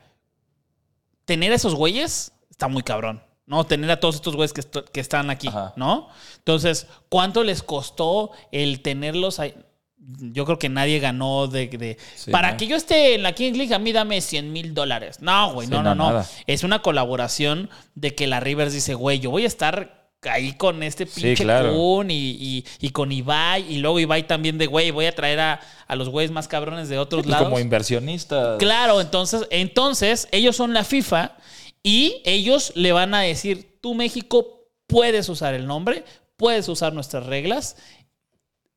tener 1.25 1.51
a 1.51 1.55
esos 1.55 1.75
güeyes 1.75 2.31
está 2.49 2.67
muy 2.67 2.83
cabrón. 2.83 3.23
¿no? 3.47 3.65
Tener 3.65 3.91
a 3.91 3.99
todos 3.99 4.15
estos 4.15 4.35
güeyes 4.35 4.53
que, 4.53 4.99
están 5.01 5.29
aquí, 5.29 5.49
Ajá. 5.49 5.73
¿no? 5.75 6.07
Entonces, 6.37 6.87
¿cuánto 7.09 7.43
les 7.43 7.63
costó 7.63 8.31
el 8.51 8.81
tenerlos 8.81 9.39
ahí? 9.39 9.53
Yo 9.97 10.45
creo 10.45 10.57
que 10.57 10.69
nadie 10.69 10.99
ganó 10.99 11.47
de... 11.47 11.67
de- 11.67 11.97
Sí, 12.15 12.31
para 12.31 12.51
¿no? 12.51 12.57
que 12.57 12.67
yo 12.67 12.75
esté 12.77 13.13
en 13.15 13.23
la 13.23 13.33
Kings 13.33 13.57
League, 13.57 13.73
a 13.73 13.79
mí 13.79 13.91
dame 13.91 14.21
100 14.21 14.53
mil 14.53 14.73
dólares. 14.73 15.17
No, 15.21 15.53
güey, 15.53 15.67
Sí, 15.67 15.73
no, 15.73 15.83
no, 15.83 15.95
no, 15.95 16.03
no. 16.05 16.09
nada. 16.11 16.29
Es 16.47 16.63
una 16.63 16.81
colaboración 16.81 17.69
de 17.93 18.15
que 18.15 18.25
la 18.25 18.39
Rivers 18.39 18.73
dice, 18.73 18.93
güey, 18.93 19.19
yo 19.19 19.31
voy 19.31 19.43
a 19.43 19.47
estar 19.47 20.00
ahí 20.23 20.53
con 20.53 20.83
este 20.83 21.05
Sí, 21.07 21.21
pinche 21.21 21.43
claro. 21.43 21.73
Kun 21.73 22.11
y, 22.11 22.15
y- 22.31 22.65
y 22.79 22.89
con 22.89 23.11
Ibai. 23.11 23.73
Y 23.73 23.77
luego 23.79 23.99
Ibai 23.99 24.27
también 24.27 24.57
de, 24.57 24.67
güey, 24.67 24.91
voy 24.91 25.05
a 25.05 25.15
traer 25.15 25.39
a, 25.39 25.59
a 25.87 25.95
los 25.95 26.09
güeyes 26.09 26.31
más 26.31 26.47
cabrones 26.47 26.89
de 26.89 26.97
otros 26.99 27.23
Pues 27.23 27.31
lados. 27.31 27.45
como 27.45 27.59
inversionista. 27.59 28.57
Claro, 28.59 29.01
entonces, 29.01 29.47
entonces 29.49 30.27
ellos 30.31 30.55
son 30.55 30.73
la 30.73 30.83
FIFA 30.83 31.35
y 31.83 32.21
ellos 32.25 32.71
le 32.75 32.91
van 32.91 33.13
a 33.15 33.21
decir, 33.21 33.77
tú 33.81 33.95
México 33.95 34.67
puedes 34.87 35.27
usar 35.29 35.53
el 35.55 35.65
nombre, 35.65 36.03
puedes 36.37 36.67
usar 36.67 36.93
nuestras 36.93 37.25
reglas 37.25 37.75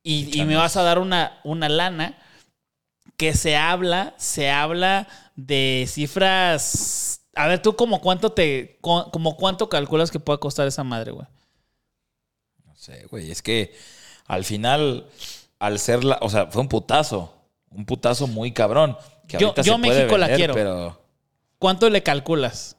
y, 0.01 0.39
y 0.39 0.45
me 0.45 0.55
vas 0.55 0.77
a 0.77 0.83
dar 0.83 0.97
una, 0.99 1.39
una 1.43 1.69
lana 1.69 2.17
que 3.17 3.33
se 3.33 3.55
habla, 3.55 4.13
se 4.17 4.49
habla 4.49 5.07
de 5.35 5.85
cifras... 5.87 7.14
A 7.35 7.47
ver, 7.47 7.61
tú 7.61 7.75
como 7.75 7.99
cuánto 8.01 8.31
te, 8.31 8.77
co- 8.81 9.11
como 9.11 9.35
cuánto 9.35 9.67
calculas 9.69 10.09
que 10.09 10.19
pueda 10.19 10.37
costar 10.39 10.67
esa 10.67 10.83
madre, 10.83 11.11
güey. 11.11 11.27
No 12.65 12.75
sé, 12.75 13.05
güey. 13.11 13.29
Es 13.31 13.41
que 13.41 13.73
al 14.25 14.43
final, 14.45 15.07
al 15.59 15.79
ser 15.79 16.03
la. 16.03 16.17
O 16.21 16.29
sea, 16.29 16.47
fue 16.47 16.61
un 16.61 16.69
putazo. 16.69 17.33
Un 17.71 17.85
putazo 17.85 18.27
muy 18.27 18.51
cabrón. 18.53 18.97
Que 19.27 19.37
Yo- 19.37 19.47
ahorita 19.47 19.61
yo 19.63 19.73
se 19.73 19.79
puede 19.79 19.99
México 19.99 20.17
la 20.17 20.33
quiero. 20.35 20.53
Pero. 20.53 21.01
¿Cuánto 21.59 21.89
le 21.89 22.03
calculas 22.03 22.75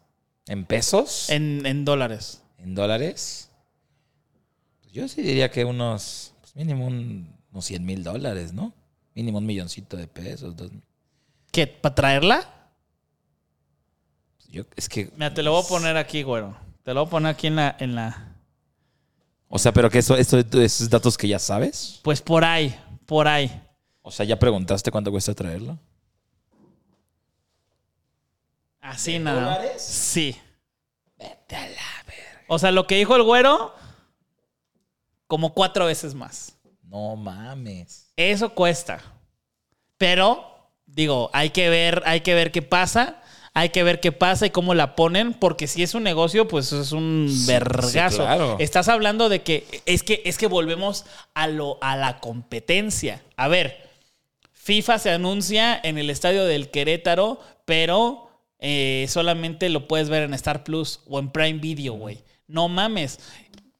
¿En 0.46 0.64
pesos? 0.64 1.28
¿En, 1.30 1.60
en, 1.60 1.66
en 1.66 1.84
dólares? 1.84 2.42
dólares? 2.58 3.50
Pues 4.80 4.92
yo 4.92 5.06
sí 5.08 5.22
diría 5.22 5.50
que 5.50 5.64
unos. 5.64 6.32
Pues 6.40 6.56
mínimo 6.56 6.86
un- 6.86 7.34
unos 7.52 7.64
100 7.64 7.84
mil 7.84 8.02
dólares, 8.04 8.52
¿no? 8.52 8.72
Mínimo 9.14 9.38
un 9.38 9.46
milloncito 9.46 9.96
de 9.96 10.06
pesos. 10.06 10.56
Dos, 10.56 10.70
¿Qué? 11.52 11.66
¿Para 11.66 11.94
traerla? 11.94 12.52
Yo, 14.56 14.64
es 14.76 14.88
que. 14.88 15.10
Mira, 15.14 15.32
te 15.32 15.42
lo 15.42 15.52
voy 15.52 15.62
a 15.64 15.68
poner 15.68 15.96
aquí, 15.96 16.22
güero. 16.22 16.56
Te 16.82 16.94
lo 16.94 17.00
voy 17.00 17.06
a 17.08 17.10
poner 17.10 17.30
aquí 17.32 17.46
en 17.46 17.56
la, 17.56 17.76
en 17.78 17.94
la. 17.94 18.36
O 19.48 19.58
sea, 19.58 19.72
pero 19.72 19.90
que 19.90 19.98
eso, 19.98 20.16
esto, 20.16 20.38
esos 20.38 20.90
datos 20.90 21.16
que 21.16 21.28
ya 21.28 21.38
sabes. 21.38 22.00
Pues 22.02 22.20
por 22.20 22.44
ahí, 22.44 22.74
por 23.06 23.28
ahí. 23.28 23.62
O 24.02 24.10
sea, 24.10 24.24
ya 24.24 24.38
preguntaste 24.38 24.90
cuánto 24.90 25.10
cuesta 25.10 25.34
traerlo. 25.34 25.78
Así 28.80 29.18
nada. 29.18 29.58
más. 29.58 29.82
Sí. 29.82 30.36
Vete 31.18 31.56
a 31.56 31.62
la 31.62 32.04
verga. 32.06 32.44
O 32.48 32.58
sea, 32.58 32.70
lo 32.70 32.86
que 32.86 32.96
dijo 32.96 33.16
el 33.16 33.22
güero, 33.22 33.74
como 35.26 35.54
cuatro 35.54 35.86
veces 35.86 36.14
más. 36.14 36.56
No 36.82 37.16
mames. 37.16 38.12
Eso 38.16 38.50
cuesta. 38.54 39.02
Pero, 39.98 40.70
digo, 40.86 41.30
hay 41.32 41.50
que 41.50 41.68
ver, 41.68 42.02
hay 42.06 42.20
que 42.20 42.34
ver 42.34 42.52
qué 42.52 42.62
pasa. 42.62 43.22
Hay 43.58 43.70
que 43.70 43.82
ver 43.82 44.00
qué 44.00 44.12
pasa 44.12 44.44
y 44.44 44.50
cómo 44.50 44.74
la 44.74 44.94
ponen, 44.96 45.32
porque 45.32 45.66
si 45.66 45.82
es 45.82 45.94
un 45.94 46.02
negocio, 46.02 46.46
pues 46.46 46.72
es 46.72 46.92
un 46.92 47.26
Sí, 47.30 47.46
vergazo. 47.46 48.16
sí, 48.18 48.22
claro. 48.22 48.56
Estás 48.58 48.88
hablando 48.88 49.30
de 49.30 49.40
que 49.42 49.64
es 49.86 50.02
que 50.02 50.20
es 50.26 50.36
que 50.36 50.46
volvemos 50.46 51.06
a 51.32 51.46
lo 51.46 51.78
a 51.80 51.96
la 51.96 52.20
competencia. 52.20 53.22
A 53.36 53.48
ver, 53.48 53.88
FIFA 54.52 54.98
se 54.98 55.10
anuncia 55.10 55.80
en 55.82 55.96
el 55.96 56.10
estadio 56.10 56.44
del 56.44 56.70
Querétaro, 56.70 57.40
pero 57.64 58.28
eh, 58.58 59.06
solamente 59.08 59.70
lo 59.70 59.88
puedes 59.88 60.10
ver 60.10 60.24
en 60.24 60.34
Star 60.34 60.62
Plus 60.62 61.00
o 61.08 61.18
en 61.18 61.30
Prime 61.30 61.58
Video, 61.58 61.94
güey. 61.94 62.18
No 62.48 62.68
mames. 62.68 63.18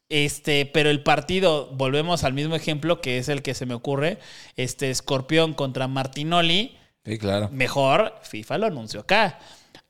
Este, 0.09 0.65
pero 0.67 0.89
el 0.89 1.03
partido, 1.03 1.67
volvemos 1.73 2.25
al 2.25 2.33
mismo 2.33 2.55
ejemplo 2.55 3.01
que 3.03 3.19
es 3.19 3.29
el 3.29 3.43
que 3.43 3.53
se 3.55 3.67
me 3.67 3.75
ocurre, 3.75 4.19
este 4.57 4.89
Escorpión 4.91 5.53
contra 5.53 5.87
Martinoli, 5.89 6.77
Sí, 7.05 7.19
claro. 7.19 7.49
mejor 7.53 8.15
FIFA 8.23 8.59
lo 8.59 8.67
anunció 8.67 9.01
acá. 9.01 9.39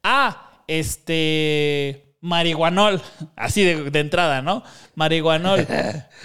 Ah, 0.08 0.62
este 0.68 2.05
marihuanol, 2.26 3.00
así 3.36 3.62
de, 3.62 3.90
de 3.90 4.00
entrada, 4.00 4.42
¿no? 4.42 4.64
Marihuanol. 4.96 5.66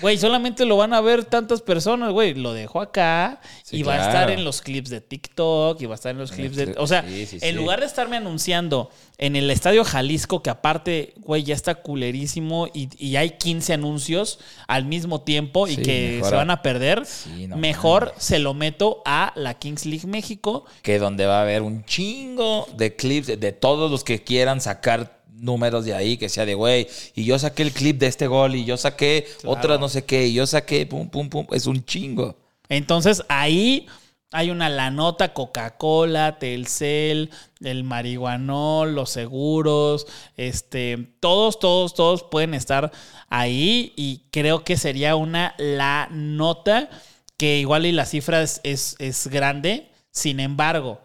Güey, 0.01 0.17
solamente 0.17 0.65
lo 0.65 0.77
van 0.77 0.93
a 0.93 1.01
ver 1.01 1.25
tantas 1.25 1.61
personas, 1.61 2.11
güey. 2.11 2.33
Lo 2.33 2.53
dejo 2.53 2.81
acá 2.81 3.41
Sí, 3.61 3.77
y 3.77 3.83
va 3.83 3.95
a 3.95 4.07
estar 4.07 4.31
en 4.31 4.45
los 4.45 4.61
clips 4.61 4.89
de 4.89 5.01
TikTok 5.01 5.79
y 5.81 5.85
va 5.85 5.93
a 5.93 5.95
estar 5.95 6.11
en 6.11 6.17
los 6.17 6.31
clips 6.31 6.55
de... 6.55 6.75
O 6.77 6.87
sea, 6.87 7.03
Sí, 7.07 7.25
sí, 7.25 7.37
en 7.41 7.57
lugar 7.57 7.81
de 7.81 7.85
estarme 7.85 8.15
anunciando 8.15 8.89
en 9.17 9.35
el 9.35 9.51
Estadio 9.51 9.83
Jalisco, 9.83 10.41
que 10.41 10.49
aparte, 10.49 11.13
güey, 11.17 11.43
ya 11.43 11.53
está 11.53 11.75
culerísimo 11.75 12.67
y, 12.73 12.89
y 12.97 13.17
hay 13.17 13.31
15 13.31 13.73
anuncios 13.73 14.39
al 14.67 14.85
mismo 14.85 15.21
tiempo 15.21 15.67
y 15.67 15.75
que 15.75 16.13
mejor 16.15 16.29
se 16.29 16.35
van 16.35 16.49
a 16.49 16.61
perder, 16.61 17.03
no 17.49 17.57
mejor 17.57 18.13
se 18.17 18.39
lo 18.39 18.53
meto 18.53 19.03
a 19.05 19.33
la 19.35 19.55
Kings 19.55 19.85
League 19.85 20.07
México. 20.07 20.65
que 20.81 20.97
donde 20.97 21.25
va 21.25 21.39
a 21.39 21.41
haber 21.41 21.61
un 21.61 21.83
chingo 21.85 22.67
de 22.75 22.95
clips 22.95 23.27
de, 23.27 23.37
de 23.37 23.51
todos 23.51 23.91
los 23.91 24.03
que 24.03 24.23
quieran 24.23 24.61
sacar 24.61 25.20
números 25.41 25.85
de 25.85 25.93
ahí, 25.93 26.17
que 26.17 26.29
sea 26.29 26.45
de 26.45 26.53
güey, 26.53 26.87
y 27.15 27.25
yo 27.25 27.37
saqué 27.37 27.63
el 27.63 27.71
clip 27.71 27.97
de 27.97 28.07
este 28.07 28.27
gol, 28.27 28.55
y 28.55 28.63
yo 28.63 28.77
saqué 28.77 29.27
otra 29.43 29.77
no 29.77 29.89
sé 29.89 30.05
qué, 30.05 30.27
y 30.27 30.33
yo 30.33 30.47
saqué 30.47 30.85
pum, 30.85 31.09
pum, 31.09 31.29
pum, 31.29 31.47
es 31.51 31.65
un 31.65 31.83
chingo. 31.83 32.37
Entonces 32.69 33.23
ahí 33.27 33.87
hay 34.31 34.49
una 34.49 34.69
la 34.69 34.91
nota 34.91 35.33
Coca-Cola, 35.33 36.39
Telcel, 36.39 37.31
el 37.59 37.83
marihuanol, 37.83 38.95
los 38.95 39.09
seguros, 39.09 40.07
este, 40.37 41.09
todos, 41.19 41.59
todos, 41.59 41.93
todos 41.93 42.23
pueden 42.23 42.53
estar 42.53 42.91
ahí 43.29 43.93
y 43.97 44.23
creo 44.31 44.63
que 44.63 44.77
sería 44.77 45.17
una 45.17 45.53
la 45.57 46.07
nota 46.11 46.89
que 47.35 47.57
igual 47.57 47.85
y 47.85 47.91
la 47.91 48.05
cifra 48.05 48.41
es, 48.41 48.61
es, 48.63 48.95
es 48.99 49.27
grande, 49.27 49.89
sin 50.11 50.39
embargo, 50.39 51.01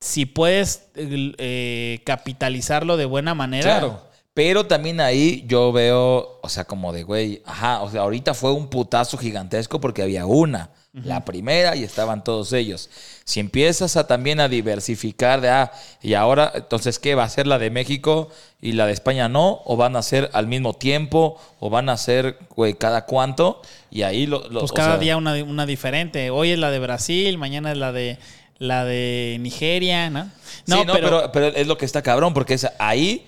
si 0.00 0.26
puedes 0.26 0.88
eh, 0.94 2.00
capitalizarlo 2.04 2.96
de 2.96 3.04
buena 3.04 3.34
manera, 3.34 3.78
Claro. 3.78 4.06
Pero 4.34 4.66
también 4.66 5.00
ahí 5.00 5.44
yo 5.46 5.72
veo, 5.72 6.38
o 6.42 6.48
sea, 6.50 6.64
como 6.66 6.92
de, 6.92 7.04
güey, 7.04 7.40
ajá, 7.46 7.80
o 7.80 7.90
sea, 7.90 8.02
ahorita 8.02 8.34
fue 8.34 8.52
un 8.52 8.68
putazo 8.68 9.16
gigantesco 9.16 9.80
porque 9.80 10.02
había 10.02 10.26
una, 10.26 10.68
la 10.92 11.24
primera, 11.24 11.74
y 11.74 11.84
estaban 11.84 12.22
todos 12.22 12.52
ellos. 12.52 12.90
Si 13.24 13.40
empiezas 13.40 13.96
a 13.96 14.06
también 14.06 14.38
a 14.40 14.48
diversificar 14.50 15.40
de, 15.40 15.48
ah, 15.48 15.72
y 16.02 16.12
ahora, 16.12 16.52
entonces, 16.54 16.98
¿qué? 16.98 17.14
¿Va 17.14 17.24
a 17.24 17.28
ser 17.30 17.46
la 17.46 17.58
de 17.58 17.70
México 17.70 18.28
y 18.60 18.72
la 18.72 18.84
de 18.86 18.92
España 18.92 19.28
no? 19.30 19.62
¿O 19.64 19.76
van 19.78 19.96
a 19.96 20.02
ser 20.02 20.28
al 20.34 20.46
mismo 20.46 20.74
tiempo? 20.74 21.40
¿O 21.58 21.70
van 21.70 21.88
a 21.88 21.96
ser, 21.96 22.38
güey, 22.54 22.74
cada 22.74 23.06
cuánto? 23.06 23.62
Y 23.90 24.02
ahí 24.02 24.26
lo... 24.26 24.46
lo- 24.50 24.60
Pues 24.60 24.72
cada 24.72 24.92
sea, 24.92 24.98
día 24.98 25.16
una, 25.16 25.32
una 25.44 25.64
diferente. 25.64 26.28
Hoy 26.30 26.50
es 26.50 26.58
la 26.58 26.70
de 26.70 26.78
Brasil, 26.78 27.38
mañana 27.38 27.72
es 27.72 27.78
la 27.78 27.92
de 27.92 28.18
la 28.58 28.84
de 28.84 29.36
Nigeria, 29.40 30.10
¿no? 30.10 30.30
No, 30.66 30.84
no 30.84 30.92
pero, 30.92 31.32
pero 31.32 31.46
es 31.48 31.66
lo 31.66 31.76
que 31.76 31.84
está 31.84 32.02
cabrón, 32.02 32.34
porque 32.34 32.54
es 32.54 32.66
ahí 32.78 33.26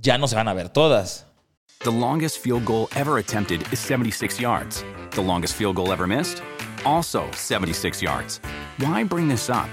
ya 0.00 0.18
no 0.18 0.28
se 0.28 0.36
van 0.36 0.48
a 0.48 0.54
ver 0.54 0.68
todas. 0.68 1.24
The 1.80 1.90
longest 1.90 2.38
field 2.38 2.64
goal 2.64 2.88
ever 2.96 3.18
attempted 3.18 3.62
is 3.72 3.78
76 3.78 4.40
yards. 4.40 4.84
The 5.12 5.22
longest 5.22 5.54
field 5.54 5.76
goal 5.76 5.92
ever 5.92 6.06
missed? 6.06 6.42
Also 6.84 7.30
76 7.32 8.02
yards. 8.02 8.40
Why 8.78 9.04
bring 9.04 9.28
this 9.28 9.48
up? 9.48 9.68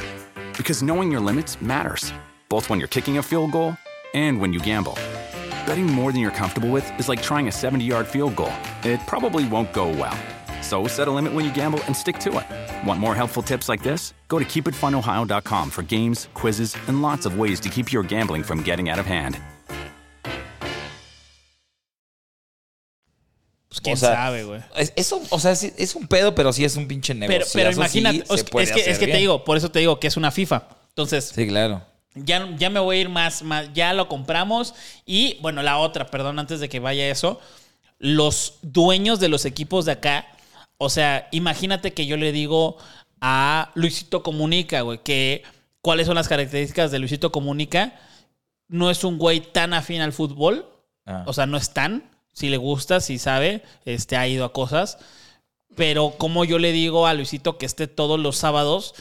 Because 0.57 0.83
knowing 0.83 1.11
your 1.11 1.21
limits 1.21 1.61
matters, 1.61 2.13
both 2.49 2.69
when 2.69 2.79
you're 2.79 2.87
kicking 2.87 3.17
a 3.17 3.23
field 3.23 3.51
goal 3.51 3.75
and 4.13 4.39
when 4.39 4.53
you 4.53 4.59
gamble. 4.59 4.97
Betting 5.65 5.87
more 5.87 6.11
than 6.11 6.21
you're 6.21 6.31
comfortable 6.31 6.69
with 6.69 6.87
is 6.99 7.09
like 7.09 7.21
trying 7.21 7.47
a 7.47 7.51
70 7.51 7.83
yard 7.83 8.07
field 8.07 8.35
goal. 8.35 8.53
It 8.83 8.99
probably 9.07 9.47
won't 9.47 9.73
go 9.73 9.89
well. 9.89 10.17
So 10.65 10.87
set 10.87 11.07
a 11.07 11.11
limit 11.11 11.31
when 11.33 11.45
you 11.45 11.51
gamble 11.53 11.79
and 11.85 11.95
stick 11.95 12.17
to 12.21 12.39
it. 12.39 12.45
Want 12.87 12.99
more 12.99 13.13
helpful 13.15 13.43
tips 13.43 13.69
like 13.69 13.83
this? 13.83 14.13
Go 14.27 14.39
to 14.39 14.45
keepitfunohio.com 14.45 15.69
for 15.69 15.83
games, 15.83 16.27
quizzes, 16.33 16.75
and 16.87 17.03
lots 17.03 17.27
of 17.27 17.37
ways 17.37 17.59
to 17.61 17.69
keep 17.69 17.91
your 17.93 18.01
gambling 18.03 18.41
from 18.43 18.63
getting 18.63 18.89
out 18.89 18.97
of 18.97 19.05
hand. 19.05 19.37
Pues 23.69 23.79
quién 23.81 23.93
O 23.93 23.97
sea, 23.97 24.15
sabe, 24.15 24.43
güey. 24.43 24.61
Es, 24.75 24.91
es 24.95 25.11
un- 25.11 25.27
o 25.29 25.39
sea, 25.39 25.55
sí, 25.55 25.71
es 25.77 25.93
un 25.95 26.07
pedo, 26.07 26.33
pero 26.33 26.51
sí 26.51 26.65
es 26.65 26.75
un 26.77 26.87
pinche 26.87 27.13
negocio. 27.13 27.39
Pero, 27.39 27.51
pero 27.53 27.71
imagínate, 27.71 28.25
sea, 28.25 28.35
es 28.35 28.71
que, 28.71 28.89
es 28.89 28.97
que 28.97 29.07
te 29.07 29.17
digo, 29.17 29.43
por 29.43 29.57
eso 29.57 29.69
te 29.69 29.79
digo 29.79 29.99
que 29.99 30.07
es 30.07 30.17
una 30.17 30.31
FIFA. 30.31 30.67
Entonces, 30.89 31.31
Sí, 31.35 31.45
claro. 31.47 31.83
ya, 32.15 32.49
ya 32.57 32.69
me 32.71 32.79
voy 32.79 32.97
a 32.97 33.01
ir 33.01 33.09
más, 33.09 33.43
más, 33.43 33.71
ya 33.73 33.93
lo 33.93 34.07
compramos. 34.07 34.73
Y 35.05 35.37
bueno, 35.41 35.61
la 35.61 35.77
otra, 35.77 36.07
perdón, 36.07 36.39
antes 36.39 36.59
de 36.59 36.69
que 36.69 36.79
vaya 36.79 37.07
eso, 37.09 37.39
los 37.99 38.55
dueños 38.63 39.19
de 39.19 39.27
los 39.29 39.45
equipos 39.45 39.85
de 39.85 39.91
acá, 39.91 40.25
o 40.77 40.89
sea, 40.89 41.27
imagínate 41.31 41.93
que 41.93 42.05
yo 42.05 42.17
le 42.17 42.31
digo 42.31 42.77
a 43.21 43.71
Luisito 43.75 44.23
Comunica, 44.23 44.81
güey, 44.81 44.99
que 45.03 45.43
cuáles 45.81 46.07
son 46.07 46.15
las 46.15 46.27
características 46.27 46.91
de 46.91 46.99
Luisito 46.99 47.31
Comunica. 47.31 47.99
No 48.67 48.89
es 48.89 49.03
un 49.03 49.17
güey 49.17 49.39
tan 49.41 49.73
afín 49.73 50.01
al 50.01 50.13
fútbol, 50.13 50.69
Ah. 51.07 51.23
o 51.27 51.33
sea, 51.33 51.45
no 51.45 51.55
es 51.57 51.71
tan, 51.71 52.09
si 52.33 52.49
le 52.49 52.57
gusta, 52.57 52.99
si 52.99 53.19
sabe, 53.19 53.61
este, 53.85 54.17
ha 54.17 54.27
ido 54.27 54.43
a 54.43 54.53
cosas. 54.53 54.97
Pero 55.75 56.15
como 56.17 56.45
yo 56.45 56.57
le 56.57 56.71
digo 56.71 57.05
a 57.05 57.13
Luisito 57.13 57.57
que 57.59 57.67
esté 57.67 57.87
todos 57.87 58.19
los 58.19 58.37
sábados 58.37 58.95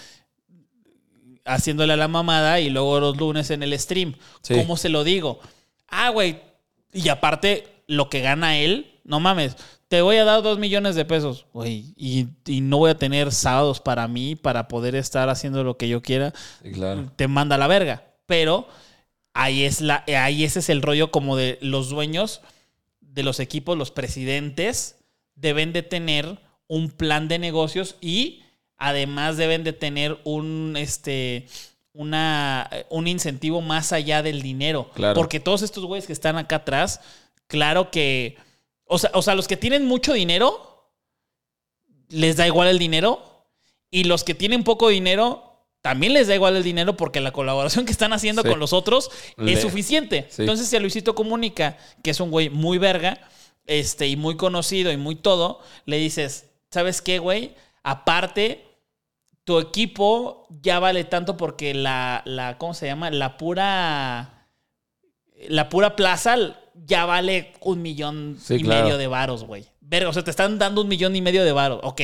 haciéndole 1.44 1.92
a 1.92 1.96
la 1.96 2.08
mamada 2.08 2.60
y 2.60 2.70
luego 2.70 3.00
los 3.00 3.16
lunes 3.16 3.50
en 3.50 3.62
el 3.62 3.78
stream. 3.78 4.16
Sí. 4.42 4.54
¿Cómo 4.54 4.76
se 4.76 4.88
lo 4.88 5.04
digo? 5.04 5.40
Ah, 5.88 6.10
güey. 6.10 6.40
Y 6.92 7.08
aparte, 7.08 7.68
lo 7.86 8.08
que 8.08 8.20
gana 8.20 8.58
él, 8.58 9.00
no 9.04 9.20
mames, 9.20 9.56
te 9.94 10.02
voy 10.02 10.16
a 10.16 10.24
dar 10.24 10.42
dos 10.42 10.58
millones 10.58 10.96
de 10.96 11.04
pesos, 11.04 11.46
güey. 11.52 11.94
Y, 11.96 12.26
y 12.46 12.62
no 12.62 12.78
voy 12.78 12.90
a 12.90 12.98
tener 12.98 13.30
sábados 13.30 13.78
para 13.78 14.08
mí, 14.08 14.34
para 14.34 14.66
poder 14.66 14.96
estar 14.96 15.28
haciendo 15.28 15.62
lo 15.62 15.76
que 15.76 15.88
yo 15.88 16.02
quiera. 16.02 16.34
Claro. 16.72 17.12
Te 17.14 17.28
manda 17.28 17.54
a 17.54 17.58
la 17.58 17.68
verga. 17.68 18.02
Pero 18.26 18.66
ahí 19.34 19.62
es 19.62 19.80
la, 19.80 20.02
ahí 20.18 20.42
ese 20.42 20.58
es 20.58 20.68
el 20.68 20.82
rollo 20.82 21.12
como 21.12 21.36
de 21.36 21.58
los 21.60 21.90
dueños 21.90 22.40
de 23.00 23.22
los 23.22 23.38
equipos, 23.38 23.78
los 23.78 23.92
presidentes, 23.92 24.96
deben 25.36 25.72
de 25.72 25.84
tener 25.84 26.40
un 26.66 26.90
plan 26.90 27.28
de 27.28 27.38
negocios 27.38 27.94
y 28.00 28.42
además 28.76 29.36
deben 29.36 29.62
de 29.62 29.74
tener 29.74 30.18
un 30.24 30.74
este 30.76 31.46
una, 31.92 32.68
un 32.90 33.06
incentivo 33.06 33.60
más 33.60 33.92
allá 33.92 34.24
del 34.24 34.42
dinero. 34.42 34.90
Claro. 34.92 35.14
Porque 35.14 35.38
todos 35.38 35.62
estos 35.62 35.84
güeyes 35.84 36.08
que 36.08 36.12
están 36.12 36.36
acá 36.36 36.56
atrás, 36.56 37.00
claro 37.46 37.92
que. 37.92 38.36
O 38.86 38.98
sea, 38.98 39.10
o 39.14 39.22
sea, 39.22 39.34
los 39.34 39.48
que 39.48 39.56
tienen 39.56 39.86
mucho 39.86 40.12
dinero, 40.12 40.90
les 42.08 42.36
da 42.36 42.46
igual 42.46 42.68
el 42.68 42.78
dinero. 42.78 43.22
Y 43.90 44.04
los 44.04 44.24
que 44.24 44.34
tienen 44.34 44.64
poco 44.64 44.88
dinero, 44.88 45.62
también 45.80 46.12
les 46.14 46.26
da 46.28 46.34
igual 46.34 46.56
el 46.56 46.62
dinero 46.64 46.96
porque 46.96 47.20
la 47.20 47.32
colaboración 47.32 47.84
que 47.86 47.92
están 47.92 48.12
haciendo 48.12 48.42
Sí. 48.42 48.48
con 48.48 48.58
los 48.58 48.72
otros 48.72 49.10
Le- 49.36 49.52
es 49.52 49.60
suficiente. 49.62 50.26
Sí. 50.30 50.42
Entonces, 50.42 50.68
si 50.68 50.76
a 50.76 50.80
Luisito 50.80 51.14
Comunica, 51.14 51.78
que 52.02 52.10
es 52.10 52.20
un 52.20 52.30
güey 52.30 52.50
muy 52.50 52.78
verga, 52.78 53.20
este, 53.66 54.08
y 54.08 54.16
muy 54.16 54.36
conocido 54.36 54.92
y 54.92 54.96
muy 54.96 55.14
todo, 55.16 55.60
le 55.86 55.96
dices, 55.98 56.50
¿sabes 56.70 57.00
qué, 57.00 57.18
güey? 57.18 57.54
Aparte, 57.82 58.64
tu 59.44 59.58
equipo 59.58 60.46
ya 60.62 60.78
vale 60.78 61.04
tanto 61.04 61.36
porque 61.36 61.72
la, 61.74 62.22
la 62.26 62.58
¿cómo 62.58 62.74
se 62.74 62.86
llama? 62.86 63.10
La 63.10 63.36
pura, 63.36 64.48
la 65.48 65.68
pura 65.68 65.96
plaza 65.96 66.36
ya 66.74 67.04
vale 67.06 67.52
un 67.60 67.82
millón 67.82 68.36
Sí, 68.42 68.54
y 68.54 68.62
claro. 68.62 68.84
medio 68.84 68.98
de 68.98 69.06
varos, 69.06 69.44
güey. 69.44 69.64
Verga, 69.80 70.08
o 70.08 70.12
sea, 70.12 70.24
te 70.24 70.30
están 70.30 70.58
dando 70.58 70.80
un 70.82 70.88
millón 70.88 71.14
y 71.16 71.20
medio 71.22 71.44
de 71.44 71.52
varos. 71.52 71.80
Ok, 71.82 72.00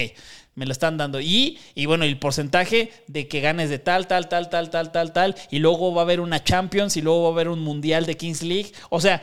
me 0.55 0.67
lo 0.67 0.73
están 0.73 0.97
dando. 0.99 1.21
Y, 1.21 1.59
y 1.75 1.87
bueno, 1.87 2.05
el 2.05 2.19
porcentaje 2.19 2.93
de 3.07 3.27
que 3.29 3.41
ganes 3.41 3.71
de 3.71 3.79
tal, 3.79 4.07
tal, 4.07 4.29
tal, 4.29 4.51
tal, 4.51 4.71
tal, 4.71 4.93
tal, 4.93 5.13
tal. 5.13 5.35
Y 5.51 5.59
luego 5.61 5.95
va 5.95 6.03
a 6.03 6.05
haber 6.05 6.21
una 6.21 6.43
Champions 6.45 6.97
y 6.97 7.03
luego 7.03 7.23
va 7.23 7.29
a 7.29 7.33
haber 7.33 7.49
un 7.49 7.61
Mundial 7.61 8.05
de 8.07 8.17
Kings 8.17 8.43
League. 8.43 8.73
O 8.91 9.01
sea, 9.01 9.23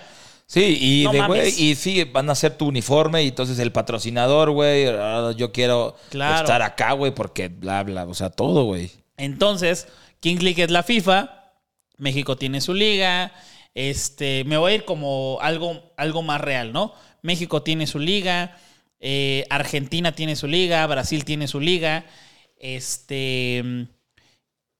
Sí, 0.50 0.78
y 0.80 1.04
No 1.04 1.12
de 1.12 1.28
güey, 1.28 1.54
y 1.62 1.76
sí, 1.76 2.06
van 2.06 2.30
a 2.30 2.32
hacer 2.32 2.56
tu 2.58 2.68
uniforme 2.68 3.22
y 3.22 3.28
entonces 3.28 3.60
el 3.60 3.74
patrocinador, 3.74 4.52
güey, 4.52 4.88
ah, 4.88 5.34
yo 5.36 5.52
quiero 5.52 5.98
Claro. 6.10 6.38
estar 6.38 6.62
acá, 6.62 6.93
güey, 6.93 7.14
porque 7.14 7.50
bla, 7.50 7.84
bla, 7.84 8.06
o 8.06 8.14
sea, 8.14 8.30
todo, 8.30 8.64
güey. 8.64 8.89
Entonces, 9.18 9.89
Kings 10.22 10.41
League 10.43 10.64
es 10.64 10.72
la 10.72 10.84
FIFA, 10.84 11.52
México 11.98 12.38
tiene 12.38 12.62
su 12.62 12.74
liga, 12.74 13.34
este, 13.78 14.43
me 14.45 14.57
voy 14.57 14.71
a 14.71 14.75
ir 14.75 14.86
como 14.86 15.38
algo, 15.39 15.93
algo 15.97 16.23
más 16.23 16.41
real, 16.41 16.73
¿no? 16.73 16.95
México 17.21 17.61
tiene 17.61 17.86
su 17.86 17.99
liga, 17.99 18.57
eh, 18.99 19.45
Argentina 19.51 20.13
tiene 20.13 20.36
su 20.36 20.47
liga, 20.47 20.88
Brasil 20.88 21.23
tiene 21.23 21.47
su 21.47 21.59
liga, 21.59 22.03
este, 22.57 23.61
mm, 23.63 23.82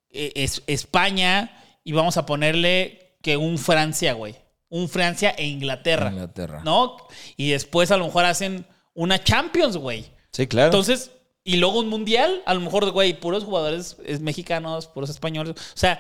eh, 0.10 0.32
es, 0.34 0.64
España, 0.66 1.64
y 1.84 1.92
vamos 1.92 2.18
a 2.18 2.26
ponerle 2.26 3.20
que 3.22 3.38
un 3.38 3.60
Francia, 3.60 4.14
güey. 4.14 4.36
Un 4.68 4.90
Francia 4.90 5.30
e 5.30 5.46
Inglaterra. 5.46 6.10
Inglaterra. 6.10 6.64
¿No? 6.66 6.98
Y 7.36 7.52
después 7.52 7.92
a 7.92 7.98
lo 7.98 8.06
mejor 8.06 8.26
hacen 8.26 8.66
una 8.96 9.24
Champions, 9.24 9.78
güey. 9.78 10.08
Sí, 10.32 10.48
claro. 10.48 10.70
Entonces, 10.70 11.12
y 11.44 11.58
luego 11.58 11.80
un 11.80 11.88
mundial, 11.88 12.42
a 12.48 12.56
lo 12.56 12.62
mejor, 12.62 12.90
güey, 12.90 13.20
puros 13.20 13.44
jugadores 13.44 13.96
es, 14.04 14.22
mexicanos, 14.22 14.88
puros 14.88 15.12
españoles. 15.12 15.52
O 15.52 15.78
sea, 15.78 16.00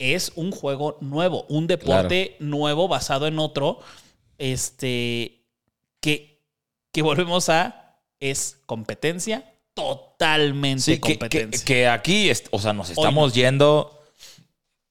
es 0.00 0.32
un 0.34 0.50
juego 0.50 0.96
nuevo, 1.02 1.44
un 1.48 1.66
deporte 1.66 2.36
nuevo 2.40 2.88
basado 2.88 3.26
en 3.26 3.38
otro, 3.38 3.80
este, 4.38 5.44
que, 6.00 6.40
que 6.90 7.02
volvemos 7.02 7.48
a, 7.50 7.98
es 8.18 8.58
competencia, 8.66 9.52
totalmente 9.74 10.82
sí, 10.82 10.92
que, 10.98 11.00
que- 11.00 11.18
competencia. 11.18 11.64
que 11.64 11.86
aquí, 11.86 12.30
o 12.50 12.58
sea, 12.58 12.72
nos 12.72 12.90
estamos 12.90 13.34
yendo 13.34 14.00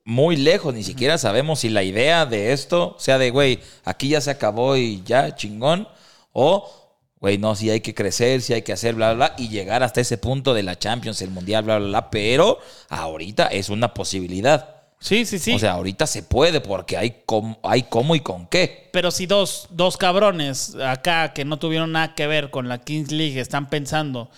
muy 0.05 0.35
lejos, 0.37 0.73
ni 0.73 0.83
siquiera 0.83 1.17
sabemos 1.17 1.59
si 1.59 1.69
la 1.69 1.83
idea 1.83 2.25
de 2.25 2.53
esto 2.53 2.95
sea 2.99 3.17
de, 3.17 3.31
güey, 3.31 3.59
aquí 3.85 4.09
ya 4.09 4.21
se 4.21 4.31
acabó 4.31 4.77
y 4.77 5.01
ya, 5.03 5.35
chingón, 5.35 5.87
o, 6.31 6.71
güey, 7.19 7.37
no, 7.37 7.55
si 7.55 7.69
hay 7.69 7.81
que 7.81 7.93
crecer, 7.95 8.41
si 8.41 8.53
hay 8.53 8.61
que 8.61 8.73
hacer, 8.73 8.95
bla, 8.95 9.13
bla, 9.13 9.29
bla, 9.29 9.35
y 9.43 9.49
llegar 9.49 9.83
hasta 9.83 10.01
ese 10.01 10.17
punto 10.17 10.53
de 10.53 10.63
la 10.63 10.77
Champions, 10.79 11.21
el 11.21 11.31
Mundial, 11.31 11.63
bla, 11.63 11.77
bla, 11.79 11.87
bla, 11.87 12.09
pero 12.11 12.59
ahorita 12.89 13.47
es 13.47 13.69
una 13.69 13.93
posibilidad. 13.93 14.78
Sí, 14.99 15.25
sí, 15.25 15.39
sí. 15.39 15.53
O 15.53 15.59
sea, 15.59 15.73
ahorita 15.73 16.07
se 16.07 16.23
puede 16.23 16.61
porque 16.61 16.97
hay, 16.97 17.23
com- 17.25 17.55
hay 17.63 17.83
cómo 17.83 18.15
y 18.15 18.19
con 18.19 18.47
qué. 18.47 18.89
Pero 18.91 19.11
si 19.11 19.25
dos, 19.25 19.67
dos 19.71 19.97
cabrones 19.97 20.75
acá 20.75 21.33
que 21.33 21.45
no 21.45 21.57
tuvieron 21.59 21.91
nada 21.91 22.15
que 22.15 22.27
ver 22.27 22.49
con 22.51 22.67
la 22.67 22.79
Kings 22.79 23.11
League 23.11 23.39
están 23.39 23.69
pensando 23.69 24.29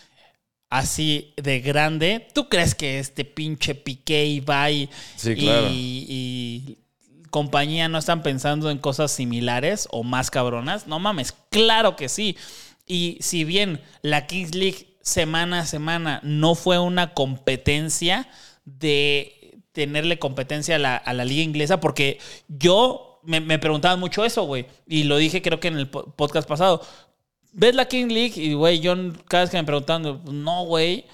así 0.70 1.34
de 1.38 1.60
grande, 1.60 2.28
¿tú 2.34 2.48
crees 2.48 2.76
que 2.76 3.00
este 3.00 3.26
pinche 3.26 3.76
Piqué, 3.76 4.26
Ibai 4.26 4.90
Sí, 5.16 5.34
y, 5.38 6.06
y 6.08 6.78
compañía 7.30 7.90
no 7.90 7.98
están 7.98 8.24
pensando 8.24 8.70
en 8.70 8.78
cosas 8.78 9.12
similares 9.12 9.88
o 9.92 10.04
más 10.04 10.32
cabronas? 10.32 10.88
No 10.88 11.00
mames, 11.00 11.34
claro 11.50 11.96
que 11.96 12.08
sí. 12.10 12.38
Y 12.86 13.18
si 13.22 13.44
bien 13.44 13.82
la 14.02 14.28
Kings 14.28 14.56
League 14.56 14.98
semana 15.02 15.62
a 15.62 15.66
semana 15.66 16.20
no 16.24 16.56
fue 16.56 16.78
una 16.80 17.14
competencia 17.14 18.28
de 18.66 19.41
tenerle 19.72 20.20
competencia 20.20 20.76
a 20.76 20.80
la, 20.80 20.96
a 20.98 21.14
la 21.14 21.26
liga 21.26 21.44
inglesa, 21.44 21.80
porque 21.80 22.20
yo 22.48 23.20
me, 23.24 23.40
me 23.40 23.60
preguntaban 23.60 24.00
mucho 24.00 24.26
eso, 24.26 24.44
güey, 24.44 24.66
y 24.88 25.04
lo 25.04 25.18
dije 25.18 25.42
creo 25.42 25.60
que 25.60 25.68
en 25.70 25.78
el 25.78 25.90
po- 25.90 26.12
podcast 26.16 26.48
pasado. 26.48 26.82
¿Ves 27.54 27.76
la 27.76 27.86
King 27.88 28.08
League? 28.08 28.34
Y, 28.42 28.54
güey, 28.54 28.80
yo 28.80 28.96
cada 29.28 29.44
vez 29.44 29.50
que 29.52 29.58
me 29.58 29.64
preguntan, 29.66 30.22
no, 30.26 30.64
güey, 30.66 31.06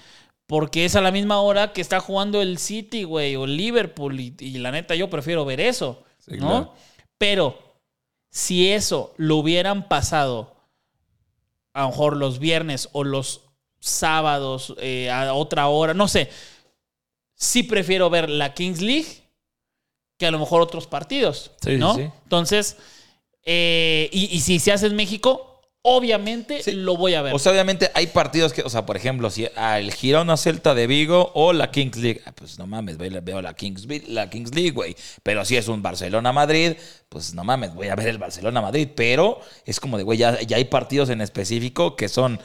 porque 0.46 0.84
es 0.84 0.94
a 0.94 1.00
la 1.00 1.10
misma 1.10 1.40
hora 1.40 1.72
que 1.72 1.80
está 1.80 1.98
jugando 2.00 2.40
el 2.40 2.58
City, 2.58 3.02
güey, 3.04 3.34
o 3.36 3.46
Liverpool, 3.46 4.18
y, 4.20 4.34
y 4.38 4.58
la 4.58 4.70
neta 4.70 4.94
yo 4.94 5.10
prefiero 5.10 5.44
ver 5.44 5.60
eso, 5.60 6.04
Sí, 6.18 6.36
¿no? 6.36 6.46
claro. 6.48 6.74
Pero 7.18 7.58
si 8.30 8.70
eso 8.70 9.14
lo 9.16 9.36
hubieran 9.36 9.88
pasado 9.88 10.54
a 11.74 11.82
lo 11.82 11.88
mejor 11.88 12.16
los 12.16 12.38
viernes 12.38 12.88
o 12.92 13.04
los 13.04 13.42
sábados 13.80 14.74
eh, 14.80 15.10
a 15.10 15.32
otra 15.34 15.68
hora, 15.68 15.94
no 15.94 16.08
sé, 16.08 16.28
sí 17.38 17.62
prefiero 17.62 18.10
ver 18.10 18.28
la 18.28 18.52
Kings 18.52 18.82
League 18.82 19.06
que 20.18 20.26
a 20.26 20.30
lo 20.30 20.38
mejor 20.38 20.60
otros 20.60 20.86
partidos, 20.86 21.52
Sí, 21.62 21.76
¿no? 21.76 21.94
sí. 21.94 22.02
Entonces, 22.24 22.76
eh, 23.44 24.10
y, 24.12 24.24
y 24.36 24.40
si 24.40 24.58
se 24.58 24.72
hace 24.72 24.86
en 24.86 24.96
México, 24.96 25.60
obviamente 25.82 26.60
Sí. 26.62 26.72
lo 26.72 26.96
voy 26.96 27.14
a 27.14 27.22
ver. 27.22 27.32
O 27.34 27.38
sea, 27.38 27.52
obviamente 27.52 27.90
hay 27.94 28.08
partidos 28.08 28.52
que, 28.52 28.62
o 28.62 28.68
sea, 28.68 28.84
por 28.84 28.96
ejemplo, 28.96 29.30
si 29.30 29.46
el 29.56 29.92
Girona 29.94 30.36
Celta 30.36 30.74
de 30.74 30.88
Vigo 30.88 31.30
o 31.34 31.52
la 31.52 31.70
Kings 31.70 31.96
League, 31.98 32.20
ah, 32.26 32.32
pues 32.32 32.58
no 32.58 32.66
mames, 32.66 32.98
veo, 32.98 33.22
veo 33.22 33.40
la, 33.40 33.54
Kings, 33.54 33.86
la 34.08 34.28
Kings 34.28 34.52
League, 34.54 34.72
güey. 34.72 34.96
Pero 35.22 35.44
si 35.44 35.56
es 35.56 35.68
un 35.68 35.80
Barcelona-Madrid, 35.80 36.72
pues 37.08 37.32
no 37.32 37.44
mames, 37.44 37.72
voy 37.74 37.86
a 37.88 37.94
ver 37.94 38.08
el 38.08 38.18
Barcelona-Madrid. 38.18 38.88
Pero 38.96 39.40
es 39.64 39.78
como 39.78 39.96
de, 39.96 40.02
güey, 40.02 40.18
ya, 40.18 40.40
ya 40.42 40.56
hay 40.56 40.64
partidos 40.64 41.08
en 41.10 41.20
específico 41.20 41.94
que 41.94 42.08
son 42.08 42.40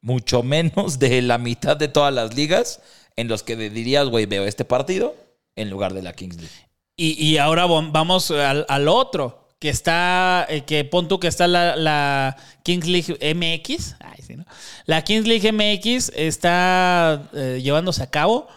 mucho 0.00 0.42
menos 0.42 0.98
de 0.98 1.20
la 1.20 1.36
mitad 1.36 1.76
de 1.76 1.88
todas 1.88 2.14
las 2.14 2.34
ligas 2.34 2.80
en 3.20 3.28
los 3.28 3.42
que 3.42 3.56
dirías, 3.56 4.06
güey, 4.08 4.26
veo 4.26 4.44
este 4.44 4.64
partido 4.64 5.14
en 5.56 5.70
lugar 5.70 5.94
de 5.94 6.02
la 6.02 6.12
Kings 6.12 6.36
League. 6.36 6.50
Y, 6.96 7.12
y 7.24 7.38
ahora 7.38 7.66
vam- 7.66 7.92
vamos 7.92 8.30
al, 8.30 8.66
al 8.68 8.88
otro, 8.88 9.48
que 9.58 9.68
está, 9.68 10.46
eh, 10.48 10.62
que 10.64 10.84
pon 10.84 11.06
tú 11.08 11.20
que 11.20 11.28
está 11.28 11.46
la, 11.46 11.76
la 11.76 12.36
Kings 12.62 12.86
League 12.86 13.34
MX. 13.34 13.96
Ay, 14.00 14.22
sí, 14.26 14.36
¿no? 14.36 14.44
La 14.86 15.02
Kings 15.02 15.26
League 15.26 15.52
MX 15.52 16.10
está 16.14 17.28
eh, 17.34 17.60
llevándose 17.62 18.02
a 18.02 18.10
cabo. 18.10 18.48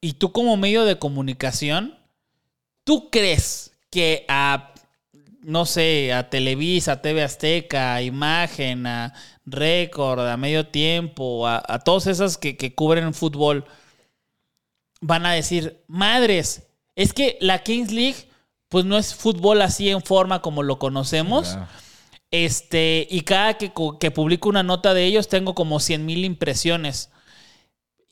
Y 0.00 0.14
tú 0.14 0.32
como 0.32 0.56
medio 0.56 0.84
de 0.84 0.98
comunicación, 0.98 1.94
¿tú 2.84 3.10
crees 3.10 3.72
que 3.90 4.24
a, 4.28 4.72
no 5.42 5.66
sé, 5.66 6.12
a 6.12 6.28
Televisa, 6.30 6.92
a 6.92 7.02
TV 7.02 7.22
Azteca, 7.22 7.94
a 7.94 8.02
Imagen, 8.02 8.86
a 8.86 9.12
Record, 9.52 10.20
a 10.20 10.36
Medio 10.36 10.66
Tiempo, 10.66 11.46
a, 11.46 11.62
a 11.66 11.78
todas 11.80 12.06
esas 12.06 12.38
que, 12.38 12.56
que 12.56 12.74
cubren 12.74 13.14
fútbol, 13.14 13.64
van 15.00 15.26
a 15.26 15.32
decir, 15.32 15.82
madres, 15.86 16.64
es 16.96 17.12
que 17.12 17.38
la 17.40 17.62
Kings 17.62 17.90
League, 17.92 18.28
pues 18.68 18.84
no 18.84 18.96
es 18.98 19.14
fútbol 19.14 19.62
así 19.62 19.88
en 19.90 20.02
forma 20.02 20.42
como 20.42 20.62
lo 20.62 20.78
conocemos. 20.78 21.48
Claro. 21.50 21.66
Este, 22.30 23.08
y 23.10 23.22
cada 23.22 23.54
que, 23.54 23.72
que 23.98 24.10
publico 24.10 24.48
una 24.48 24.62
nota 24.62 24.94
de 24.94 25.04
ellos 25.04 25.28
tengo 25.28 25.54
como 25.54 25.80
100 25.80 26.06
mil 26.06 26.24
impresiones. 26.24 27.10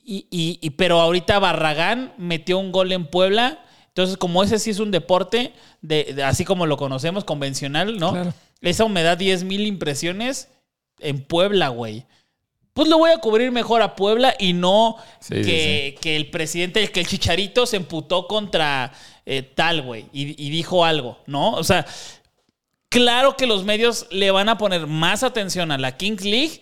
Y, 0.05 0.26
y- 0.30 0.59
y- 0.61 0.70
pero 0.70 1.01
ahorita 1.01 1.39
Barragán 1.39 2.14
metió 2.18 2.59
un 2.59 2.72
gol 2.72 2.91
en 2.93 3.07
Puebla. 3.07 3.64
Entonces, 3.89 4.16
como 4.16 4.43
ese 4.43 4.59
sí 4.59 4.70
es 4.70 4.78
un 4.80 4.91
deporte, 4.91 5.53
de, 5.82 6.12
de- 6.14 6.22
así 6.24 6.45
como 6.45 6.66
lo 6.66 6.76
conocemos, 6.76 7.24
convencional, 7.24 7.99
¿no? 7.99 8.12
Claro. 8.12 8.34
Esa 8.61 8.89
me 8.89 9.03
da 9.05 9.14
10 9.14 9.45
mil 9.45 9.66
impresiones 9.66 10.49
en 11.01 11.23
Puebla, 11.25 11.69
güey. 11.69 12.07
Pues 12.73 12.89
lo 12.89 12.99
voy 12.99 13.11
a 13.11 13.19
cubrir 13.19 13.51
mejor 13.51 13.83
a 13.83 13.97
Puebla 13.97 14.35
y 14.39 14.53
no 14.53 14.97
Sí, 15.21 15.43
sí, 15.43 15.51
que, 15.51 15.99
que 16.01 16.17
el 16.17 16.31
presidente, 16.31 16.87
que 16.93 17.01
el 17.01 17.09
chicharito 17.09 17.67
se 17.67 17.77
emputó 17.77 18.29
contra 18.29 18.93
eh, 19.27 19.43
tal, 19.43 19.83
güey, 19.83 20.07
y, 20.13 20.47
y 20.47 20.51
dijo 20.51 20.85
algo, 20.85 21.19
¿no? 21.27 21.53
O 21.55 21.65
sea, 21.65 21.85
claro 22.89 23.37
que 23.37 23.47
los 23.47 23.65
medios 23.65 24.07
le 24.11 24.31
van 24.31 24.49
a 24.49 24.59
poner 24.59 24.87
más 24.87 25.23
atención 25.23 25.73
a 25.73 25.79
la 25.79 25.97
Kings 25.97 26.25
League 26.25 26.61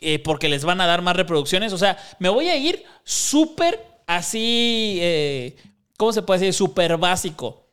eh, 0.00 0.18
porque 0.20 0.48
les 0.48 0.64
van 0.64 0.80
a 0.80 0.86
dar 0.86 1.02
más 1.02 1.16
reproducciones. 1.16 1.72
O 1.72 1.78
sea, 1.78 1.98
me 2.18 2.28
voy 2.28 2.48
a 2.48 2.56
ir 2.56 2.84
súper 3.04 3.84
así, 4.06 4.98
eh, 5.00 5.56
¿cómo 5.96 6.12
se 6.12 6.22
puede 6.22 6.40
decir? 6.40 6.54
Súper 6.54 6.96
básico. 6.96 7.66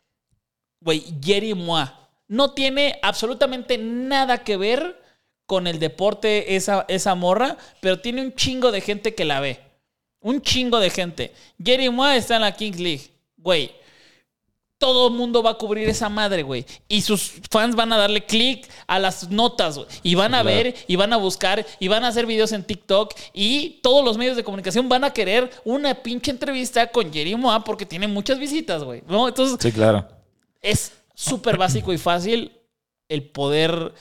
Güey, 0.82 1.04
Jerry 1.24 1.54
Moa 1.54 2.10
no 2.28 2.52
tiene 2.52 3.00
absolutamente 3.02 3.78
nada 3.78 4.40
que 4.40 4.58
ver 4.58 5.02
con 5.46 5.68
el 5.68 5.80
deporte 5.80 6.56
esa, 6.56 6.86
esa 6.88 7.16
morra, 7.16 7.58
pero 7.82 8.00
tiene 8.00 8.22
un 8.22 8.34
chingo 8.34 8.72
de 8.72 8.82
gente 8.82 9.14
que 9.16 9.26
la 9.26 9.40
ve. 9.40 9.60
Un 10.20 10.42
chingo 10.42 10.80
de 10.80 10.90
gente. 10.90 11.34
Jerry 11.64 11.90
Moa 11.90 12.16
está 12.16 12.36
en 12.36 12.42
la 12.42 12.52
Kings 12.56 12.80
League. 12.80 13.10
Güey, 13.38 13.72
todo 14.80 15.08
el 15.08 15.14
mundo 15.14 15.44
va 15.44 15.52
a 15.52 15.58
cubrir 15.58 15.88
esa 15.88 16.10
madre, 16.10 16.42
güey. 16.44 16.66
Y 16.88 17.02
sus 17.02 17.34
fans 17.52 17.76
van 17.76 17.94
a 17.94 17.98
darle 17.98 18.26
clic 18.26 18.68
a 18.88 18.98
las 19.00 19.30
notas, 19.30 19.78
güey. 19.78 19.88
Y 20.04 20.16
van 20.16 20.34
a 20.34 20.42
claro. 20.42 20.58
ver, 20.58 20.76
y 20.88 20.96
van 20.96 21.14
a 21.14 21.18
buscar, 21.18 21.66
y 21.80 21.88
van 21.88 22.04
a 22.04 22.08
hacer 22.08 22.26
videos 22.26 22.52
en 22.52 22.64
TikTok. 22.64 23.14
Y 23.34 23.80
todos 23.84 24.04
los 24.04 24.18
medios 24.18 24.36
de 24.36 24.44
comunicación 24.44 24.90
van 24.90 25.04
a 25.04 25.14
querer 25.14 25.50
una 25.64 25.94
pinche 25.94 26.32
entrevista 26.32 26.88
con 26.88 27.14
Jerry 27.14 27.36
Moa 27.36 27.64
porque 27.64 27.86
tiene 27.86 28.08
muchas 28.08 28.40
visitas, 28.40 28.84
güey. 28.84 29.04
¿No? 29.08 29.28
Entonces, 29.28 29.58
Sí, 29.62 29.72
claro. 29.72 30.08
es 30.62 30.92
súper 31.14 31.58
básico 31.58 31.94
y 31.94 31.98
fácil 32.00 32.52
el 33.10 33.24
poder 33.30 33.94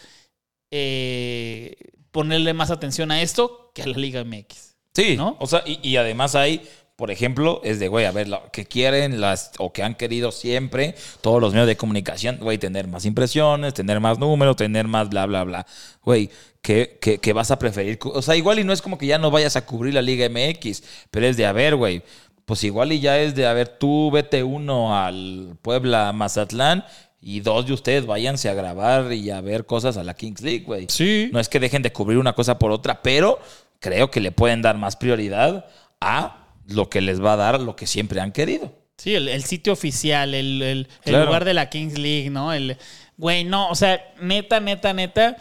eh, 0.76 1.76
ponerle 2.10 2.52
más 2.52 2.72
atención 2.72 3.12
a 3.12 3.22
esto 3.22 3.70
que 3.72 3.82
a 3.82 3.86
la 3.86 3.96
Liga 3.96 4.24
MX. 4.24 4.74
Sí, 4.92 5.16
¿No? 5.16 5.36
O 5.38 5.46
sea, 5.46 5.62
y, 5.64 5.78
y 5.88 5.96
además 5.98 6.34
hay, 6.34 6.68
por 6.96 7.12
ejemplo, 7.12 7.60
es 7.62 7.78
de, 7.78 7.86
güey, 7.86 8.06
a 8.06 8.10
ver, 8.10 8.26
lo 8.26 8.50
que 8.50 8.66
quieren 8.66 9.20
las, 9.20 9.52
o 9.58 9.72
que 9.72 9.84
han 9.84 9.94
querido 9.94 10.32
siempre 10.32 10.96
todos 11.20 11.40
los 11.40 11.52
medios 11.52 11.68
de 11.68 11.76
comunicación, 11.76 12.38
güey, 12.40 12.58
tener 12.58 12.88
más 12.88 13.04
impresiones, 13.04 13.72
tener 13.72 14.00
más 14.00 14.18
números, 14.18 14.56
tener 14.56 14.88
más 14.88 15.10
bla, 15.10 15.26
bla, 15.26 15.44
bla. 15.44 15.66
Güey, 16.02 16.28
que, 16.60 16.98
que, 17.00 17.18
que 17.18 17.32
vas 17.32 17.52
a 17.52 17.58
preferir. 17.60 18.00
O 18.02 18.20
sea, 18.20 18.34
igual 18.34 18.58
y 18.58 18.64
no 18.64 18.72
es 18.72 18.82
como 18.82 18.98
que 18.98 19.06
ya 19.06 19.18
no 19.18 19.30
vayas 19.30 19.54
a 19.54 19.64
cubrir 19.64 19.94
la 19.94 20.02
Liga 20.02 20.28
MX, 20.28 20.82
pero 21.12 21.26
es 21.26 21.36
de, 21.36 21.46
a 21.46 21.52
ver, 21.52 21.76
güey, 21.76 22.02
pues 22.44 22.62
igual 22.64 22.92
y 22.92 23.00
ya 23.00 23.18
es 23.18 23.34
de, 23.34 23.46
a 23.46 23.52
ver, 23.52 23.68
tú 23.68 24.10
vete 24.10 24.42
uno 24.42 24.98
al 24.98 25.56
Puebla 25.62 26.12
Mazatlán. 26.12 26.84
Y 27.26 27.40
dos 27.40 27.64
de 27.66 27.72
ustedes 27.72 28.04
váyanse 28.04 28.50
a 28.50 28.54
grabar 28.54 29.10
y 29.14 29.30
a 29.30 29.40
ver 29.40 29.64
cosas 29.64 29.96
a 29.96 30.04
la 30.04 30.12
Kings 30.14 30.42
League, 30.42 30.64
güey. 30.66 30.86
Sí. 30.90 31.30
No 31.32 31.40
es 31.40 31.48
que 31.48 31.58
dejen 31.58 31.80
de 31.80 31.90
cubrir 31.90 32.18
una 32.18 32.34
cosa 32.34 32.58
por 32.58 32.70
otra, 32.70 33.00
pero 33.02 33.38
creo 33.80 34.10
que 34.10 34.20
le 34.20 34.30
pueden 34.30 34.60
dar 34.60 34.76
más 34.76 34.96
prioridad 34.96 35.64
a 36.02 36.48
lo 36.68 36.90
que 36.90 37.00
les 37.00 37.22
va 37.24 37.32
a 37.32 37.36
dar 37.36 37.60
lo 37.60 37.76
que 37.76 37.86
siempre 37.86 38.20
han 38.20 38.30
querido. 38.32 38.72
Sí, 38.98 39.14
el, 39.14 39.28
el 39.28 39.42
sitio 39.44 39.72
oficial, 39.72 40.34
el, 40.34 40.60
el- 40.62 40.78
el 40.78 40.88
Claro. 41.12 41.24
lugar 41.26 41.44
de 41.46 41.54
la 41.54 41.70
Kings 41.70 41.96
League, 41.98 42.28
¿no? 42.30 42.52
El, 42.52 42.76
güey, 43.16 43.44
no, 43.44 43.68
o 43.70 43.74
sea, 43.74 44.00
neta, 44.20 44.60
neta, 44.60 44.92
neta, 44.92 45.36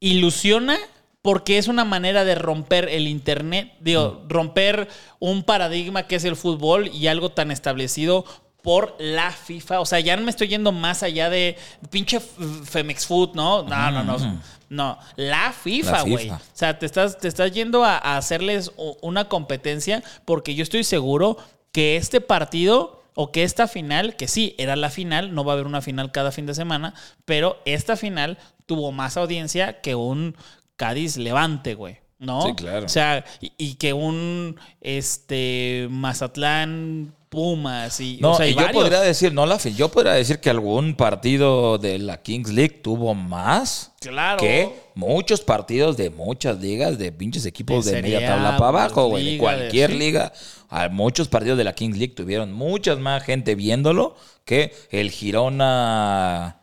ilusiona 0.00 0.76
porque 1.22 1.58
es 1.58 1.68
una 1.68 1.84
manera 1.84 2.24
de 2.24 2.34
romper 2.34 2.88
el 2.88 3.06
Internet, 3.06 3.72
digo, 3.80 4.24
romper 4.28 4.88
un 5.18 5.42
paradigma 5.42 6.06
que 6.06 6.16
es 6.16 6.24
el 6.24 6.34
fútbol 6.34 6.88
y 6.94 7.08
algo 7.08 7.30
tan 7.30 7.50
establecido 7.50 8.24
por 8.62 8.96
la 8.98 9.30
FIFA. 9.30 9.80
O 9.80 9.86
sea, 9.86 10.00
ya 10.00 10.16
no 10.16 10.22
me 10.22 10.30
estoy 10.30 10.48
yendo 10.48 10.72
más 10.72 11.02
allá 11.02 11.30
de 11.30 11.56
pinche 11.90 12.20
Femex 12.20 13.06
Food, 13.06 13.34
¿no? 13.34 13.62
No, 13.62 13.90
no, 13.90 14.04
no. 14.04 14.40
No, 14.68 14.98
la 15.16 15.52
FIFA, 15.52 16.02
güey. 16.02 16.30
O 16.30 16.38
sea, 16.52 16.78
te 16.78 16.86
estás, 16.86 17.18
te 17.18 17.26
estás 17.26 17.50
yendo 17.50 17.84
a, 17.84 17.96
a 17.98 18.16
hacerles 18.16 18.72
una 19.02 19.28
competencia 19.28 20.02
porque 20.24 20.54
yo 20.54 20.62
estoy 20.62 20.84
seguro 20.84 21.36
que 21.72 21.96
este 21.96 22.20
partido 22.20 23.02
o 23.14 23.32
que 23.32 23.42
esta 23.42 23.66
final, 23.66 24.16
que 24.16 24.28
sí, 24.28 24.54
era 24.58 24.76
la 24.76 24.90
final, 24.90 25.34
no 25.34 25.44
va 25.44 25.52
a 25.52 25.54
haber 25.54 25.66
una 25.66 25.82
final 25.82 26.12
cada 26.12 26.32
fin 26.32 26.46
de 26.46 26.54
semana, 26.54 26.94
pero 27.24 27.60
esta 27.64 27.96
final 27.96 28.38
tuvo 28.66 28.92
más 28.92 29.16
audiencia 29.16 29.80
que 29.80 29.94
un 29.94 30.36
Cádiz 30.76 31.16
Levante, 31.16 31.74
güey. 31.74 31.99
¿No? 32.20 32.42
Sí, 32.46 32.52
claro. 32.54 32.86
O 32.86 32.88
sea, 32.88 33.24
y, 33.40 33.52
y 33.58 33.74
que 33.74 33.92
un 33.94 34.54
este 34.82 35.88
Mazatlán 35.90 37.14
Pumas 37.30 37.98
y 38.00 38.18
No, 38.20 38.32
o 38.32 38.36
sea, 38.36 38.46
y 38.46 38.50
yo 38.50 38.56
varios. 38.56 38.74
podría 38.74 39.00
decir, 39.00 39.32
no 39.32 39.46
la 39.46 39.56
yo 39.58 39.88
podría 39.88 40.12
decir 40.12 40.38
que 40.40 40.50
algún 40.50 40.96
partido 40.96 41.78
de 41.78 41.98
la 41.98 42.20
Kings 42.22 42.50
League 42.50 42.80
tuvo 42.82 43.14
más 43.14 43.92
Claro. 44.00 44.38
que 44.38 44.68
muchos 44.94 45.40
partidos 45.40 45.96
de 45.96 46.10
muchas 46.10 46.58
ligas 46.60 46.98
de 46.98 47.10
pinches 47.12 47.46
equipos 47.46 47.84
De 47.86 47.92
de, 47.96 48.02
media 48.02 48.26
tabla 48.26 48.56
para 48.56 48.68
abajo, 48.68 49.06
güey. 49.08 49.24
De 49.24 49.30
de- 49.32 49.38
cualquier 49.38 49.90
sí. 49.92 49.96
liga. 49.98 50.32
A 50.68 50.88
muchos 50.88 51.28
partidos 51.28 51.56
de 51.56 51.64
la 51.64 51.72
Kings 51.74 51.96
League 51.96 52.14
tuvieron 52.14 52.52
muchas 52.52 52.98
más 52.98 53.22
gente 53.22 53.54
viéndolo 53.54 54.14
que 54.44 54.74
el 54.90 55.10
Girona. 55.10 56.60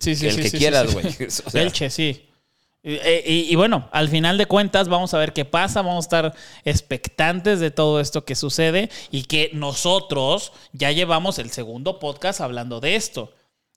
Sí, 0.00 0.14
sí, 0.16 0.26
el 0.26 0.32
sí, 0.42 0.42
que 0.50 0.58
quieras, 0.58 0.92
güey. 0.92 1.04
O 1.46 1.50
sea- 1.50 1.62
Elche, 1.62 1.90
sí. 1.90 2.26
Y, 2.82 2.94
y- 2.94 3.46
y 3.50 3.54
bueno, 3.56 3.88
al 3.92 4.08
final 4.08 4.38
de 4.38 4.46
cuentas 4.46 4.88
vamos 4.88 5.12
a 5.12 5.18
ver 5.18 5.32
qué 5.34 5.44
pasa, 5.44 5.82
vamos 5.82 6.04
a 6.04 6.06
estar 6.06 6.34
expectantes 6.64 7.60
de 7.60 7.70
todo 7.70 8.00
esto 8.00 8.24
que 8.24 8.34
sucede 8.34 8.88
y 9.10 9.24
que 9.24 9.50
nosotros 9.52 10.52
ya 10.72 10.90
llevamos 10.90 11.38
el 11.38 11.50
segundo 11.50 11.98
podcast 11.98 12.40
hablando 12.40 12.80
de 12.80 12.96
esto. 12.96 13.32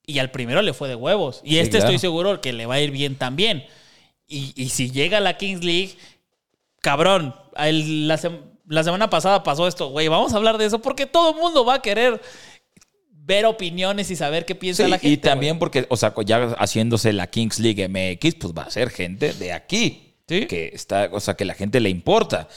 Y 0.05 0.19
al 0.19 0.31
primero 0.31 0.61
le 0.61 0.73
fue 0.73 0.87
de 0.89 0.95
huevos. 0.95 1.41
Y 1.43 1.51
Sí, 1.51 1.59
este 1.59 1.77
claro. 1.77 1.85
estoy 1.85 1.99
seguro 1.99 2.41
que 2.41 2.53
le 2.53 2.65
va 2.65 2.75
a 2.75 2.81
ir 2.81 2.91
bien 2.91 3.17
también. 3.17 3.65
Y, 4.27 4.53
y 4.55 4.69
si 4.69 4.89
llega 4.91 5.19
la 5.19 5.37
Kings 5.37 5.63
League, 5.63 5.97
cabrón, 6.81 7.35
el- 7.57 8.07
la, 8.07 8.19
la 8.67 8.83
semana 8.83 9.09
pasada 9.09 9.43
pasó 9.43 9.67
esto, 9.67 9.89
güey, 9.89 10.07
vamos 10.07 10.33
a 10.33 10.37
hablar 10.37 10.57
de 10.57 10.65
eso 10.65 10.79
porque 10.79 11.05
todo 11.05 11.31
el 11.31 11.37
mundo 11.37 11.65
va 11.65 11.75
a 11.75 11.81
querer 11.81 12.21
ver 13.25 13.45
opiniones 13.45 14.11
y 14.11 14.15
saber 14.15 14.45
qué 14.45 14.53
piensa 14.55 14.83
Sí, 14.83 14.89
la 14.89 14.97
gente. 14.99 15.13
y 15.13 15.17
también 15.17 15.59
porque, 15.59 15.85
o 15.89 15.95
sea, 15.97 16.13
ya 16.25 16.55
haciéndose 16.59 17.13
la 17.13 17.27
Kings 17.27 17.59
League 17.59 17.87
MX, 17.87 18.35
pues 18.35 18.53
va 18.53 18.63
a 18.63 18.69
ser 18.69 18.89
gente 18.89 19.33
de 19.33 19.53
aquí. 19.53 20.13
Sí. 20.27 20.45
Que 20.45 20.71
está, 20.73 21.09
o 21.11 21.19
sea, 21.19 21.33
que 21.35 21.45
la 21.45 21.53
gente 21.53 21.79
le 21.79 21.89
importa. 21.89 22.47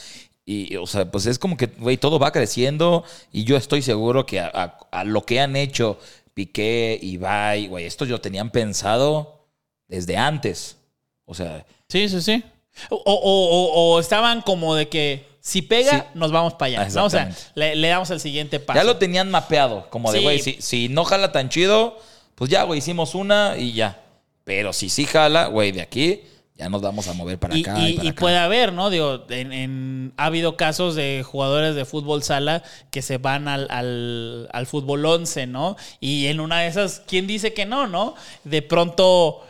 Y, 0.45 0.75
o 0.77 0.87
sea, 0.87 1.09
pues 1.11 1.25
es 1.25 1.37
como 1.39 1.57
que, 1.57 1.67
güey, 1.67 1.97
todo 1.97 2.19
va 2.19 2.31
creciendo 2.31 3.03
y 3.33 3.43
yo 3.43 3.57
estoy 3.57 3.81
seguro 3.81 4.25
que 4.25 4.39
a, 4.39 4.49
a- 4.53 4.77
a 4.91 5.03
lo 5.03 5.25
que 5.25 5.39
han 5.41 5.55
hecho 5.57 5.99
Piqué, 6.33 6.97
Ibai, 7.01 7.67
güey, 7.67 7.85
estos 7.85 8.07
lo 8.09 8.21
tenían 8.21 8.51
pensado 8.51 9.47
desde 9.87 10.15
antes. 10.17 10.77
O 11.25 11.33
sea, 11.33 11.65
Sí, 11.89 12.07
sí, 12.09 12.21
sí. 12.21 12.43
O, 12.89 12.95
o- 12.95 13.13
o- 13.15 13.93
o 13.95 13.99
estaban 13.99 14.41
como 14.41 14.75
de 14.75 14.87
que 14.87 15.25
si 15.47 15.61
pega, 15.61 15.91
Sí. 15.91 16.03
nos 16.13 16.31
vamos 16.33 16.55
para 16.55 16.81
allá. 16.83 16.89
¿no? 16.93 17.05
O 17.05 17.09
sea, 17.09 17.31
le, 17.55 17.75
le 17.77 17.87
damos 17.87 18.09
el 18.11 18.19
siguiente 18.19 18.59
paso. 18.59 18.77
ya 18.79 18.83
lo 18.83 18.97
tenían 18.97 19.31
mapeado, 19.31 19.89
como 19.89 20.11
de, 20.11 20.17
Sí. 20.19 20.23
güey, 20.25 20.39
si, 20.39 20.57
si 20.61 20.89
no 20.89 21.05
jala 21.05 21.31
tan 21.31 21.47
chido, 21.49 21.97
pues 22.35 22.49
ya, 22.51 22.63
güey, 22.63 22.79
hicimos 22.79 23.15
una 23.15 23.55
y 23.57 23.71
ya. 23.71 24.01
Pero 24.43 24.73
si 24.73 24.89
sí 24.89 25.05
jala, 25.05 25.47
güey, 25.47 25.71
de 25.71 25.81
aquí 25.81 26.21
ya 26.57 26.69
nos 26.69 26.81
vamos 26.81 27.07
a 27.07 27.13
mover 27.13 27.37
para 27.37 27.55
y, 27.55 27.61
acá. 27.61 27.79
y- 27.79 27.91
y 27.91 27.93
para 27.93 28.05
y 28.05 28.09
acá. 28.09 28.19
puede 28.19 28.37
haber, 28.37 28.73
¿no? 28.73 28.89
Digo, 28.89 29.25
en, 29.29 29.53
en- 29.53 30.13
ha 30.17 30.25
habido 30.25 30.57
casos 30.57 30.95
de 30.95 31.23
jugadores 31.25 31.75
de 31.75 31.85
fútbol 31.85 32.23
sala 32.23 32.63
que 32.91 33.01
se 33.01 33.17
van 33.19 33.47
al, 33.47 33.67
al, 33.69 34.49
al 34.51 34.65
fútbol 34.67 35.05
11, 35.05 35.47
¿no? 35.47 35.77
Y 35.99 36.25
en 36.27 36.39
una 36.39 36.59
de 36.61 36.67
esas, 36.67 37.03
¿quién 37.07 37.25
dice 37.27 37.53
que 37.53 37.65
no, 37.65 37.87
no? 37.87 38.15
De 38.43 38.61
pronto, 38.63 39.45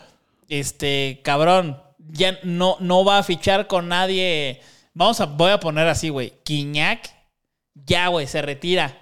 este, 0.50 1.22
cabrón, 1.24 1.82
ya 2.12 2.38
no, 2.44 2.78
no 2.80 3.04
va 3.04 3.18
a 3.20 3.24
fichar 3.24 3.68
con 3.68 3.88
nadie. 3.90 4.62
Vamos 4.98 5.22
a, 5.22 5.26
voy 5.28 5.52
a 5.52 5.60
poner 5.60 5.88
así, 5.88 6.10
güey. 6.10 6.34
Quiñac, 6.44 7.08
ya, 7.76 8.08
güey, 8.08 8.26
se 8.26 8.42
retira. 8.42 8.98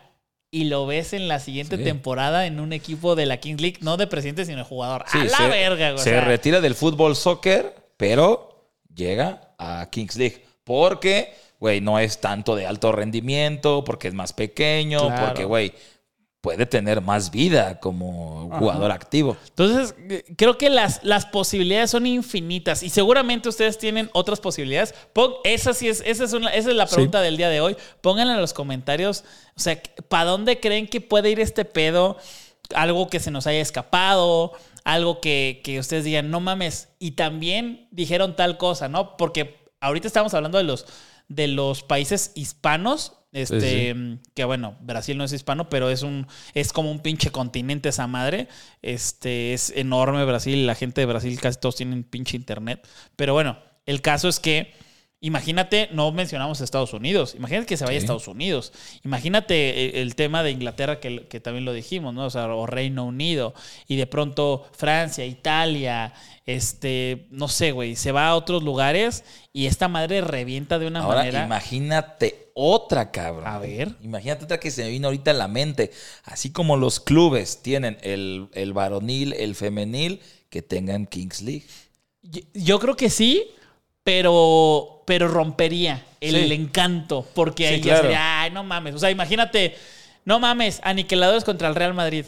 Y 0.52 0.66
lo 0.66 0.86
ves 0.86 1.14
en 1.14 1.28
la 1.30 1.40
siguiente 1.40 1.78
Sí. 1.78 1.84
temporada 1.84 2.46
en 2.48 2.60
un 2.60 2.74
equipo 2.74 3.16
de 3.16 3.26
la 3.26 3.38
Kings 3.38 3.62
League, 3.62 3.78
no 3.82 3.96
de 3.96 4.06
presidente, 4.08 4.44
sino 4.46 4.58
de 4.58 4.64
jugador. 4.66 5.06
Sí, 5.08 5.20
a 5.20 5.24
la 5.24 5.38
se- 5.38 5.48
verga, 5.48 5.92
güey. 5.92 6.02
o 6.02 6.04
Se 6.04 6.10
sea, 6.12 6.22
retira 6.22 6.60
del 6.60 6.76
fútbol 6.76 7.16
soccer, 7.16 7.74
pero 7.98 8.70
llega 8.94 9.54
a 9.58 9.88
Kings 9.90 10.18
League. 10.18 10.46
Porque, 10.66 11.34
güey, 11.62 11.80
no 11.80 11.98
es 12.00 12.20
tanto 12.20 12.56
de 12.58 12.68
alto 12.68 12.92
rendimiento, 12.92 13.84
porque 13.86 14.10
es 14.10 14.14
más 14.14 14.34
pequeño, 14.34 15.00
Claro. 15.08 15.26
porque, 15.28 15.46
güey, 15.46 15.74
puede 16.46 16.66
tener 16.68 17.02
más 17.02 17.32
vida 17.32 17.80
como 17.80 18.50
jugador 18.60 18.92
activo. 18.92 19.36
Entonces, 19.50 19.96
eh, 20.10 20.24
creo 20.38 20.58
que 20.60 20.70
las, 20.70 21.04
las 21.04 21.26
posibilidades 21.26 21.90
son 21.90 22.06
infinitas 22.06 22.84
y 22.84 22.90
seguramente 22.90 23.50
ustedes 23.50 23.80
tienen 23.80 24.12
otras 24.14 24.40
posibilidades. 24.40 24.94
Pon- 25.12 25.34
esa, 25.44 25.74
sí 25.74 25.90
es, 25.90 26.04
esa, 26.06 26.24
es 26.24 26.34
una- 26.34 26.52
esa 26.54 26.70
es 26.70 26.76
la 26.76 26.86
pregunta 26.86 27.20
del 27.22 27.36
día 27.38 27.50
de 27.50 27.62
hoy. 27.62 27.76
Pónganla 28.02 28.36
en 28.36 28.42
los 28.42 28.54
comentarios. 28.54 29.24
O 29.58 29.60
sea, 29.60 29.82
¿para 30.08 30.26
dónde 30.30 30.60
creen 30.60 30.88
que 30.88 31.02
puede 31.02 31.32
ir 31.32 31.40
este 31.40 31.66
pedo? 31.66 32.18
Algo 32.76 33.08
que 33.10 33.20
se 33.20 33.32
nos 33.32 33.48
haya 33.48 33.60
escapado, 33.62 34.52
algo 34.84 35.20
que, 35.22 35.62
que 35.64 35.80
ustedes 35.80 36.04
digan, 36.04 36.30
no 36.30 36.40
mames. 36.42 36.90
Y 37.00 37.12
también 37.12 37.88
dijeron 37.92 38.36
tal 38.36 38.58
cosa, 38.58 38.88
¿no? 38.88 39.18
Porque 39.18 39.58
ahorita 39.82 40.08
estamos 40.08 40.34
hablando 40.36 40.60
de 40.60 40.64
los, 40.64 40.86
de 41.28 41.48
los 41.48 41.82
países 41.82 42.32
hispanos. 42.36 43.14
Este, 43.36 43.60
Sí, 43.60 43.88
sí. 43.88 43.94
Mm, 43.94 44.20
que 44.34 44.46
bueno, 44.46 44.78
Brasil 44.80 45.18
no 45.18 45.26
es 45.26 45.34
hispano, 45.34 45.70
pero 45.70 45.90
es 45.90 46.04
un 46.04 46.26
es 46.54 46.72
como 46.72 46.90
un 46.90 47.00
pinche 47.02 47.32
continente 47.32 47.90
esa 47.90 48.08
madre. 48.08 48.48
Este 48.82 49.54
es 49.54 49.72
enorme 49.76 50.24
Brasil, 50.24 50.66
la 50.66 50.74
gente 50.74 51.02
de 51.02 51.08
Brasil 51.08 51.40
casi 51.42 51.60
todos 51.60 51.76
tienen 51.76 52.06
pinche 52.06 52.38
internet, 52.38 52.88
pero 53.18 53.34
bueno, 53.34 53.58
el 53.86 54.02
caso 54.02 54.30
es 54.30 54.40
que 54.40 54.74
imagínate, 55.20 55.90
no 55.92 56.12
mencionamos 56.12 56.62
Estados 56.62 56.94
Unidos, 56.94 57.36
imagínate 57.36 57.66
que 57.66 57.78
se 57.78 57.84
vaya 57.84 57.98
a. 57.98 58.00
Estados 58.00 58.28
Unidos. 58.28 58.72
Imagínate 59.04 59.90
el, 59.90 59.96
el 60.04 60.16
tema 60.16 60.44
de 60.44 60.52
Inglaterra 60.52 61.00
que, 61.00 61.28
que 61.28 61.40
también 61.40 61.66
lo 61.66 61.74
dijimos, 61.74 62.14
¿no? 62.14 62.26
O 62.26 62.30
sea, 62.30 62.48
o 62.54 62.66
Reino 62.68 63.06
Unido 63.06 63.54
y 63.88 63.96
de 63.96 64.08
pronto 64.08 64.70
Francia, 64.74 65.26
Italia, 65.26 66.14
este, 66.46 67.26
no 67.32 67.48
sé, 67.48 67.72
güey, 67.72 67.96
se 67.96 68.12
va 68.12 68.28
a 68.28 68.36
otros 68.36 68.62
lugares 68.64 69.24
y 69.52 69.66
esta 69.66 69.88
madre 69.88 70.22
revienta 70.22 70.78
de 70.80 70.88
una 70.88 71.00
Ahora, 71.02 71.18
manera 71.20 71.46
imagínate 71.46 72.52
otra, 72.54 73.12
cabrón. 73.12 73.48
A 73.48 73.58
ver. 73.60 73.96
Imagínate 74.02 74.46
otra 74.46 74.60
que 74.60 74.72
se 74.72 74.84
me 74.84 74.90
vino 74.90 75.08
ahorita 75.08 75.32
a 75.32 75.34
la 75.34 75.48
mente. 75.48 75.92
Así 76.24 76.52
como 76.52 76.78
los 76.78 77.00
clubes 77.00 77.62
tienen 77.62 77.98
el, 78.02 78.48
el 78.54 78.74
varonil, 78.74 79.34
el 79.34 79.56
femenil, 79.56 80.22
que 80.50 80.62
tengan 80.62 81.06
Kings 81.08 81.42
League. 81.42 81.66
Yo- 82.22 82.42
Yo 82.54 82.80
creo 82.80 82.96
que 82.96 83.10
sí, 83.10 83.52
pero, 84.04 85.02
pero 85.06 85.28
rompería 85.28 86.06
el 86.22 86.48
Sí. 86.48 86.54
encanto. 86.54 87.28
Porque 87.34 87.68
Sí, 87.68 87.74
ahí 87.74 87.80
ya 87.82 87.84
claro. 87.94 88.02
sería, 88.04 88.42
ay, 88.42 88.52
no 88.52 88.64
mames. 88.64 88.94
O 88.96 89.00
sea, 89.00 89.10
imagínate, 89.12 89.76
no 90.26 90.40
mames, 90.40 90.80
aniquiladores 90.84 91.44
contra 91.44 91.68
el 91.68 91.76
Real 91.76 91.94
Madrid. 91.96 92.26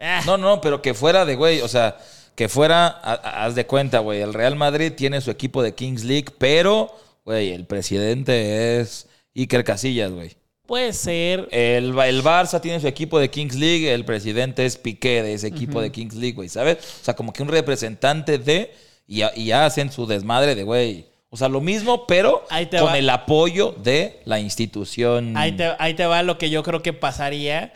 Ah, 0.00 0.22
No, 0.26 0.38
no, 0.38 0.60
pero 0.60 0.80
que 0.80 0.94
fuera 0.94 1.24
de, 1.24 1.34
güey, 1.36 1.60
o 1.60 1.68
sea, 1.68 1.96
que 2.38 2.48
fuera, 2.48 2.86
haz 2.86 3.56
de 3.56 3.66
cuenta, 3.66 3.98
güey, 3.98 4.20
el 4.20 4.32
Real 4.32 4.54
Madrid 4.54 4.92
tiene 4.92 5.20
su 5.20 5.28
equipo 5.32 5.60
de 5.60 5.74
Kings 5.74 6.04
League, 6.04 6.26
pero, 6.38 6.96
güey, 7.24 7.50
el 7.50 7.64
presidente 7.64 8.78
es 8.78 9.08
Iker 9.34 9.64
Casillas, 9.64 10.12
güey. 10.12 10.36
Puede 10.64 10.92
ser. 10.92 11.48
El, 11.50 11.98
el 11.98 12.22
Barça 12.22 12.60
tiene 12.60 12.78
su 12.78 12.86
equipo 12.86 13.18
de 13.18 13.28
Kings 13.28 13.56
League, 13.56 13.92
el 13.92 14.04
presidente 14.04 14.64
es 14.64 14.76
Piqué 14.76 15.24
de 15.24 15.34
ese 15.34 15.48
equipo 15.48 15.80
de 15.80 15.90
Kings 15.90 16.14
League, 16.14 16.36
güey, 16.36 16.48
¿sabes? 16.48 16.76
O 17.00 17.04
sea, 17.04 17.16
como 17.16 17.32
que 17.32 17.42
un 17.42 17.48
representante 17.48 18.38
de, 18.38 18.72
y, 19.08 19.50
hacen 19.50 19.90
su 19.90 20.06
desmadre 20.06 20.54
de, 20.54 20.62
güey. 20.62 21.06
O 21.30 21.36
sea, 21.36 21.48
lo 21.48 21.60
mismo, 21.60 22.06
pero 22.06 22.46
con 22.78 22.86
va. 22.90 22.98
el 22.98 23.10
apoyo 23.10 23.72
de 23.72 24.20
la 24.26 24.38
institución. 24.38 25.36
Ahí 25.36 25.56
te, 25.56 25.72
ahí 25.80 25.94
te 25.94 26.06
va 26.06 26.22
lo 26.22 26.38
que 26.38 26.50
yo 26.50 26.62
creo 26.62 26.82
que 26.82 26.92
pasaría. 26.92 27.72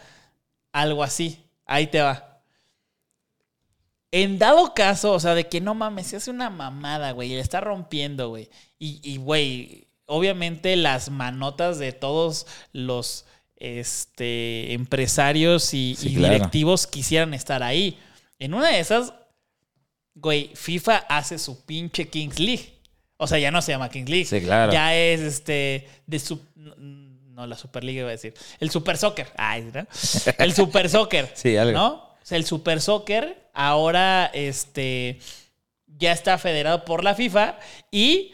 Algo 0.70 1.02
así. 1.02 1.40
Ahí 1.66 1.88
te 1.88 2.00
va. 2.00 2.31
En 4.12 4.38
dado 4.38 4.74
caso, 4.74 5.12
o 5.12 5.20
sea, 5.20 5.34
de 5.34 5.48
que 5.48 5.60
no 5.60 5.74
mames, 5.74 6.06
se 6.06 6.16
hace 6.16 6.30
una 6.30 6.50
mamada, 6.50 7.12
güey, 7.12 7.32
y 7.32 7.34
le 7.34 7.40
está 7.40 7.60
rompiendo, 7.60 8.28
güey. 8.28 8.48
Y, 8.78 9.00
y, 9.02 9.16
güey, 9.16 9.88
obviamente 10.06 10.76
las 10.76 11.10
manotas 11.10 11.78
de 11.78 11.92
todos 11.92 12.46
los 12.72 13.24
este, 13.56 14.72
empresarios 14.74 15.72
y, 15.74 15.96
Sí, 15.98 16.10
y 16.10 16.14
claro. 16.16 16.34
directivos 16.34 16.86
quisieran 16.86 17.32
estar 17.32 17.62
ahí. 17.62 17.98
En 18.38 18.54
una 18.54 18.68
de 18.68 18.80
esas, 18.80 19.14
güey, 20.14 20.50
FIFA 20.54 20.98
hace 21.08 21.38
su 21.38 21.64
pinche 21.64 22.08
Kings 22.08 22.38
League. 22.38 22.74
O 23.16 23.26
sea, 23.26 23.38
ya 23.38 23.50
no 23.50 23.62
se 23.62 23.72
llama 23.72 23.88
Kings 23.88 24.10
League. 24.10 24.26
Sí, 24.26 24.40
claro. 24.40 24.72
Ya 24.72 24.94
es 24.94 25.20
este 25.20 25.88
de 26.06 26.18
su 26.18 26.40
no 27.32 27.46
la 27.46 27.56
Superliga 27.56 28.00
iba 28.00 28.08
a 28.08 28.12
decir. 28.12 28.34
El 28.60 28.70
Super 28.70 28.96
Soccer. 28.98 29.28
Ay, 29.36 29.70
¿no? 29.72 29.86
El 30.38 30.52
Super 30.54 30.88
Soccer. 30.88 31.30
Sí, 31.34 31.56
algo. 31.56 31.72
¿No? 31.72 32.11
O 32.22 32.26
sea, 32.26 32.38
el 32.38 32.44
Super 32.44 32.80
Soccer 32.80 33.50
ahora 33.54 34.30
este 34.32 35.18
ya 35.86 36.12
está 36.12 36.38
federado 36.38 36.84
por 36.84 37.04
la 37.04 37.14
FIFA 37.14 37.58
y 37.90 38.32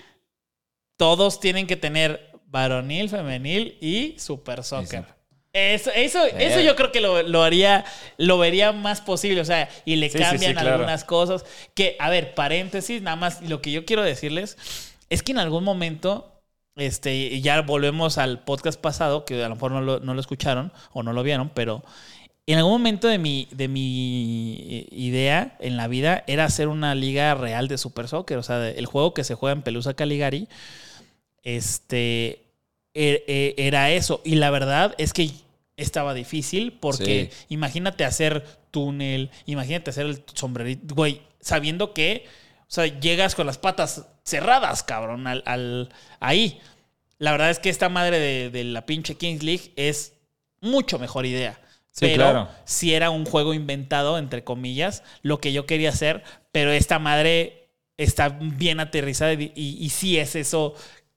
todos 0.97 1.41
tienen 1.41 1.67
que 1.67 1.77
tener 1.77 2.31
varonil, 2.47 3.09
femenil 3.09 3.77
y 3.81 4.19
Super 4.19 4.65
Soccer. 4.65 5.05
sí. 5.05 5.13
Eso, 5.53 5.91
eso, 5.91 6.25
eso 6.25 6.61
yo 6.61 6.77
creo 6.77 6.93
que 6.93 7.01
lo, 7.01 7.23
lo 7.23 7.43
haría, 7.43 7.85
lo 8.19 8.39
vería 8.39 8.73
más 8.73 9.01
posible. 9.01 9.41
O 9.41 9.45
sea, 9.45 9.69
y 9.85 9.97
le 9.97 10.11
cambian 10.11 10.53
claro. 10.53 10.75
algunas 10.75 11.05
cosas. 11.05 11.45
Que, 11.75 11.97
a 11.99 12.11
ver, 12.11 12.35
paréntesis, 12.35 13.01
nada 13.03 13.17
más 13.17 13.43
lo 13.43 13.61
que 13.63 13.73
yo 13.73 13.85
quiero 13.85 14.03
decirles 14.03 14.57
es 15.09 15.23
que 15.23 15.33
en 15.33 15.39
algún 15.39 15.65
momento, 15.65 16.43
este, 16.77 17.41
ya 17.41 17.63
volvemos 17.63 18.19
al 18.19 18.45
podcast 18.45 18.79
pasado, 18.81 19.25
que 19.25 19.43
a 19.43 19.49
lo 19.49 19.55
mejor 19.55 19.73
no 19.73 19.81
lo, 19.81 20.01
no 20.01 20.15
lo 20.15 20.21
escucharon 20.21 20.71
o 20.93 21.03
no 21.03 21.13
lo 21.13 21.23
vieron, 21.23 21.49
pero 21.49 21.83
en 22.53 22.59
algún 22.59 22.73
momento 22.73 23.09
de 23.09 23.19
mi, 23.19 23.47
de 23.51 23.69
mi 23.69 24.87
idea 24.91 25.57
en 25.61 25.77
la 25.77 25.87
vida 25.89 26.25
era 26.27 26.45
hacer 26.47 26.69
una 26.69 26.95
liga 26.95 27.35
real 27.35 27.69
de 27.69 27.77
Super 27.79 28.09
Soccer. 28.09 28.39
O 28.39 28.43
sea, 28.43 28.69
el 28.69 28.87
juego 28.87 29.13
que 29.15 29.25
se 29.25 29.35
juega 29.35 29.53
en 29.53 29.63
Pelusa 29.63 29.95
Caligari, 29.95 30.49
este, 31.43 32.43
e- 32.95 33.25
e- 33.27 33.55
era 33.59 33.91
eso. 33.91 34.21
Y 34.25 34.37
la 34.37 34.51
verdad 34.51 34.95
es 34.99 35.13
que 35.13 35.31
estaba 35.77 36.15
difícil 36.15 36.73
porque 36.73 37.31
Sí. 37.33 37.47
imagínate 37.51 38.05
hacer 38.05 38.45
túnel, 38.71 39.31
imagínate 39.47 39.91
hacer 39.91 40.07
el 40.07 40.23
sombrerito, 40.35 40.95
güey, 40.95 41.23
sabiendo 41.41 41.95
que, 41.95 42.25
o 42.63 42.67
sea, 42.71 42.87
llegas 42.87 43.35
con 43.35 43.47
las 43.47 43.59
patas 43.59 44.07
cerradas, 44.25 44.83
cabrón, 44.83 45.27
al, 45.27 45.43
al- 45.47 45.89
ahí. 46.21 46.61
La 47.19 47.33
verdad 47.33 47.51
es 47.51 47.59
que 47.59 47.69
esta 47.71 47.89
madre 47.89 48.19
de, 48.19 48.51
de 48.51 48.65
la 48.65 48.87
pinche 48.87 49.17
Kings 49.17 49.43
League 49.43 49.73
es 49.77 50.15
mucho 50.61 50.99
mejor 50.99 51.27
idea. 51.27 51.61
Sí, 51.93 52.07
pero 52.07 52.15
claro. 52.15 52.49
si 52.65 52.95
era 52.95 53.11
un 53.11 53.25
juego 53.25 53.55
inventado, 53.55 54.19
entre 54.19 54.45
comillas, 54.45 55.03
lo 55.23 55.41
que 55.41 55.53
yo 55.53 55.67
quería 55.67 55.89
hacer, 55.91 56.23
pero 56.53 56.71
esta 56.71 56.99
madre 56.99 57.71
está 57.97 58.29
bien 58.29 58.79
aterrizada 58.81 59.33
y, 59.33 59.53
y, 59.55 59.77
y 59.85 59.89
sí 59.91 60.19
es 60.19 60.37
eso 60.37 60.75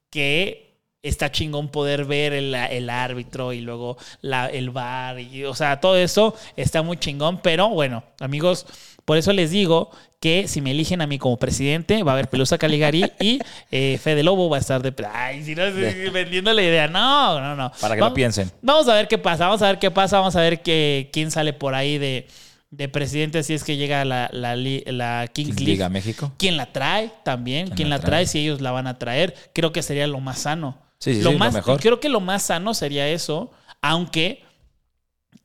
que 0.10 0.72
está 1.04 1.32
chingón 1.32 1.70
poder 1.70 2.06
ver 2.06 2.34
el, 2.34 2.54
el 2.54 2.90
árbitro 2.90 3.54
y 3.54 3.62
luego 3.62 3.98
la, 4.22 4.48
el 4.48 4.70
bar, 4.70 5.20
y, 5.20 5.46
o 5.46 5.56
sea, 5.56 5.80
todo 5.80 5.98
eso 5.98 6.36
está 6.56 6.82
muy 6.84 6.98
chingón, 6.98 7.42
pero 7.42 7.70
bueno, 7.70 8.04
amigos, 8.20 8.66
por 9.12 9.18
eso 9.18 9.34
les 9.34 9.52
digo 9.52 9.92
que 10.22 10.48
si 10.48 10.62
me 10.62 10.72
eligen 10.72 11.02
a 11.02 11.06
mí 11.06 11.18
como 11.18 11.36
presidente, 11.36 12.02
va 12.02 12.12
a 12.12 12.14
haber 12.14 12.30
Pelusa 12.30 12.58
Caligari 12.58 13.12
y 13.20 13.40
eh, 13.72 14.00
Fede 14.02 14.24
Lobo 14.24 14.50
va 14.50 14.56
a 14.56 14.62
estar 14.62 14.82
de... 14.82 14.94
Ay, 15.14 15.44
si 15.44 15.54
no, 15.54 15.64
vendiendo 16.14 16.54
la 16.54 16.62
idea. 16.62 16.88
No, 16.88 17.42
no, 17.42 17.58
no. 17.58 17.74
Para 17.82 17.96
que 17.96 18.00
lo 18.00 18.06
Vamos- 18.06 18.16
piensen. 18.16 18.50
Vamos 18.62 18.88
a 18.88 18.94
ver 18.94 19.10
qué 19.10 19.18
pasa, 19.18 19.48
vamos 19.48 19.62
a 19.64 19.68
ver 19.68 19.80
qué 19.80 19.92
pasa, 19.92 20.18
vamos 20.20 20.34
a 20.38 20.40
ver 20.40 20.62
que, 20.62 21.10
quién 21.12 21.30
sale 21.30 21.52
por 21.52 21.76
ahí 21.76 21.98
de, 21.98 22.26
de 22.70 22.88
presidente 22.88 23.44
si 23.44 23.54
es 23.54 23.66
que 23.66 23.76
llega 23.76 24.06
la, 24.06 24.30
la, 24.32 24.56
la 24.56 25.28
Kings 25.34 25.58
League. 25.58 25.66
League 25.66 25.84
a 25.84 25.90
México. 25.90 26.32
¿Quién 26.38 26.56
la 26.56 26.68
trae 26.72 27.12
también? 27.26 27.66
¿Quién 27.66 27.76
¿Quién 27.76 27.90
la 27.90 28.00
trae? 28.00 28.10
trae? 28.12 28.28
Si 28.28 28.40
ellos 28.40 28.62
la 28.62 28.72
van 28.72 28.88
a 28.88 28.98
traer, 28.98 29.36
creo 29.52 29.74
que 29.74 29.84
sería 29.84 30.08
lo 30.08 30.22
más 30.22 30.40
sano. 30.40 30.78
Sí, 31.00 31.16
sí, 31.16 31.22
lo 31.22 31.32
sí, 31.32 31.34
lo 31.34 31.40
más, 31.40 31.54
mejor. 31.54 31.82
Creo 31.82 32.00
que 32.00 32.08
lo 32.08 32.22
más 32.22 32.44
sano 32.44 32.74
sería 32.74 33.10
eso, 33.10 33.52
aunque 33.82 34.46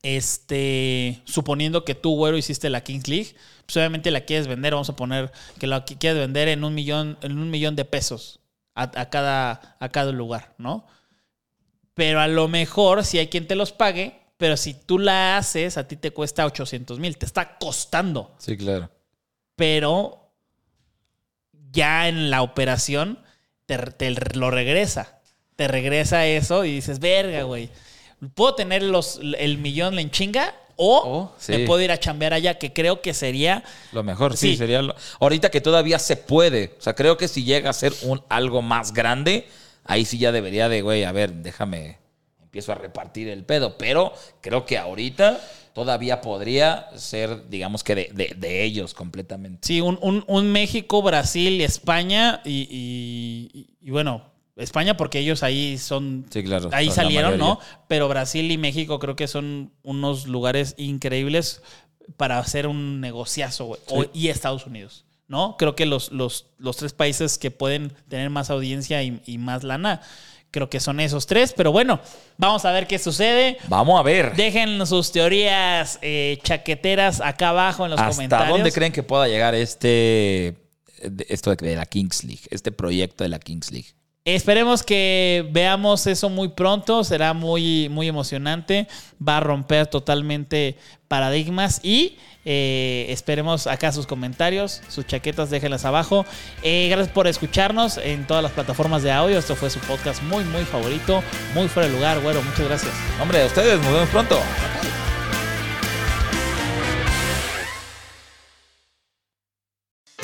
este, 0.06 1.20
suponiendo 1.24 1.84
que 1.84 1.96
tú, 1.96 2.14
güero, 2.14 2.36
hiciste 2.36 2.70
la 2.70 2.84
Kings 2.84 3.08
League, 3.08 3.34
pues 3.66 3.76
obviamente 3.76 4.12
la 4.12 4.20
quieres 4.20 4.46
vender, 4.46 4.72
vamos 4.72 4.88
a 4.88 4.94
poner 4.94 5.32
que 5.58 5.66
la 5.66 5.84
quieres 5.84 6.20
vender 6.20 6.46
en 6.46 6.62
un 6.62 6.74
millón, 6.74 7.18
en 7.22 7.36
un 7.36 7.50
millón 7.50 7.74
de 7.74 7.84
pesos 7.84 8.38
a, 8.76 9.10
cada, 9.10 9.76
a 9.80 9.88
cada 9.88 10.12
lugar, 10.12 10.54
¿no? 10.58 10.86
Pero 11.94 12.20
a 12.20 12.28
lo 12.28 12.46
mejor 12.46 13.04
si 13.04 13.18
hay 13.18 13.26
quien 13.26 13.48
te 13.48 13.56
los 13.56 13.72
pague, 13.72 14.20
pero 14.36 14.56
si 14.56 14.74
tú 14.74 15.00
la 15.00 15.38
haces, 15.38 15.76
a 15.76 15.88
ti 15.88 15.96
te 15.96 16.12
cuesta 16.12 16.46
800 16.46 17.00
mil, 17.00 17.18
te 17.18 17.26
está 17.26 17.58
costando. 17.58 18.32
Sí, 18.38 18.56
claro. 18.56 18.90
Pero 19.56 20.30
ya 21.72 22.06
en 22.06 22.30
la 22.30 22.42
operación 22.42 23.18
te, 23.64 24.10
lo 24.34 24.52
regresa. 24.52 25.20
Te 25.56 25.66
regresa 25.66 26.26
eso 26.26 26.64
y 26.64 26.74
dices, 26.74 27.00
verga, 27.00 27.42
güey. 27.42 27.70
¿Puedo 28.34 28.54
tener 28.54 28.82
los, 28.82 29.20
el 29.38 29.58
millón 29.58 29.98
en 29.98 30.10
chinga? 30.10 30.54
O 30.78 31.32
me 31.48 31.60
puedo 31.60 31.80
ir 31.80 31.90
a 31.90 31.98
chambear 31.98 32.34
allá, 32.34 32.58
que 32.58 32.72
creo 32.72 33.00
que 33.00 33.14
sería. 33.14 33.64
Lo 33.92 34.02
mejor, 34.02 34.36
sí, 34.36 34.56
sería. 34.56 34.82
Ahorita 35.20 35.50
que 35.50 35.62
todavía 35.62 35.98
se 35.98 36.16
puede. 36.16 36.74
O 36.78 36.82
sea, 36.82 36.94
creo 36.94 37.16
que 37.16 37.28
si 37.28 37.44
llega 37.44 37.70
a 37.70 37.72
ser 37.72 37.94
un 38.02 38.22
algo 38.28 38.60
más 38.60 38.92
grande, 38.92 39.48
ahí 39.84 40.04
sí 40.04 40.18
ya 40.18 40.32
debería 40.32 40.68
de, 40.68 40.82
güey, 40.82 41.04
a 41.04 41.12
ver, 41.12 41.32
déjame, 41.32 41.96
empiezo 42.42 42.72
a 42.72 42.74
repartir 42.74 43.28
el 43.28 43.44
pedo. 43.44 43.78
Pero 43.78 44.12
creo 44.42 44.66
que 44.66 44.76
ahorita 44.76 45.40
todavía 45.72 46.20
podría 46.20 46.90
ser, 46.94 47.48
digamos 47.48 47.82
que 47.82 47.94
de, 48.12 48.62
ellos 48.62 48.92
completamente. 48.92 49.66
Sí, 49.66 49.80
un, 49.80 50.52
México, 50.52 51.00
Brasil, 51.00 51.58
España 51.62 52.42
y, 52.44 53.66
y 53.80 53.90
bueno, 53.90 54.35
España 54.56 54.96
porque 54.96 55.18
ellos 55.18 55.42
ahí 55.42 55.76
son 55.76 56.26
sí, 56.30 56.42
claro, 56.42 56.70
ahí 56.72 56.90
salieron, 56.90 57.36
¿no? 57.38 57.60
Pero 57.88 58.08
Brasil 58.08 58.50
y 58.50 58.56
México 58.56 58.98
creo 58.98 59.14
que 59.14 59.28
son 59.28 59.70
unos 59.82 60.26
lugares 60.26 60.74
increíbles 60.78 61.62
para 62.16 62.38
hacer 62.38 62.66
un 62.66 63.00
negociazo, 63.00 63.66
güey. 63.66 64.10
Y 64.14 64.28
Estados 64.28 64.66
Unidos, 64.66 65.04
¿no? 65.28 65.56
Creo 65.58 65.76
que 65.76 65.84
los, 65.84 66.10
los, 66.10 66.46
los, 66.58 66.76
tres 66.76 66.94
países 66.94 67.36
que 67.36 67.50
pueden 67.50 67.92
tener 68.08 68.30
más 68.30 68.48
audiencia 68.48 69.02
y, 69.02 69.38
más 69.38 69.62
lana, 69.62 70.00
creo 70.50 70.70
que 70.70 70.80
son 70.80 71.00
esos 71.00 71.26
tres. 71.26 71.52
Pero 71.54 71.70
bueno, 71.70 72.00
vamos 72.38 72.64
a 72.64 72.72
ver 72.72 72.86
qué 72.86 72.98
sucede. 72.98 73.58
Vamos 73.68 74.00
a 74.00 74.02
ver. 74.02 74.34
Dejen 74.36 74.86
sus 74.86 75.12
teorías 75.12 75.98
eh, 76.00 76.38
chaqueteras 76.42 77.20
acá 77.20 77.50
abajo 77.50 77.84
en 77.84 77.90
los 77.90 78.00
comentarios. 78.00 78.46
¿Hasta 78.46 78.56
dónde 78.56 78.72
creen 78.72 78.92
que 78.92 79.02
pueda 79.02 79.28
llegar 79.28 79.54
este 79.54 80.56
esto 81.28 81.54
de 81.54 81.76
la 81.76 81.84
Kings 81.84 82.24
League, 82.24 82.42
este 82.50 82.72
proyecto 82.72 83.22
de 83.22 83.28
la 83.28 83.38
Kings 83.38 83.70
League? 83.70 83.95
Esperemos 84.26 84.82
que 84.82 85.48
veamos 85.52 86.08
eso 86.08 86.28
muy 86.28 86.48
pronto, 86.48 87.04
será 87.04 87.32
muy, 87.32 87.88
muy 87.88 88.08
emocionante, 88.08 88.88
va 89.26 89.36
a 89.36 89.40
romper 89.40 89.86
totalmente 89.86 90.76
paradigmas 91.06 91.78
y 91.84 92.18
eh, 92.44 93.06
esperemos 93.10 93.68
acá 93.68 93.92
sus 93.92 94.04
comentarios, 94.08 94.82
sus 94.88 95.06
chaquetas, 95.06 95.48
déjenlas 95.48 95.84
abajo. 95.84 96.26
Eh, 96.64 96.88
gracias 96.90 97.14
por 97.14 97.28
escucharnos 97.28 97.98
en 97.98 98.26
todas 98.26 98.42
las 98.42 98.50
plataformas 98.50 99.04
de 99.04 99.12
audio, 99.12 99.38
esto 99.38 99.54
fue 99.54 99.70
su 99.70 99.78
podcast 99.78 100.20
muy, 100.24 100.42
muy 100.42 100.64
favorito, 100.64 101.22
muy 101.54 101.68
fuera 101.68 101.88
de 101.88 101.94
lugar, 101.94 102.18
güero, 102.18 102.42
muchas 102.42 102.66
gracias. 102.66 102.92
Hombre, 103.22 103.42
a 103.42 103.46
ustedes, 103.46 103.80
nos 103.80 103.92
vemos 103.92 104.08
pronto. 104.08 104.40